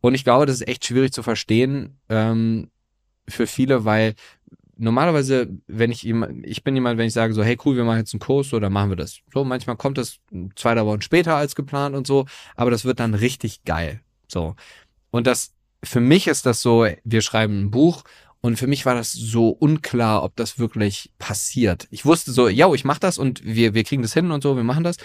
[0.00, 2.72] und ich glaube, das ist echt schwierig zu verstehen ähm,
[3.28, 4.16] für viele, weil
[4.76, 7.98] normalerweise, wenn ich jemand, ich bin jemand, wenn ich sage so, hey cool, wir machen
[7.98, 9.20] jetzt einen Kurs, so, dann machen wir das.
[9.32, 10.18] So, manchmal kommt das
[10.54, 14.00] zwei, drei Wochen später als geplant und so, aber das wird dann richtig geil.
[14.28, 14.54] So.
[15.10, 18.04] Und das, für mich ist das so, wir schreiben ein Buch
[18.40, 21.88] und für mich war das so unklar, ob das wirklich passiert.
[21.90, 24.56] Ich wusste so, ja, ich mach das und wir, wir kriegen das hin und so,
[24.56, 24.96] wir machen das.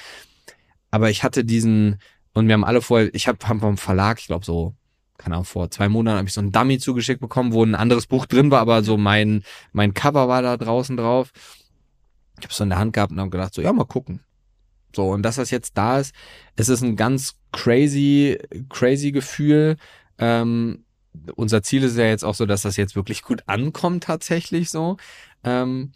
[0.91, 1.99] Aber ich hatte diesen,
[2.34, 4.76] und wir haben alle vorher, ich habe hab vom Verlag, ich glaube so
[5.22, 8.07] keine Ahnung, vor zwei Monaten habe ich so ein Dummy zugeschickt bekommen, wo ein anderes
[8.07, 11.32] Buch drin war, aber so mein, mein Cover war da draußen drauf.
[12.38, 14.22] Ich habe es so in der Hand gehabt und habe gedacht, so, ja, mal gucken.
[14.95, 16.13] So, und dass das jetzt da ist,
[16.55, 19.78] es ist ein ganz crazy, crazy Gefühl.
[20.17, 20.86] Ähm,
[21.36, 24.97] unser Ziel ist ja jetzt auch so, dass das jetzt wirklich gut ankommt tatsächlich so.
[25.43, 25.91] Ähm,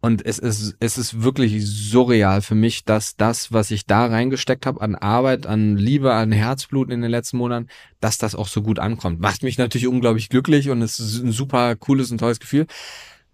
[0.00, 4.66] und es ist, es ist wirklich surreal für mich, dass das, was ich da reingesteckt
[4.66, 7.68] habe an Arbeit, an Liebe, an Herzblut in den letzten Monaten,
[8.00, 9.20] dass das auch so gut ankommt.
[9.20, 12.66] Macht mich natürlich unglaublich glücklich und es ist ein super cooles und tolles Gefühl.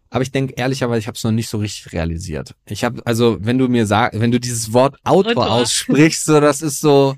[0.09, 2.55] Aber ich denke ehrlicherweise, ich habe es noch nicht so richtig realisiert.
[2.67, 6.63] Ich habe, also wenn du mir sagst, wenn du dieses Wort Autor aussprichst, so das
[6.63, 7.17] ist so.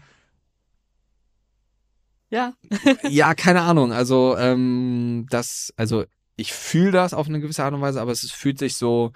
[2.31, 2.55] Ja.
[3.09, 3.93] ja, keine Ahnung.
[3.93, 6.05] Also ähm, das, also
[6.37, 9.13] ich fühle das auf eine gewisse Art und Weise, aber es fühlt sich so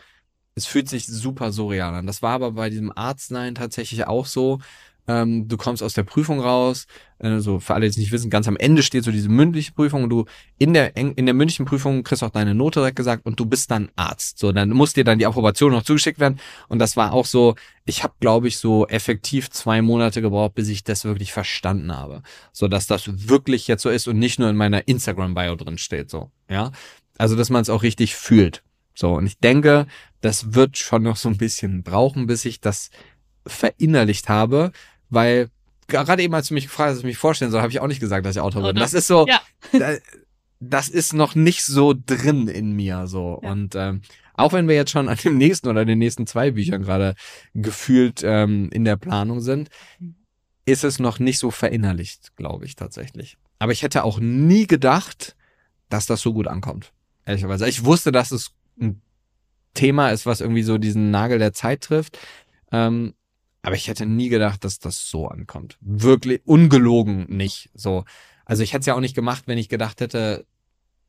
[0.59, 2.07] es fühlt sich super surreal an.
[2.07, 4.59] Das war aber bei diesem Arztnein tatsächlich auch so.
[5.09, 6.87] Ähm, du kommst aus der Prüfung raus,
[7.19, 9.73] äh, so für alle, die es nicht wissen, ganz am Ende steht so diese mündliche
[9.73, 10.27] Prüfung und du
[10.59, 13.71] in der in der mündlichen Prüfung kriegst auch deine Note direkt gesagt und du bist
[13.71, 14.39] dann Arzt.
[14.39, 16.39] So, dann muss dir dann die Approbation noch zugeschickt werden
[16.69, 17.55] und das war auch so,
[17.87, 22.23] ich habe glaube ich so effektiv zwei Monate gebraucht, bis ich das wirklich verstanden habe,
[22.53, 25.79] so dass das wirklich jetzt so ist und nicht nur in meiner Instagram Bio drin
[25.79, 26.71] steht, so, ja.
[27.19, 28.63] Also, dass man es auch richtig fühlt.
[28.99, 29.86] So, und ich denke,
[30.22, 32.90] das wird schon noch so ein bisschen brauchen, bis ich das
[33.46, 34.72] verinnerlicht habe,
[35.09, 35.51] weil
[35.86, 37.86] gerade eben, als du mich gefragt hast, dass ich mich vorstellen soll, habe ich auch
[37.86, 38.74] nicht gesagt, dass ich Autor bin.
[38.74, 39.40] Das ist so, ja.
[40.61, 43.38] das ist noch nicht so drin in mir so.
[43.40, 43.53] Ja.
[43.53, 44.03] Und ähm,
[44.34, 47.14] auch wenn wir jetzt schon an dem nächsten oder den nächsten zwei Büchern gerade
[47.55, 49.68] gefühlt ähm, in der Planung sind,
[50.64, 53.38] ist es noch nicht so verinnerlicht, glaube ich tatsächlich.
[53.61, 55.36] Aber ich hätte auch nie gedacht,
[55.88, 56.92] dass das so gut ankommt.
[57.24, 57.68] Ehrlicherweise.
[57.68, 59.03] Ich wusste, dass es ein
[59.74, 62.18] Thema ist, was irgendwie so diesen Nagel der Zeit trifft.
[62.72, 63.14] Ähm,
[63.62, 65.76] aber ich hätte nie gedacht, dass das so ankommt.
[65.81, 67.70] Wirklich ungelogen nicht.
[67.74, 68.05] So.
[68.45, 70.47] Also ich hätte es ja auch nicht gemacht, wenn ich gedacht hätte,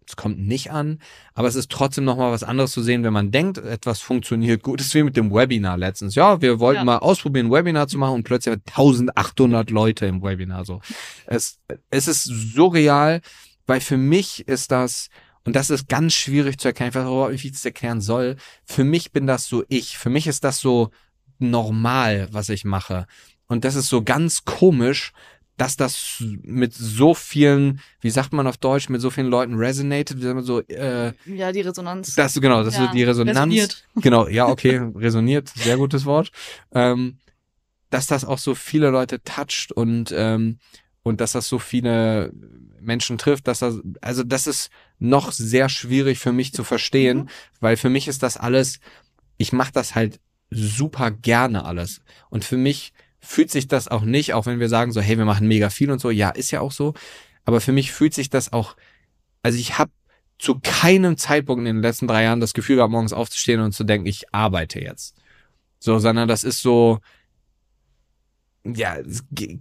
[0.09, 0.99] es kommt nicht an.
[1.33, 4.79] Aber es ist trotzdem nochmal was anderes zu sehen, wenn man denkt, etwas funktioniert gut.
[4.79, 6.15] Das ist wie mit dem Webinar letztens.
[6.15, 6.85] Ja, wir wollten ja.
[6.85, 10.65] mal ausprobieren, ein Webinar zu machen und plötzlich 1800 Leute im Webinar.
[10.65, 10.81] So.
[11.27, 11.59] Es,
[11.91, 13.21] es ist surreal,
[13.67, 15.09] weil für mich ist das,
[15.45, 16.89] und das ist ganz schwierig zu erkennen.
[16.89, 18.35] Ich weiß nicht, wie ich das erklären soll.
[18.65, 19.97] Für mich bin das so ich.
[19.97, 20.91] Für mich ist das so
[21.39, 23.07] normal, was ich mache.
[23.47, 25.13] Und das ist so ganz komisch,
[25.57, 30.17] dass das mit so vielen, wie sagt man auf Deutsch, mit so vielen Leuten resonated,
[30.45, 32.15] so äh, ja die Resonanz.
[32.15, 33.37] Das genau, das ja, ist die Resonanz.
[33.37, 33.85] Resoniert.
[33.95, 36.31] Genau, ja okay, resoniert, sehr gutes Wort.
[36.71, 37.17] Ähm,
[37.89, 40.59] dass das auch so viele Leute toucht und ähm,
[41.03, 42.31] und dass das so viele
[42.81, 44.69] Menschen trifft, dass das, also das ist
[44.99, 47.29] noch sehr schwierig für mich zu verstehen, mhm.
[47.59, 48.79] weil für mich ist das alles,
[49.37, 50.19] ich mache das halt
[50.49, 52.01] super gerne alles.
[52.29, 55.25] Und für mich fühlt sich das auch nicht, auch wenn wir sagen so, hey, wir
[55.25, 56.93] machen mega viel und so, ja, ist ja auch so,
[57.45, 58.75] aber für mich fühlt sich das auch,
[59.43, 59.91] also ich habe
[60.37, 63.83] zu keinem Zeitpunkt in den letzten drei Jahren das Gefühl gehabt, morgens aufzustehen und zu
[63.83, 65.15] denken, ich arbeite jetzt.
[65.79, 66.99] So, sondern das ist so,
[68.75, 68.97] ja,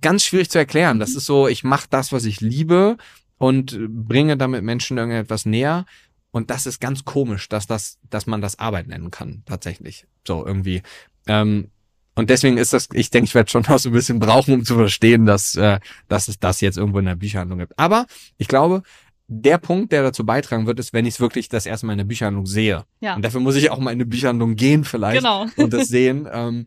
[0.00, 0.98] ganz schwierig zu erklären.
[0.98, 1.16] Das mhm.
[1.18, 2.96] ist so, ich mache das, was ich liebe
[3.38, 5.86] und bringe damit Menschen irgendetwas näher.
[6.30, 10.06] Und das ist ganz komisch, dass das, dass man das Arbeit nennen kann, tatsächlich.
[10.26, 10.82] So irgendwie.
[11.26, 11.70] Ähm,
[12.14, 14.64] und deswegen ist das, ich denke, ich werde schon noch so ein bisschen brauchen, um
[14.64, 15.78] zu verstehen, dass, äh,
[16.08, 17.78] dass es das jetzt irgendwo in der Bücherhandlung gibt.
[17.78, 18.06] Aber
[18.36, 18.82] ich glaube,
[19.28, 21.98] der Punkt, der dazu beitragen wird, ist, wenn ich es wirklich das erste Mal in
[21.98, 22.84] der Bücherhandlung sehe.
[23.00, 23.14] Ja.
[23.14, 25.46] Und dafür muss ich auch mal in eine Bücherhandlung gehen vielleicht genau.
[25.56, 26.26] und das sehen.
[26.32, 26.66] Ähm,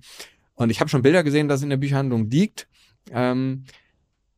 [0.56, 2.68] Und ich habe schon Bilder gesehen, dass in der Bücherhandlung liegt.
[3.12, 3.66] Ähm,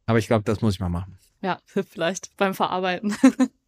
[0.05, 1.17] aber ich glaube, das muss ich mal machen.
[1.41, 3.15] Ja, vielleicht beim Verarbeiten.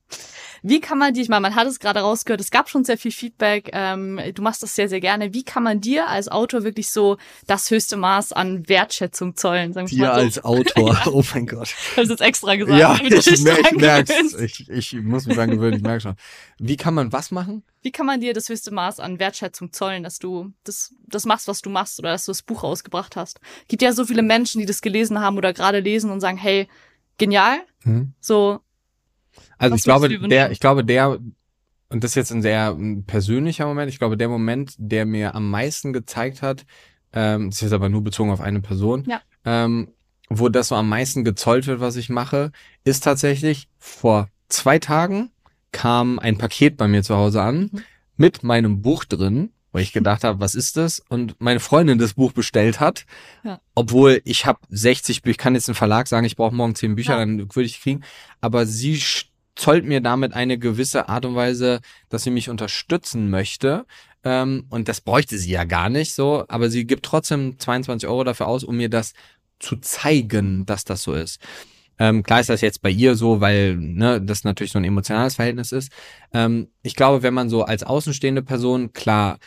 [0.67, 2.97] Wie kann man dir, ich meine, man hat es gerade rausgehört, es gab schon sehr
[2.97, 5.31] viel Feedback, ähm, du machst das sehr, sehr gerne.
[5.31, 9.73] Wie kann man dir als Autor wirklich so das höchste Maß an Wertschätzung zollen?
[9.73, 10.11] Sagen dir so.
[10.11, 11.11] als Autor, ja.
[11.11, 11.67] oh mein Gott.
[11.91, 12.79] Ich habe jetzt extra gesagt.
[12.79, 14.33] Ja, ich, ich, mer ich merk's.
[14.39, 16.15] Ich, ich muss mich dran gewöhnen, ich merke schon.
[16.57, 17.61] Wie kann man was machen?
[17.83, 21.47] Wie kann man dir das höchste Maß an Wertschätzung zollen, dass du das, das machst,
[21.47, 23.39] was du machst oder dass du das Buch rausgebracht hast?
[23.67, 26.67] Gibt ja so viele Menschen, die das gelesen haben oder gerade lesen und sagen, hey,
[27.19, 27.59] genial.
[27.83, 28.13] Hm.
[28.19, 28.61] So,
[29.57, 31.19] also Was ich glaube, der, ich glaube, der,
[31.89, 32.77] und das ist jetzt ein sehr
[33.07, 36.65] persönlicher Moment, ich glaube, der Moment, der mir am meisten gezeigt hat,
[37.13, 39.21] ähm, das ist jetzt aber nur bezogen auf eine Person, ja.
[39.45, 39.89] ähm,
[40.29, 42.51] wo das so am meisten gezollt wird, was ich mache,
[42.83, 45.31] ist tatsächlich vor zwei Tagen
[45.71, 47.83] kam ein Paket bei mir zu Hause an mhm.
[48.17, 51.01] mit meinem Buch drin, wo ich gedacht habe, was ist das?
[51.09, 53.05] Und meine Freundin das Buch bestellt hat,
[53.43, 53.59] ja.
[53.75, 56.95] obwohl ich habe 60 Bücher, ich kann jetzt einen Verlag sagen, ich brauche morgen 10
[56.95, 57.19] Bücher, ja.
[57.19, 58.03] dann würde ich kriegen,
[58.39, 59.01] aber sie
[59.55, 63.85] zollt mir damit eine gewisse Art und Weise, dass sie mich unterstützen möchte.
[64.23, 68.23] Ähm, und das bräuchte sie ja gar nicht so, aber sie gibt trotzdem 22 Euro
[68.23, 69.13] dafür aus, um mir das
[69.59, 71.39] zu zeigen, dass das so ist.
[71.97, 75.35] Ähm, klar ist das jetzt bei ihr so, weil ne, das natürlich so ein emotionales
[75.35, 75.91] Verhältnis ist.
[76.33, 79.39] Ähm, ich glaube, wenn man so als außenstehende Person, klar,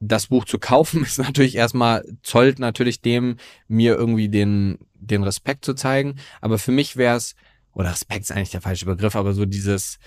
[0.00, 3.36] das Buch zu kaufen, ist natürlich erstmal, zollt natürlich dem,
[3.66, 6.16] mir irgendwie den, den Respekt zu zeigen.
[6.40, 7.34] Aber für mich wäre es
[7.74, 9.98] oder Respekt ist eigentlich der falsche Begriff, aber so dieses,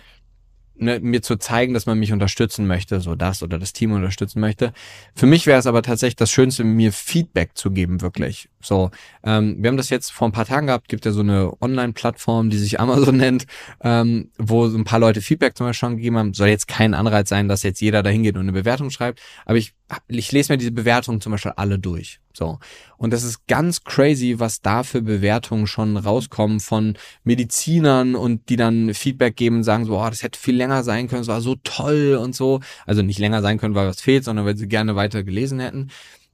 [0.82, 4.40] ne, mir zu zeigen, dass man mich unterstützen möchte, so das oder das Team unterstützen
[4.40, 4.74] möchte.
[5.16, 8.50] Für mich wäre es aber tatsächlich das Schönste, mir Feedback zu geben, wirklich.
[8.62, 8.92] So,
[9.24, 12.50] ähm, wir haben das jetzt vor ein paar Tagen gehabt, gibt ja so eine Online-Plattform,
[12.50, 13.46] die sich Amazon nennt,
[13.82, 16.34] ähm, wo so ein paar Leute Feedback zum Beispiel schon gegeben haben.
[16.34, 19.58] Soll jetzt kein Anreiz sein, dass jetzt jeder dahin geht und eine Bewertung schreibt, aber
[19.58, 19.74] ich,
[20.08, 22.20] ich lese mir diese Bewertungen zum Beispiel alle durch.
[22.34, 22.60] So.
[22.98, 28.56] Und das ist ganz crazy, was da für Bewertungen schon rauskommen von Medizinern und die
[28.56, 31.56] dann Feedback geben, sagen so, oh, das hätte viel länger sein können, es war so
[31.64, 32.60] toll und so.
[32.86, 35.90] Also nicht länger sein können, weil was fehlt, sondern weil sie gerne weiter gelesen hätten.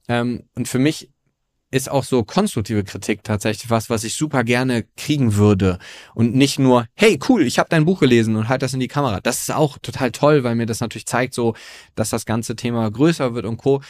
[0.08, 1.10] Ähm, und für mich
[1.70, 5.78] ist auch so konstruktive Kritik tatsächlich was, was ich super gerne kriegen würde.
[6.14, 8.88] Und nicht nur, hey, cool, ich habe dein Buch gelesen und halt das in die
[8.88, 9.20] Kamera.
[9.20, 11.54] Das ist auch total toll, weil mir das natürlich zeigt, so,
[11.94, 13.82] dass das ganze Thema größer wird und Co.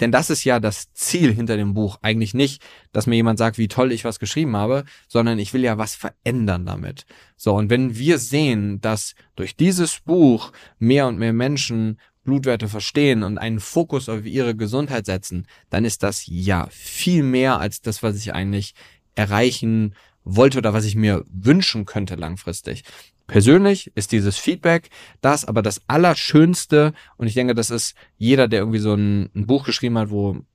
[0.00, 1.98] Denn das ist ja das Ziel hinter dem Buch.
[2.02, 5.62] Eigentlich nicht, dass mir jemand sagt, wie toll ich was geschrieben habe, sondern ich will
[5.62, 7.06] ja was verändern damit.
[7.36, 13.22] So, und wenn wir sehen, dass durch dieses Buch mehr und mehr Menschen Blutwerte verstehen
[13.22, 18.02] und einen Fokus auf ihre Gesundheit setzen, dann ist das ja viel mehr als das,
[18.02, 18.74] was ich eigentlich
[19.14, 19.94] erreichen
[20.24, 22.82] wollte oder was ich mir wünschen könnte langfristig.
[23.26, 24.90] Persönlich ist dieses Feedback
[25.20, 29.46] das aber das Allerschönste und ich denke, das ist jeder, der irgendwie so ein, ein
[29.46, 30.46] Buch geschrieben hat, wo ein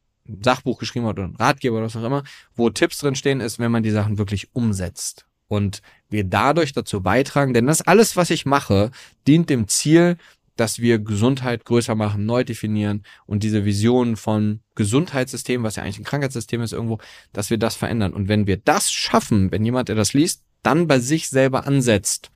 [0.44, 2.24] Sachbuch geschrieben hat oder ein Ratgeber oder was auch immer,
[2.56, 7.02] wo Tipps drin stehen, ist, wenn man die Sachen wirklich umsetzt und wir dadurch dazu
[7.02, 8.92] beitragen, denn das alles, was ich mache,
[9.28, 10.18] dient dem Ziel,
[10.60, 16.00] dass wir Gesundheit größer machen, neu definieren und diese Vision von Gesundheitssystem, was ja eigentlich
[16.00, 17.00] ein Krankheitssystem ist irgendwo,
[17.32, 18.14] dass wir das verändern.
[18.14, 22.32] Und wenn wir das schaffen, wenn jemand, der das liest, dann bei sich selber ansetzt,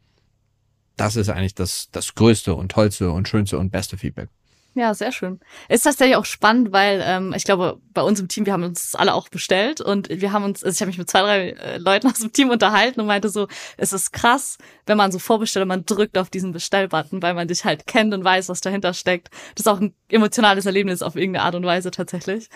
[0.96, 4.30] das ist eigentlich das, das größte und tollste und schönste und beste Feedback.
[4.76, 5.40] Ja, sehr schön.
[5.70, 8.64] Ist das ja auch spannend, weil ähm, ich glaube, bei uns im Team, wir haben
[8.64, 11.50] uns alle auch bestellt und wir haben uns, also ich habe mich mit zwei, drei
[11.50, 13.48] äh, Leuten aus dem Team unterhalten und meinte so,
[13.78, 17.48] es ist krass, wenn man so vorbestellt und man drückt auf diesen Bestellbutton, weil man
[17.48, 19.30] dich halt kennt und weiß, was dahinter steckt.
[19.56, 22.50] Das ist auch ein emotionales Erlebnis auf irgendeine Art und Weise tatsächlich.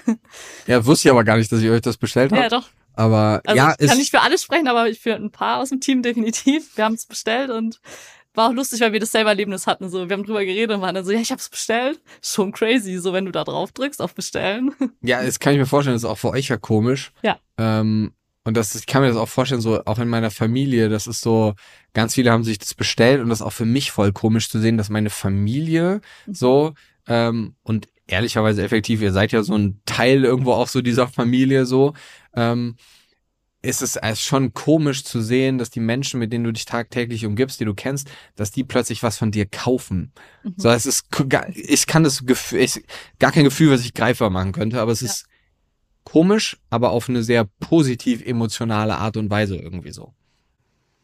[0.66, 2.42] Ja, wusste ich aber gar nicht, dass ihr euch das bestellt habt.
[2.42, 2.68] Ja, doch.
[2.98, 5.80] Aber also ja, ich kann nicht für alle sprechen, aber für ein paar aus dem
[5.80, 6.76] Team definitiv.
[6.76, 7.80] Wir haben es bestellt und
[8.38, 9.90] war auch lustig, weil wir das selber Erlebnis hatten.
[9.90, 12.00] So, wir haben drüber geredet und waren dann so, ja, ich hab's bestellt.
[12.22, 14.74] Schon crazy, so wenn du da drauf drückst auf Bestellen.
[15.02, 17.12] Ja, das kann ich mir vorstellen, das ist auch für euch ja komisch.
[17.22, 17.38] Ja.
[17.58, 18.12] Ähm,
[18.44, 21.22] und das, ich kann mir das auch vorstellen, so auch in meiner Familie, das ist
[21.22, 21.54] so,
[21.94, 24.60] ganz viele haben sich das bestellt und das ist auch für mich voll komisch zu
[24.60, 26.34] sehen, dass meine Familie mhm.
[26.34, 26.74] so
[27.08, 31.66] ähm, und ehrlicherweise effektiv, ihr seid ja so ein Teil irgendwo auch so dieser Familie
[31.66, 31.94] so,
[32.36, 32.76] ähm,
[33.68, 37.26] ist es als schon komisch zu sehen, dass die Menschen, mit denen du dich tagtäglich
[37.26, 40.14] umgibst, die du kennst, dass die plötzlich was von dir kaufen.
[40.44, 40.54] Mhm.
[40.56, 41.08] So, es ist,
[41.54, 42.82] ich kann das Gefühl, ich,
[43.20, 45.08] gar kein Gefühl, was ich greifbar machen könnte, aber es ja.
[45.08, 45.26] ist
[46.06, 50.14] komisch, aber auf eine sehr positiv emotionale Art und Weise irgendwie so.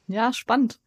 [0.08, 0.80] Ja, spannend.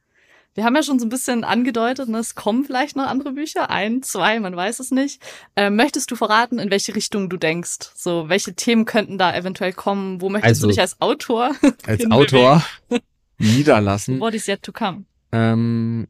[0.56, 3.68] Wir haben ja schon so ein bisschen angedeutet, ne, es kommen vielleicht noch andere Bücher,
[3.68, 5.20] ein, zwei, man weiß es nicht.
[5.54, 7.90] Äh, möchtest du verraten, in welche Richtung du denkst?
[7.94, 10.22] So, welche Themen könnten da eventuell kommen?
[10.22, 11.54] Wo möchtest also, du dich als Autor
[11.86, 12.64] als Autor
[13.38, 14.18] niederlassen?
[14.18, 15.04] What is yet to come?
[15.30, 16.08] Ähm,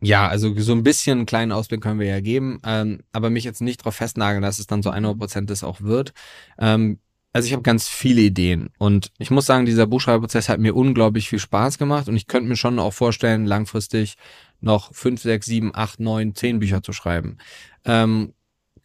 [0.00, 3.44] ja, also so ein bisschen einen kleinen Ausblick können wir ja geben, ähm, aber mich
[3.44, 6.14] jetzt nicht darauf festnageln, dass es dann so 100% das auch wird.
[6.58, 6.98] Ähm,
[7.38, 11.28] also ich habe ganz viele Ideen und ich muss sagen, dieser Buchschreibprozess hat mir unglaublich
[11.28, 14.16] viel Spaß gemacht und ich könnte mir schon auch vorstellen, langfristig
[14.60, 17.38] noch fünf, sechs, sieben, acht, neun, zehn Bücher zu schreiben.
[17.84, 18.32] Ähm,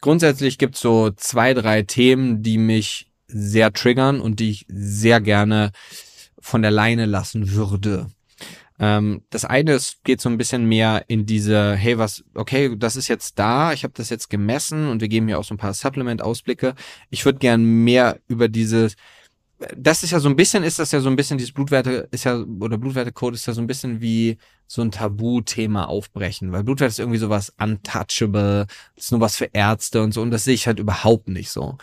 [0.00, 5.72] grundsätzlich gibt's so zwei, drei Themen, die mich sehr triggern und die ich sehr gerne
[6.38, 8.06] von der Leine lassen würde.
[8.78, 12.96] Ähm, das eine ist, geht so ein bisschen mehr in diese, hey, was, okay, das
[12.96, 15.58] ist jetzt da, ich habe das jetzt gemessen und wir geben hier auch so ein
[15.58, 16.74] paar Supplement-Ausblicke.
[17.10, 18.96] Ich würde gern mehr über dieses,
[19.76, 22.24] das ist ja so ein bisschen, ist das ja so ein bisschen, dieses Blutwerte ist
[22.24, 26.90] ja, oder Blutwertecode ist ja so ein bisschen wie so ein Tabuthema aufbrechen, weil Blutwert
[26.90, 30.66] ist irgendwie sowas untouchable, ist nur was für Ärzte und so, und das sehe ich
[30.66, 31.78] halt überhaupt nicht so.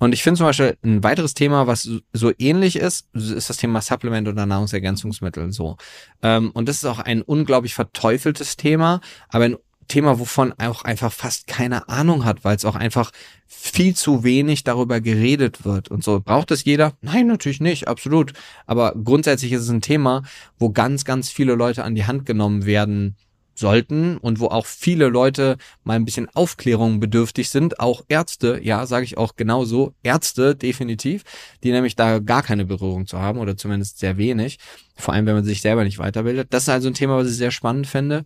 [0.00, 3.82] Und ich finde zum Beispiel ein weiteres Thema, was so ähnlich ist, ist das Thema
[3.82, 5.76] Supplement oder Nahrungsergänzungsmittel so.
[6.22, 9.56] Ähm, und das ist auch ein unglaublich verteufeltes Thema, aber ein
[9.88, 13.10] Thema, wovon auch einfach fast keine Ahnung hat, weil es auch einfach
[13.46, 16.20] viel zu wenig darüber geredet wird und so.
[16.20, 16.94] Braucht es jeder?
[17.02, 18.32] Nein, natürlich nicht, absolut.
[18.66, 20.22] Aber grundsätzlich ist es ein Thema,
[20.58, 23.16] wo ganz, ganz viele Leute an die Hand genommen werden
[23.54, 28.86] sollten und wo auch viele Leute mal ein bisschen Aufklärung bedürftig sind, auch Ärzte, ja,
[28.86, 31.24] sage ich auch genauso, Ärzte definitiv,
[31.62, 34.58] die nämlich da gar keine Berührung zu haben oder zumindest sehr wenig,
[34.96, 36.48] vor allem wenn man sich selber nicht weiterbildet.
[36.50, 38.24] Das ist also ein Thema, was ich sehr spannend finde.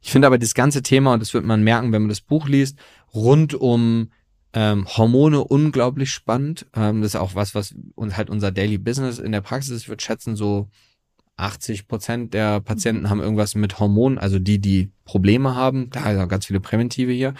[0.00, 2.48] Ich finde aber das ganze Thema, und das wird man merken, wenn man das Buch
[2.48, 2.78] liest,
[3.14, 4.10] rund um
[4.52, 6.66] ähm, Hormone unglaublich spannend.
[6.74, 10.02] Ähm, das ist auch was, was uns halt unser Daily Business in der Praxis würde
[10.02, 10.68] schätzen, so
[11.40, 15.90] 80 Prozent der Patienten haben irgendwas mit Hormonen, also die, die Probleme haben.
[15.90, 17.34] Da sind ganz viele Präventive hier.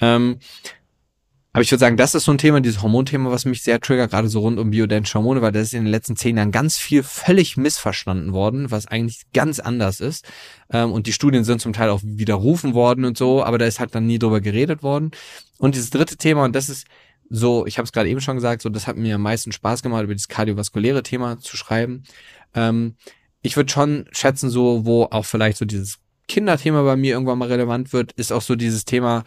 [0.00, 0.38] Ähm,
[1.54, 4.10] aber ich würde sagen, das ist so ein Thema, dieses Hormonthema, was mich sehr triggert,
[4.10, 6.78] gerade so rund um bioidentische Hormone, weil das ist in den letzten zehn Jahren ganz
[6.78, 10.26] viel völlig missverstanden worden, was eigentlich ganz anders ist.
[10.72, 13.78] Ähm, und die Studien sind zum Teil auch widerrufen worden und so, aber da ist
[13.78, 15.12] halt dann nie drüber geredet worden.
[15.58, 16.88] Und dieses dritte Thema, und das ist
[17.30, 19.84] so, ich habe es gerade eben schon gesagt, so das hat mir am meisten Spaß
[19.84, 22.02] gemacht, über das kardiovaskuläre Thema zu schreiben.
[22.54, 22.96] Ähm,
[23.44, 27.48] ich würde schon schätzen, so, wo auch vielleicht so dieses Kinderthema bei mir irgendwann mal
[27.48, 29.24] relevant wird, ist auch so dieses Thema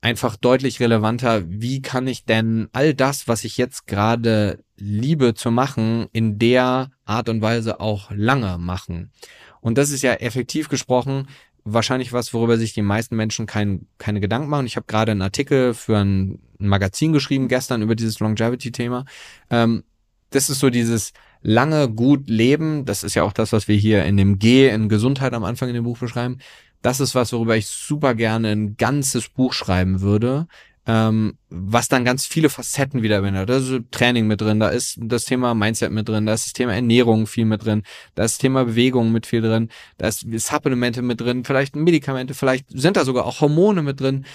[0.00, 1.42] einfach deutlich relevanter.
[1.46, 6.90] Wie kann ich denn all das, was ich jetzt gerade liebe zu machen, in der
[7.04, 9.12] Art und Weise auch lange machen?
[9.60, 11.28] Und das ist ja effektiv gesprochen
[11.64, 14.66] wahrscheinlich was, worüber sich die meisten Menschen kein, keine Gedanken machen.
[14.66, 19.04] Ich habe gerade einen Artikel für ein, Magazin geschrieben gestern über dieses Longevity-Thema.
[19.50, 19.84] Ähm,
[20.30, 21.12] das ist so dieses,
[21.48, 24.88] lange gut leben, das ist ja auch das, was wir hier in dem G in
[24.88, 26.38] Gesundheit am Anfang in dem Buch beschreiben,
[26.82, 30.46] das ist was, worüber ich super gerne ein ganzes Buch schreiben würde,
[30.86, 33.48] ähm, was dann ganz viele Facetten wieder bindet.
[33.48, 36.52] Da ist Training mit drin, da ist das Thema Mindset mit drin, da ist das
[36.52, 37.82] Thema Ernährung viel mit drin,
[38.14, 42.34] da ist das Thema Bewegung mit viel drin, da ist Supplemente mit drin, vielleicht Medikamente,
[42.34, 44.26] vielleicht sind da sogar auch Hormone mit drin.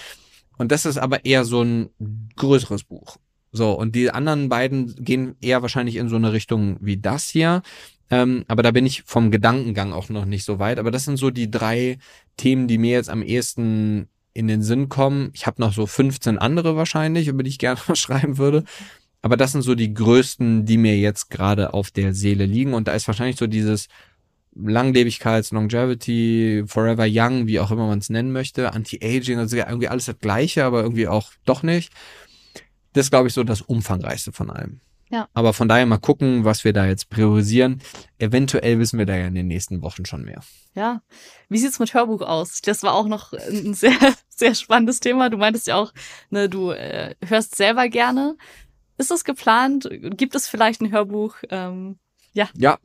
[0.58, 1.90] Und das ist aber eher so ein
[2.36, 3.18] größeres Buch.
[3.56, 7.62] So, und die anderen beiden gehen eher wahrscheinlich in so eine Richtung wie das hier.
[8.10, 10.80] Ähm, aber da bin ich vom Gedankengang auch noch nicht so weit.
[10.80, 11.98] Aber das sind so die drei
[12.36, 15.30] Themen, die mir jetzt am ehesten in den Sinn kommen.
[15.34, 18.64] Ich habe noch so 15 andere wahrscheinlich, über die ich gerne schreiben würde.
[19.22, 22.74] Aber das sind so die größten, die mir jetzt gerade auf der Seele liegen.
[22.74, 23.86] Und da ist wahrscheinlich so dieses
[24.56, 30.06] Langlebigkeits, Longevity, Forever Young, wie auch immer man es nennen möchte, Anti-Aging, also irgendwie alles
[30.06, 31.92] das Gleiche, aber irgendwie auch doch nicht.
[32.94, 34.80] Das ist, glaube ich, so das Umfangreichste von allem.
[35.10, 35.28] Ja.
[35.34, 37.82] Aber von daher mal gucken, was wir da jetzt priorisieren.
[38.18, 40.40] Eventuell wissen wir da ja in den nächsten Wochen schon mehr.
[40.74, 41.02] Ja.
[41.48, 42.60] Wie sieht's mit Hörbuch aus?
[42.62, 43.96] Das war auch noch ein sehr,
[44.28, 45.30] sehr spannendes Thema.
[45.30, 45.92] Du meintest ja auch,
[46.30, 48.36] ne, du äh, hörst selber gerne.
[48.96, 49.88] Ist das geplant?
[49.90, 51.36] Gibt es vielleicht ein Hörbuch?
[51.50, 51.98] Ähm,
[52.32, 52.48] ja.
[52.56, 52.78] Ja,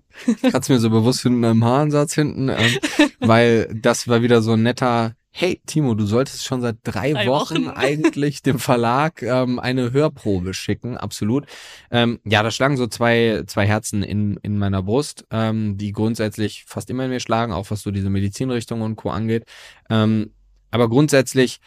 [0.43, 2.77] ich hatte mir so bewusst für einen Haarensatz hinten, ähm,
[3.19, 7.27] weil das war wieder so ein netter hey Timo, du solltest schon seit drei, drei
[7.27, 11.45] Wochen, Wochen, eigentlich dem Verlag ähm, eine Hörprobe schicken, absolut.
[11.91, 16.65] Ähm, ja, da schlagen so zwei, zwei Herzen in, in meiner Brust, ähm, die grundsätzlich
[16.65, 19.09] fast immer in mir schlagen, auch was so diese Medizinrichtung und Co.
[19.09, 19.45] angeht.
[19.89, 20.31] Ähm,
[20.71, 21.59] aber grundsätzlich,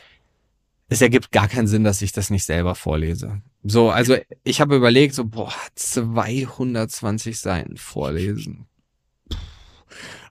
[0.89, 3.43] es ergibt gar keinen Sinn, dass ich das nicht selber vorlese.
[3.63, 8.67] So, also ich habe überlegt, so, boah, 220 Seiten vorlesen.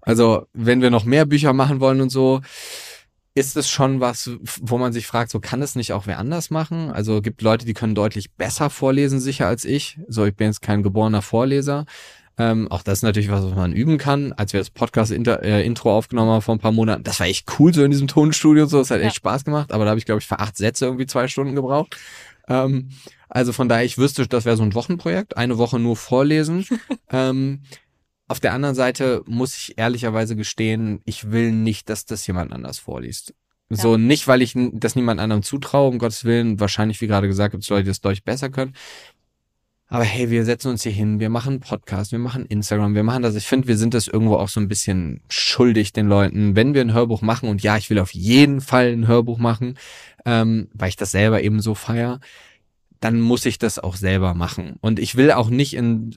[0.01, 2.41] Also, wenn wir noch mehr Bücher machen wollen und so,
[3.33, 4.29] ist es schon was,
[4.61, 6.91] wo man sich fragt, so kann es nicht auch wer anders machen?
[6.91, 9.99] Also gibt Leute, die können deutlich besser vorlesen, sicher als ich.
[10.07, 11.85] So, ich bin jetzt kein geborener Vorleser.
[12.37, 14.33] Ähm, auch das ist natürlich was, was man üben kann.
[14.33, 17.73] Als wir das Podcast-Intro äh, aufgenommen haben vor ein paar Monaten, das war echt cool,
[17.73, 19.07] so in diesem Tonstudio, so, das hat ja.
[19.07, 21.55] echt Spaß gemacht, aber da habe ich, glaube ich, für acht Sätze irgendwie zwei Stunden
[21.55, 21.97] gebraucht.
[22.47, 22.89] Ähm,
[23.29, 26.65] also von daher, ich wüsste, das wäre so ein Wochenprojekt, eine Woche nur vorlesen.
[27.11, 27.61] ähm,
[28.31, 32.79] auf der anderen Seite muss ich ehrlicherweise gestehen, ich will nicht, dass das jemand anders
[32.79, 33.33] vorliest.
[33.69, 33.77] Ja.
[33.77, 36.59] So, nicht, weil ich das niemand anderem zutraue, um Gottes Willen.
[36.59, 38.73] Wahrscheinlich, wie gerade gesagt, gibt es Leute, die das deutlich besser können.
[39.87, 43.23] Aber hey, wir setzen uns hier hin, wir machen Podcast, wir machen Instagram, wir machen
[43.23, 43.35] das.
[43.35, 46.79] Ich finde, wir sind das irgendwo auch so ein bisschen schuldig den Leuten, wenn wir
[46.79, 47.49] ein Hörbuch machen.
[47.49, 49.77] Und ja, ich will auf jeden Fall ein Hörbuch machen,
[50.25, 52.21] ähm, weil ich das selber eben so feier.
[53.01, 54.75] Dann muss ich das auch selber machen.
[54.79, 56.15] Und ich will auch nicht in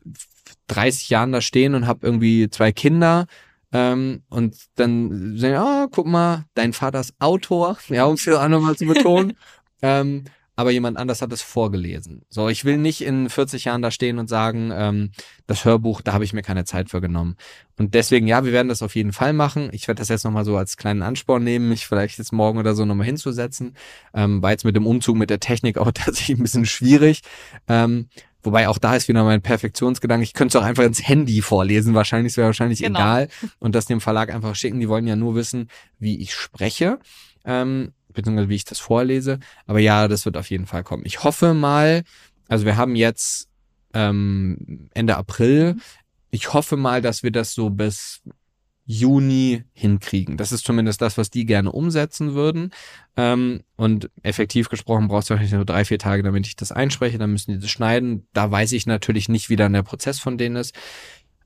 [0.68, 3.26] 30 Jahren da stehen und habe irgendwie zwei Kinder
[3.72, 8.40] ähm, und dann sagen, ah, guck mal, dein Vater ist Autor, ja, um es hier
[8.40, 9.34] auch nochmal zu betonen.
[9.82, 10.24] ähm,
[10.56, 12.22] aber jemand anders hat es vorgelesen.
[12.30, 15.10] So, ich will nicht in 40 Jahren da stehen und sagen, ähm,
[15.48, 17.36] das Hörbuch, da habe ich mir keine Zeit für genommen.
[17.76, 19.68] Und deswegen, ja, wir werden das auf jeden Fall machen.
[19.72, 22.74] Ich werde das jetzt nochmal so als kleinen Ansporn nehmen, mich vielleicht jetzt morgen oder
[22.74, 23.74] so nochmal hinzusetzen.
[24.14, 27.22] Ähm, war jetzt mit dem Umzug mit der Technik auch tatsächlich ein bisschen schwierig.
[27.66, 28.08] Ähm,
[28.44, 30.22] Wobei auch da ist wieder mein Perfektionsgedanke.
[30.22, 31.94] Ich könnte es auch einfach ins Handy vorlesen.
[31.94, 32.98] Wahrscheinlich wäre wahrscheinlich genau.
[32.98, 33.28] egal.
[33.58, 34.80] Und das dem Verlag einfach schicken.
[34.80, 35.68] Die wollen ja nur wissen,
[35.98, 36.98] wie ich spreche.
[37.44, 39.40] Ähm, beziehungsweise wie ich das vorlese.
[39.66, 41.04] Aber ja, das wird auf jeden Fall kommen.
[41.06, 42.04] Ich hoffe mal,
[42.48, 43.48] also wir haben jetzt
[43.94, 45.76] ähm, Ende April.
[46.30, 48.22] Ich hoffe mal, dass wir das so bis
[48.86, 50.36] Juni hinkriegen.
[50.36, 52.70] Das ist zumindest das, was die gerne umsetzen würden.
[53.16, 57.18] Ähm, und effektiv gesprochen brauchst du wahrscheinlich nur drei, vier Tage, damit ich das einspreche.
[57.18, 58.26] Dann müssen die das schneiden.
[58.32, 60.74] Da weiß ich natürlich nicht, wie dann der Prozess von denen ist.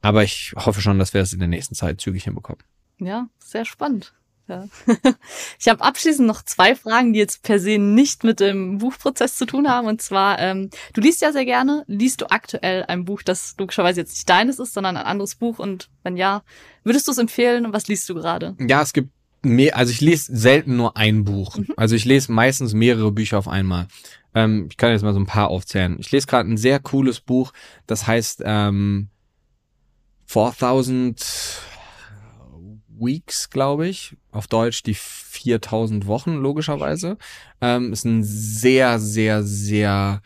[0.01, 2.62] Aber ich hoffe schon, dass wir das in der nächsten Zeit zügig hinbekommen.
[2.98, 4.15] Ja, sehr spannend.
[4.48, 4.66] Ja.
[5.60, 9.44] Ich habe abschließend noch zwei Fragen, die jetzt per se nicht mit dem Buchprozess zu
[9.44, 9.86] tun haben.
[9.86, 11.84] Und zwar, ähm, du liest ja sehr gerne.
[11.86, 15.58] Liest du aktuell ein Buch, das logischerweise jetzt nicht deines ist, sondern ein anderes Buch?
[15.58, 16.42] Und wenn ja,
[16.84, 17.66] würdest du es empfehlen?
[17.66, 18.56] Und was liest du gerade?
[18.58, 19.10] Ja, es gibt
[19.42, 21.56] mehr, also ich lese selten nur ein Buch.
[21.56, 21.68] Mhm.
[21.76, 23.88] Also ich lese meistens mehrere Bücher auf einmal.
[24.34, 25.96] Ähm, ich kann jetzt mal so ein paar aufzählen.
[25.98, 27.52] Ich lese gerade ein sehr cooles Buch,
[27.86, 29.08] das heißt ähm,
[30.26, 31.24] 4000
[33.00, 34.16] Weeks, glaube ich.
[34.32, 37.18] Auf Deutsch die 4000 Wochen, logischerweise.
[37.60, 40.22] Ähm, ist ein sehr, sehr, sehr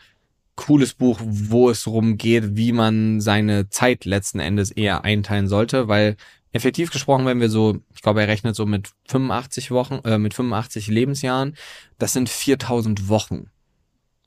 [0.55, 5.87] cooles Buch, wo es darum geht, wie man seine Zeit letzten Endes eher einteilen sollte,
[5.87, 6.15] weil
[6.51, 10.33] effektiv gesprochen, wenn wir so, ich glaube, er rechnet so mit 85 Wochen, äh, mit
[10.33, 11.55] 85 Lebensjahren,
[11.97, 13.49] das sind 4000 Wochen.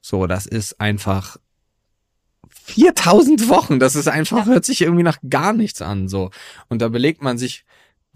[0.01, 1.37] So, das ist einfach
[2.49, 6.31] 4000 Wochen, das ist einfach, hört sich irgendwie nach gar nichts an, so.
[6.69, 7.65] Und da belegt man sich,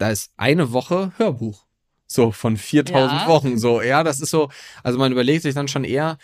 [0.01, 1.65] da ist eine Woche Hörbuch.
[2.07, 3.27] So von 4000 ja.
[3.27, 3.57] Wochen.
[3.57, 4.49] So, ja, das ist so,
[4.83, 6.17] also man überlegt sich dann schon eher,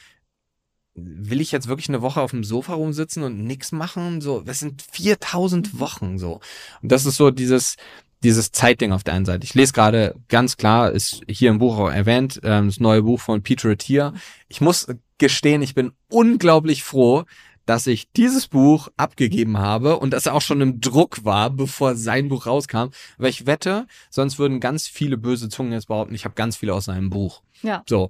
[0.96, 4.20] will ich jetzt wirklich eine Woche auf dem Sofa rumsitzen und nichts machen?
[4.20, 5.80] So, das sind 4000 mhm.
[5.80, 6.42] Wochen so.
[6.82, 7.76] Und das ist so dieses,
[8.24, 9.46] dieses Zeitding auf der einen Seite.
[9.46, 13.22] Ich lese gerade ganz klar, ist hier im Buch auch erwähnt, ähm, das neue Buch
[13.22, 14.14] von Peter Attia.
[14.48, 14.88] Ich muss
[15.20, 17.26] gestehen, ich bin unglaublich froh,
[17.68, 21.96] dass ich dieses Buch abgegeben habe und dass er auch schon im Druck war, bevor
[21.96, 22.88] sein Buch rauskam.
[23.18, 26.74] Weil ich wette, sonst würden ganz viele böse Zungen jetzt behaupten, ich habe ganz viele
[26.74, 27.44] aus seinem Buch.
[27.62, 27.84] Ja.
[27.88, 28.10] So.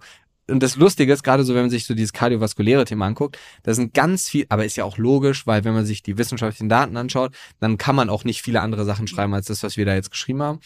[0.49, 3.73] Und das Lustige ist, gerade so, wenn man sich so dieses kardiovaskuläre Thema anguckt, da
[3.73, 6.95] sind ganz viel, aber ist ja auch logisch, weil wenn man sich die wissenschaftlichen Daten
[6.95, 9.95] anschaut, dann kann man auch nicht viele andere Sachen schreiben als das, was wir da
[9.95, 10.59] jetzt geschrieben haben.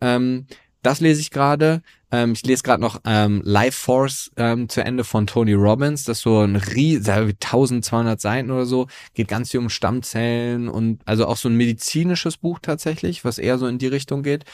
[0.00, 0.46] Ähm,
[0.82, 1.82] das lese ich gerade.
[2.10, 6.04] Ähm, ich lese gerade noch ähm, Life Force ähm, zu Ende von Tony Robbins.
[6.04, 8.86] Das ist so ein riesen, 1200 Seiten oder so.
[9.14, 13.58] Geht ganz viel um Stammzellen und also auch so ein medizinisches Buch tatsächlich, was eher
[13.58, 14.44] so in die Richtung geht.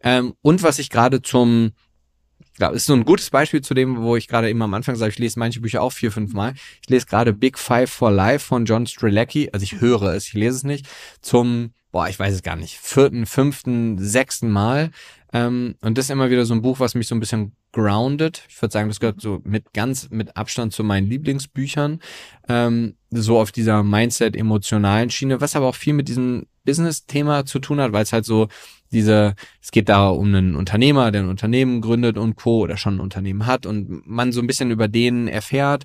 [0.00, 1.72] Ähm, und was ich gerade zum
[2.58, 5.10] ja, ist so ein gutes Beispiel zu dem, wo ich gerade immer am Anfang sage,
[5.10, 6.54] ich lese manche Bücher auch vier, fünf Mal.
[6.82, 9.50] Ich lese gerade Big Five for Life von John Strelacki.
[9.52, 10.86] Also ich höre es, ich lese es nicht.
[11.22, 14.90] Zum, boah, ich weiß es gar nicht, vierten, fünften, sechsten Mal.
[15.32, 18.44] Ähm, und das ist immer wieder so ein Buch, was mich so ein bisschen grounded.
[18.48, 22.00] Ich würde sagen, das gehört so mit ganz mit Abstand zu meinen Lieblingsbüchern.
[22.48, 27.80] Ähm, so auf dieser Mindset-emotionalen Schiene, was aber auch viel mit diesem Business-Thema zu tun
[27.80, 28.48] hat, weil es halt so
[28.92, 32.60] diese, es geht da um einen Unternehmer, der ein Unternehmen gründet und Co.
[32.60, 35.84] oder schon ein Unternehmen hat und man so ein bisschen über den erfährt.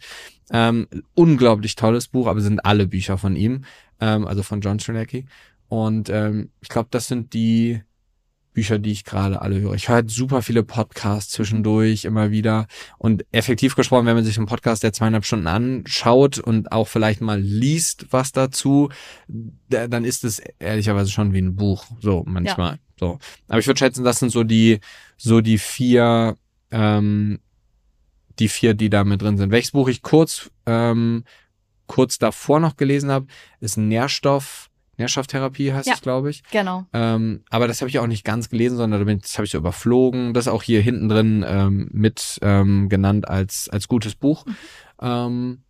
[0.52, 3.64] Ähm, unglaublich tolles Buch, aber sind alle Bücher von ihm,
[4.02, 5.26] ähm, also von John Strelacki.
[5.70, 7.82] Und ähm, ich glaube, das sind die
[8.58, 9.76] Bücher, die ich gerade alle höre.
[9.76, 12.66] Ich höre halt super viele Podcasts zwischendurch immer wieder.
[12.98, 17.22] Und effektiv gesprochen, wenn man sich einen Podcast der zweieinhalb Stunden anschaut und auch vielleicht
[17.22, 18.90] mal liest was dazu,
[19.70, 21.86] dann ist es ehrlicherweise schon wie ein Buch.
[22.00, 22.72] So manchmal.
[22.72, 22.80] Ja.
[23.00, 23.20] So.
[23.48, 24.80] Aber ich würde schätzen, das sind so die,
[25.18, 26.36] so die vier,
[26.72, 27.38] ähm,
[28.40, 29.52] die vier, die da mit drin sind.
[29.52, 31.26] Welches Buch ich kurz, ähm,
[31.86, 33.28] kurz davor noch gelesen habe,
[33.60, 34.67] ist Nährstoff
[34.98, 36.44] Nährstofftherapie heißt ja, es, glaube ich.
[36.52, 36.86] Genau.
[36.94, 40.34] Ähm, aber das habe ich auch nicht ganz gelesen, sondern das habe ich so überflogen.
[40.34, 44.46] Das ist auch hier hinten drin ähm, mit ähm, genannt als, als gutes Buch.
[44.46, 44.56] Mhm.
[45.02, 45.64] Ähm,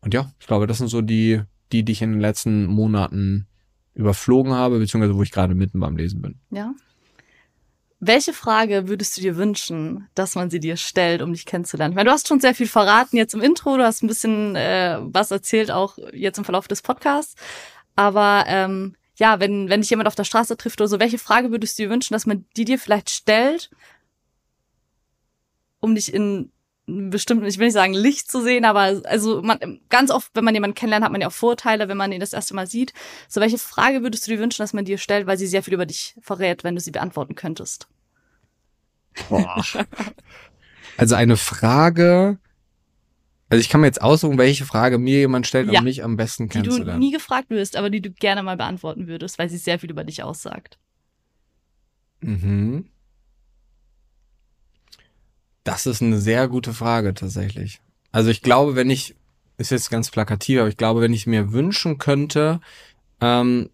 [0.00, 1.42] und ja, ich glaube, das sind so die,
[1.72, 3.46] die, die ich in den letzten Monaten
[3.94, 6.40] überflogen habe, beziehungsweise wo ich gerade mitten beim Lesen bin.
[6.50, 6.74] Ja.
[8.00, 11.92] Welche Frage würdest du dir wünschen, dass man sie dir stellt, um dich kennenzulernen?
[11.92, 14.56] Ich meine, du hast schon sehr viel verraten jetzt im Intro, du hast ein bisschen
[14.56, 17.34] äh, was erzählt, auch jetzt im Verlauf des Podcasts.
[17.96, 21.50] Aber ähm, ja, wenn, wenn dich jemand auf der Straße trifft oder so, welche Frage
[21.50, 23.70] würdest du dir wünschen, dass man die dir vielleicht stellt,
[25.80, 26.50] um dich in
[26.86, 30.54] bestimmten, ich will nicht sagen Licht zu sehen, aber also man, ganz oft, wenn man
[30.54, 32.92] jemanden kennenlernt, hat man ja auch Vorteile, wenn man ihn das erste Mal sieht.
[33.28, 35.74] So, welche Frage würdest du dir wünschen, dass man dir stellt, weil sie sehr viel
[35.74, 37.88] über dich verrät, wenn du sie beantworten könntest?
[39.28, 39.62] Boah.
[40.96, 42.38] Also eine Frage,
[43.54, 45.78] also ich kann mir jetzt aussuchen, welche Frage mir jemand stellt, Ja.
[45.78, 46.98] um mich am besten Die du kennenzulernen.
[46.98, 50.02] nie gefragt wirst, aber die du gerne mal beantworten würdest, weil sie sehr viel über
[50.02, 50.76] dich aussagt.
[52.20, 52.86] Mhm.
[55.62, 57.80] Das ist eine sehr gute Frage tatsächlich.
[58.10, 59.14] Also ich glaube, wenn ich,
[59.56, 62.60] ist jetzt ganz plakativ, aber ich glaube, wenn ich mir wünschen könnte,
[63.20, 63.70] ähm,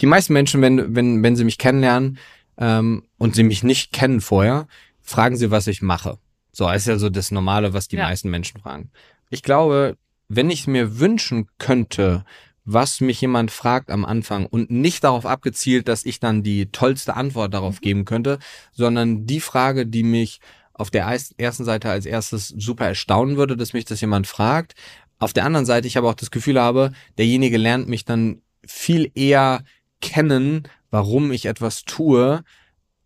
[0.00, 2.18] die meisten Menschen, wenn, wenn, wenn sie mich kennenlernen
[2.56, 4.66] ähm, und sie mich nicht kennen vorher,
[5.02, 6.18] fragen sie, was ich mache.
[6.52, 8.04] So, ist ja so das Normale, was die Ja.
[8.04, 8.90] meisten Menschen fragen.
[9.30, 9.96] Ich glaube,
[10.28, 12.24] wenn ich mir wünschen könnte,
[12.64, 17.16] was mich jemand fragt am Anfang und nicht darauf abgezielt, dass ich dann die tollste
[17.16, 18.38] Antwort darauf geben könnte,
[18.72, 20.40] sondern die Frage, die mich
[20.72, 24.74] auf der ersten Seite als erstes super erstaunen würde, dass mich das jemand fragt.
[25.18, 29.10] Auf der anderen Seite ich aber auch das Gefühl habe, derjenige lernt mich dann viel
[29.14, 29.64] eher
[30.00, 32.42] kennen, warum ich etwas tue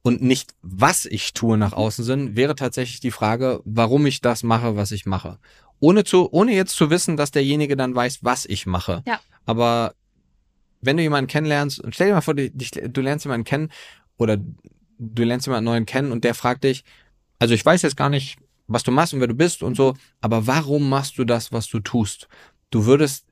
[0.07, 4.45] und nicht was ich tue nach außen sind, wäre tatsächlich die Frage, warum ich das
[4.45, 5.41] mache, was ich mache.
[5.81, 9.03] Ohne zu, ohne jetzt zu wissen, dass derjenige dann weiß, was ich mache.
[9.05, 9.19] Ja.
[9.47, 9.95] Aber
[10.81, 13.73] wenn du jemanden kennenlernst, und stell dir mal vor, du, du lernst jemanden kennen
[14.17, 16.85] oder du lernst jemanden neuen kennen und der fragt dich,
[17.41, 18.39] also ich weiß jetzt gar nicht,
[18.69, 21.67] was du machst und wer du bist und so, aber warum machst du das, was
[21.67, 22.29] du tust?
[22.71, 23.27] Du würdest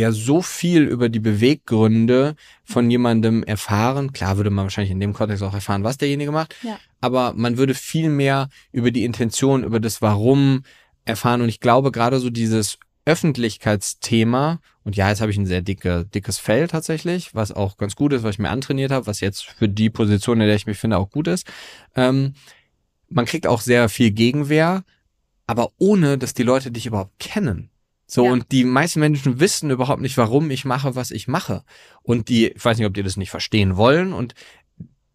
[0.00, 4.12] ja so viel über die Beweggründe von jemandem erfahren.
[4.12, 6.78] Klar würde man wahrscheinlich in dem Kontext auch erfahren, was derjenige macht, Ja.
[7.00, 10.62] aber man würde viel mehr über die Intention, über das Warum
[11.04, 11.40] erfahren.
[11.42, 16.04] Und ich glaube, gerade so dieses Öffentlichkeitsthema, und ja, jetzt habe ich ein sehr dicke,
[16.06, 19.44] dickes Fell tatsächlich, was auch ganz gut ist, was ich mir antrainiert habe, was jetzt
[19.44, 21.46] für die Position, in der ich mich finde, auch gut ist.
[21.94, 22.34] Ähm,
[23.08, 24.84] man kriegt auch sehr viel Gegenwehr,
[25.46, 27.70] aber ohne, dass die Leute dich überhaupt kennen.
[28.06, 28.32] So, Ja.
[28.32, 31.62] und die meisten Menschen wissen überhaupt nicht, warum ich mache, was ich mache.
[32.02, 34.34] Und die, ich weiß nicht, ob die das nicht verstehen wollen und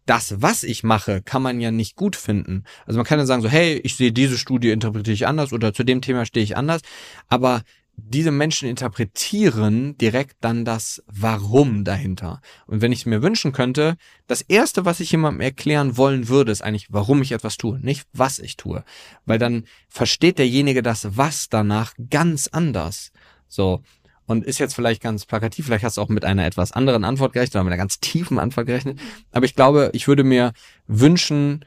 [0.06, 2.64] das, was ich mache, kann man ja nicht gut finden.
[2.84, 5.72] Also man kann ja sagen so, hey, ich sehe diese Studie interpretiere ich anders oder
[5.72, 6.80] zu dem Thema stehe ich anders,
[7.28, 7.62] aber
[8.04, 12.40] diese Menschen interpretieren direkt dann das Warum dahinter.
[12.66, 13.96] Und wenn ich es mir wünschen könnte,
[14.26, 18.08] das erste, was ich jemandem erklären wollen würde, ist eigentlich, warum ich etwas tue, nicht
[18.12, 18.84] was ich tue.
[19.26, 23.12] Weil dann versteht derjenige das Was danach ganz anders.
[23.48, 23.82] So.
[24.26, 27.32] Und ist jetzt vielleicht ganz plakativ, vielleicht hast du auch mit einer etwas anderen Antwort
[27.32, 29.00] gerechnet oder mit einer ganz tiefen Antwort gerechnet.
[29.32, 30.52] Aber ich glaube, ich würde mir
[30.86, 31.64] wünschen,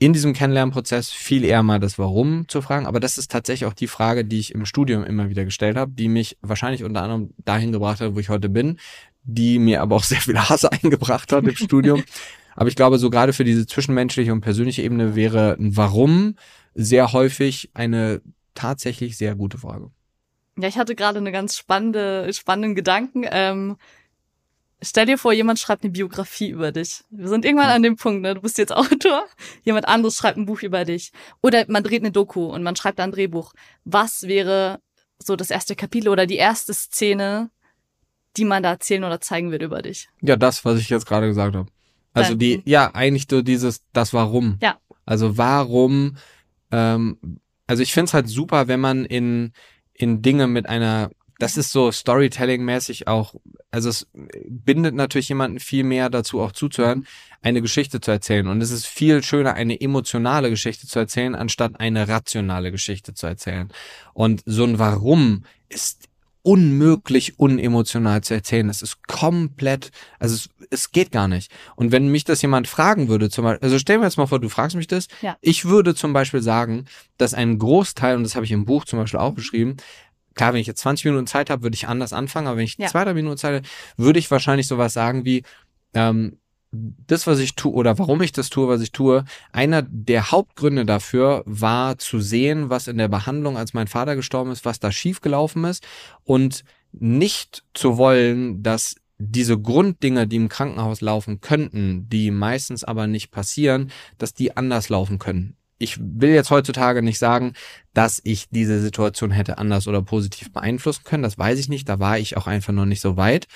[0.00, 2.86] in diesem Kennenlernprozess viel eher mal das Warum zu fragen.
[2.86, 5.92] Aber das ist tatsächlich auch die Frage, die ich im Studium immer wieder gestellt habe,
[5.92, 8.78] die mich wahrscheinlich unter anderem dahin gebracht hat, wo ich heute bin,
[9.24, 12.02] die mir aber auch sehr viel Hass eingebracht hat im Studium.
[12.56, 16.34] Aber ich glaube, so gerade für diese zwischenmenschliche und persönliche Ebene wäre ein Warum
[16.74, 18.22] sehr häufig eine
[18.54, 19.92] tatsächlich sehr gute Frage.
[20.58, 23.24] Ja, ich hatte gerade eine ganz spannende, spannenden Gedanken.
[23.30, 23.76] Ähm,
[24.82, 27.02] stell dir vor, jemand schreibt eine Biografie über dich.
[27.10, 28.34] Wir sind irgendwann an dem Punkt, ne?
[28.34, 29.24] Du bist jetzt Autor,
[29.62, 31.12] jemand anderes schreibt ein Buch über dich.
[31.42, 33.52] Oder man dreht eine Doku und man schreibt da ein Drehbuch.
[33.84, 34.80] Was wäre
[35.18, 37.50] so das erste Kapitel oder die erste Szene,
[38.36, 40.08] die man da erzählen oder zeigen würde über dich?
[40.22, 41.68] Ja, das, was ich jetzt gerade gesagt habe.
[42.12, 44.58] Also Dein- die, ja, eigentlich so dieses, das Warum.
[44.62, 44.78] Ja.
[45.04, 46.16] Also warum,
[46.70, 47.18] ähm,
[47.66, 49.52] also ich find's halt super, wenn man in,
[49.92, 51.10] in Dinge mit einer,
[51.40, 53.34] das ist so Storytelling-mäßig auch,
[53.70, 54.06] also es
[54.48, 57.06] bindet natürlich jemanden viel mehr dazu auch zuzuhören,
[57.42, 58.46] eine Geschichte zu erzählen.
[58.46, 63.26] Und es ist viel schöner, eine emotionale Geschichte zu erzählen, anstatt eine rationale Geschichte zu
[63.26, 63.68] erzählen.
[64.12, 66.10] Und so ein Warum ist
[66.42, 68.68] unmöglich unemotional zu erzählen.
[68.70, 71.52] Es ist komplett, also es, es geht gar nicht.
[71.76, 74.40] Und wenn mich das jemand fragen würde, zum Beispiel, also stell mir jetzt mal vor,
[74.40, 75.36] du fragst mich das, Ja.
[75.42, 76.86] ich würde zum Beispiel sagen,
[77.18, 79.76] dass ein Großteil, und das habe ich im Buch zum Beispiel auch beschrieben,
[80.34, 82.76] klar, wenn ich jetzt 20 Minuten Zeit habe, würde ich anders anfangen, aber wenn ich
[82.78, 82.88] Ja.
[82.88, 83.66] zwei, drei Minuten Zeit habe,
[83.96, 85.42] würde ich wahrscheinlich sowas sagen wie,
[85.94, 86.38] ähm,
[86.72, 90.86] das, was ich tue oder warum ich das tue, was ich tue, einer der Hauptgründe
[90.86, 94.92] dafür war zu sehen, was in der Behandlung, als mein Vater gestorben ist, was da
[94.92, 95.84] schiefgelaufen ist
[96.22, 96.62] und
[96.92, 103.30] nicht zu wollen, dass diese Grunddinge, die im Krankenhaus laufen könnten, die meistens aber nicht
[103.30, 105.56] passieren, dass die anders laufen können.
[105.80, 107.54] Ich will jetzt heutzutage nicht sagen,
[107.94, 111.22] dass ich diese Situation hätte anders oder positiv beeinflussen können.
[111.22, 111.88] Das weiß ich nicht.
[111.88, 113.48] Da war ich auch einfach noch nicht so weit.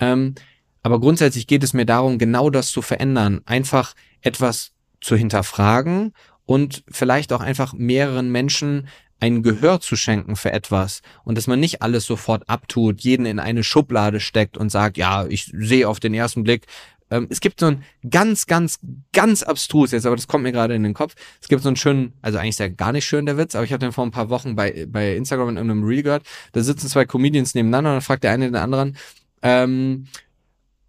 [0.00, 0.34] Ähm,
[0.82, 3.42] aber grundsätzlich geht es mir darum, genau das zu verändern.
[3.44, 6.12] Einfach etwas zu hinterfragen
[6.46, 8.88] und vielleicht auch einfach mehreren Menschen
[9.18, 13.38] ein Gehör zu schenken für etwas und dass man nicht alles sofort abtut, jeden in
[13.38, 16.66] eine Schublade steckt und sagt, ja, ich sehe auf den ersten Blick,
[17.10, 18.78] ähm, es gibt so ein ganz, ganz,
[19.12, 21.14] ganz abstrus jetzt, aber das kommt mir gerade in den Kopf.
[21.40, 23.64] Es gibt so einen schönen, also eigentlich ist ja gar nicht schön der Witz, aber
[23.64, 26.26] ich habe den vor ein paar Wochen bei, bei Instagram in einem Reel gehört.
[26.52, 28.96] Da sitzen zwei Comedians nebeneinander und dann fragt der eine den anderen,
[29.42, 30.06] ähm,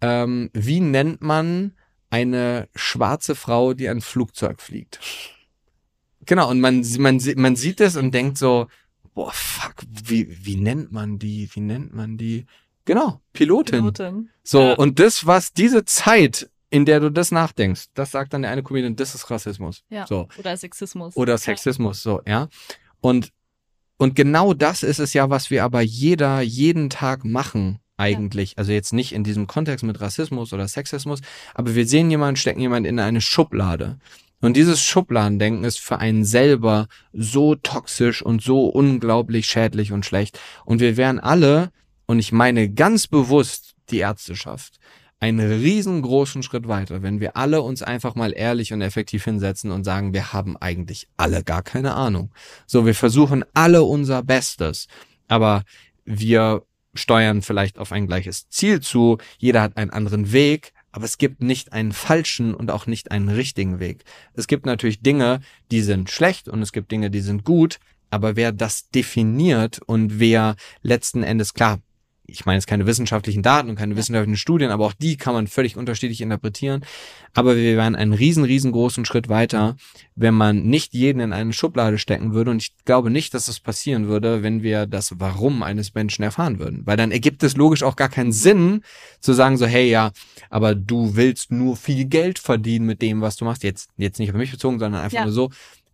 [0.00, 1.72] ähm, wie nennt man
[2.10, 5.00] eine schwarze Frau, die ein Flugzeug fliegt?
[6.26, 8.66] Genau, und man, man, man sieht es und denkt so,
[9.14, 9.74] boah, fuck,
[10.04, 12.46] wie, wie nennt man die, wie nennt man die?
[12.88, 13.80] Genau, Pilotin.
[13.80, 14.30] Pilotin.
[14.42, 14.72] So, ja.
[14.72, 18.62] und das, was diese Zeit, in der du das nachdenkst, das sagt dann der eine
[18.62, 19.84] Comedian, das ist Rassismus.
[19.90, 20.06] Ja.
[20.06, 20.26] So.
[20.38, 21.14] Oder Sexismus.
[21.14, 22.10] Oder Sexismus, ja.
[22.10, 22.48] so, ja.
[23.02, 23.30] Und,
[23.98, 28.52] und genau das ist es ja, was wir aber jeder, jeden Tag machen eigentlich.
[28.52, 28.56] Ja.
[28.56, 31.20] Also jetzt nicht in diesem Kontext mit Rassismus oder Sexismus,
[31.52, 33.98] aber wir sehen jemanden, stecken jemanden in eine Schublade.
[34.40, 40.40] Und dieses Schubladendenken ist für einen selber so toxisch und so unglaublich schädlich und schlecht.
[40.64, 41.70] Und wir wären alle,
[42.08, 44.80] und ich meine ganz bewusst die Ärzteschaft,
[45.20, 49.84] einen riesengroßen Schritt weiter, wenn wir alle uns einfach mal ehrlich und effektiv hinsetzen und
[49.84, 52.32] sagen, wir haben eigentlich alle gar keine Ahnung.
[52.66, 54.86] So, wir versuchen alle unser Bestes,
[55.26, 55.64] aber
[56.04, 56.62] wir
[56.94, 61.42] steuern vielleicht auf ein gleiches Ziel zu, jeder hat einen anderen Weg, aber es gibt
[61.42, 64.04] nicht einen falschen und auch nicht einen richtigen Weg.
[64.34, 65.40] Es gibt natürlich Dinge,
[65.70, 67.78] die sind schlecht und es gibt Dinge, die sind gut,
[68.10, 71.80] aber wer das definiert und wer letzten Endes, klar,
[72.30, 75.46] ich meine jetzt keine wissenschaftlichen Daten und keine wissenschaftlichen Studien, aber auch die kann man
[75.46, 76.84] völlig unterschiedlich interpretieren.
[77.32, 79.76] Aber wir wären einen riesen, riesengroßen Schritt weiter,
[80.14, 82.50] wenn man nicht jeden in eine Schublade stecken würde.
[82.50, 86.58] Und ich glaube nicht, dass das passieren würde, wenn wir das Warum eines Menschen erfahren
[86.58, 86.82] würden.
[86.84, 88.82] Weil dann ergibt es logisch auch gar keinen Sinn
[89.20, 90.10] zu sagen so, hey, ja,
[90.50, 93.62] aber du willst nur viel Geld verdienen mit dem, was du machst.
[93.62, 95.24] Jetzt, jetzt nicht auf mich bezogen, sondern einfach ja.
[95.24, 95.50] nur so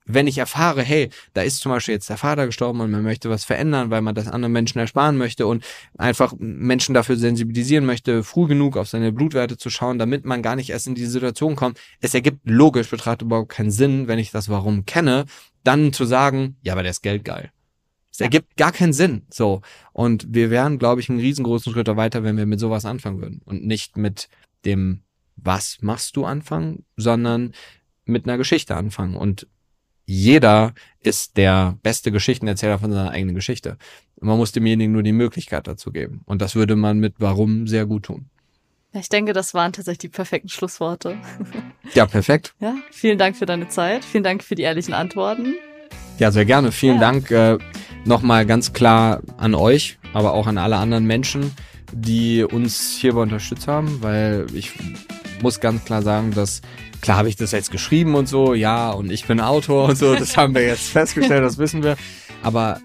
[0.07, 3.31] wenn ich erfahre, hey, da ist zum Beispiel jetzt der Vater gestorben und man möchte
[3.31, 5.65] was verändern, weil man das anderen Menschen ersparen möchte und
[5.97, 10.57] einfach Menschen dafür sensibilisieren möchte, früh genug auf seine Blutwerte zu schauen, damit man gar
[10.57, 11.81] nicht erst in die Situation kommt.
[12.01, 15.25] Es ergibt logisch betrachtet überhaupt keinen Sinn, wenn ich das Warum kenne,
[15.63, 17.51] dann zu sagen, ja, aber der ist Geld geil.
[18.15, 19.23] Es ergibt gar keinen Sinn.
[19.29, 19.63] So.
[19.93, 23.41] Und wir wären, glaube ich, einen riesengroßen Schritt weiter, wenn wir mit sowas anfangen würden.
[23.45, 24.29] Und nicht mit
[24.65, 25.03] dem,
[25.35, 27.53] was machst du anfangen, sondern
[28.05, 29.17] mit einer Geschichte anfangen.
[29.17, 29.49] Und
[30.07, 33.77] jeder ist der beste Geschichtenerzähler von seiner eigenen Geschichte.
[34.21, 36.23] Man muss demjenigen nur die Möglichkeit dazu geben.
[36.25, 38.27] Und das würde man mit Warum sehr gut tun.
[38.93, 41.19] Ich denke, das waren tatsächlich die perfekten Schlussworte.
[41.95, 42.55] Ja, perfekt.
[42.61, 44.05] Ja, vielen Dank für deine Zeit.
[44.05, 45.55] Vielen Dank für die ehrlichen Antworten.
[46.19, 46.71] Ja, sehr gerne.
[46.73, 47.01] Vielen ja.
[47.01, 47.59] Dank äh,
[48.05, 51.53] nochmal ganz klar an euch, aber auch an alle anderen Menschen,
[51.93, 54.73] die uns hierbei unterstützt haben, weil ich
[55.43, 56.63] muss ganz klar sagen, dass
[57.05, 60.15] Klar habe ich das jetzt geschrieben und so, ja, und ich bin Autor und so,
[60.15, 61.99] das haben wir jetzt festgestellt, das wissen wir.
[62.43, 62.81] Aber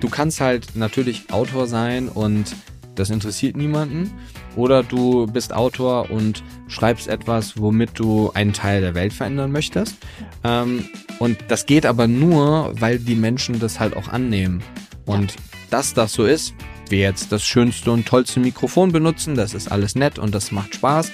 [0.00, 2.56] du kannst halt natürlich Autor sein und
[2.94, 4.10] das interessiert niemanden.
[4.56, 9.98] Oder du bist Autor und schreibst etwas, womit du einen Teil der Welt verändern möchtest.
[10.42, 10.88] Ähm,
[11.18, 14.62] und das geht aber nur, weil die Menschen das halt auch annehmen.
[15.04, 15.38] Und ja.
[15.68, 16.54] dass das so ist,
[16.88, 20.76] wir jetzt das schönste und tollste Mikrofon benutzen, das ist alles nett und das macht
[20.76, 21.12] Spaß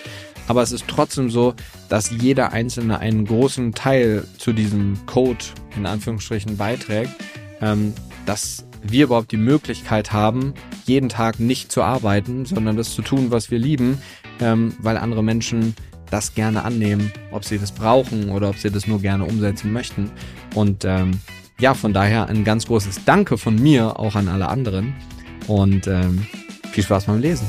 [0.50, 1.54] aber es ist trotzdem so,
[1.88, 5.44] dass jeder Einzelne einen großen Teil zu diesem Code
[5.76, 7.12] in Anführungsstrichen beiträgt,
[7.60, 7.94] ähm,
[8.26, 10.54] dass wir überhaupt die Möglichkeit haben,
[10.86, 13.98] jeden Tag nicht zu arbeiten, sondern das zu tun, was wir lieben,
[14.40, 15.76] ähm, weil andere Menschen
[16.10, 20.10] das gerne annehmen, ob sie das brauchen oder ob sie das nur gerne umsetzen möchten.
[20.56, 21.20] Und ähm,
[21.60, 24.94] ja, von daher ein ganz großes Danke von mir auch an alle anderen
[25.46, 26.26] und ähm,
[26.72, 27.46] viel Spaß beim Lesen.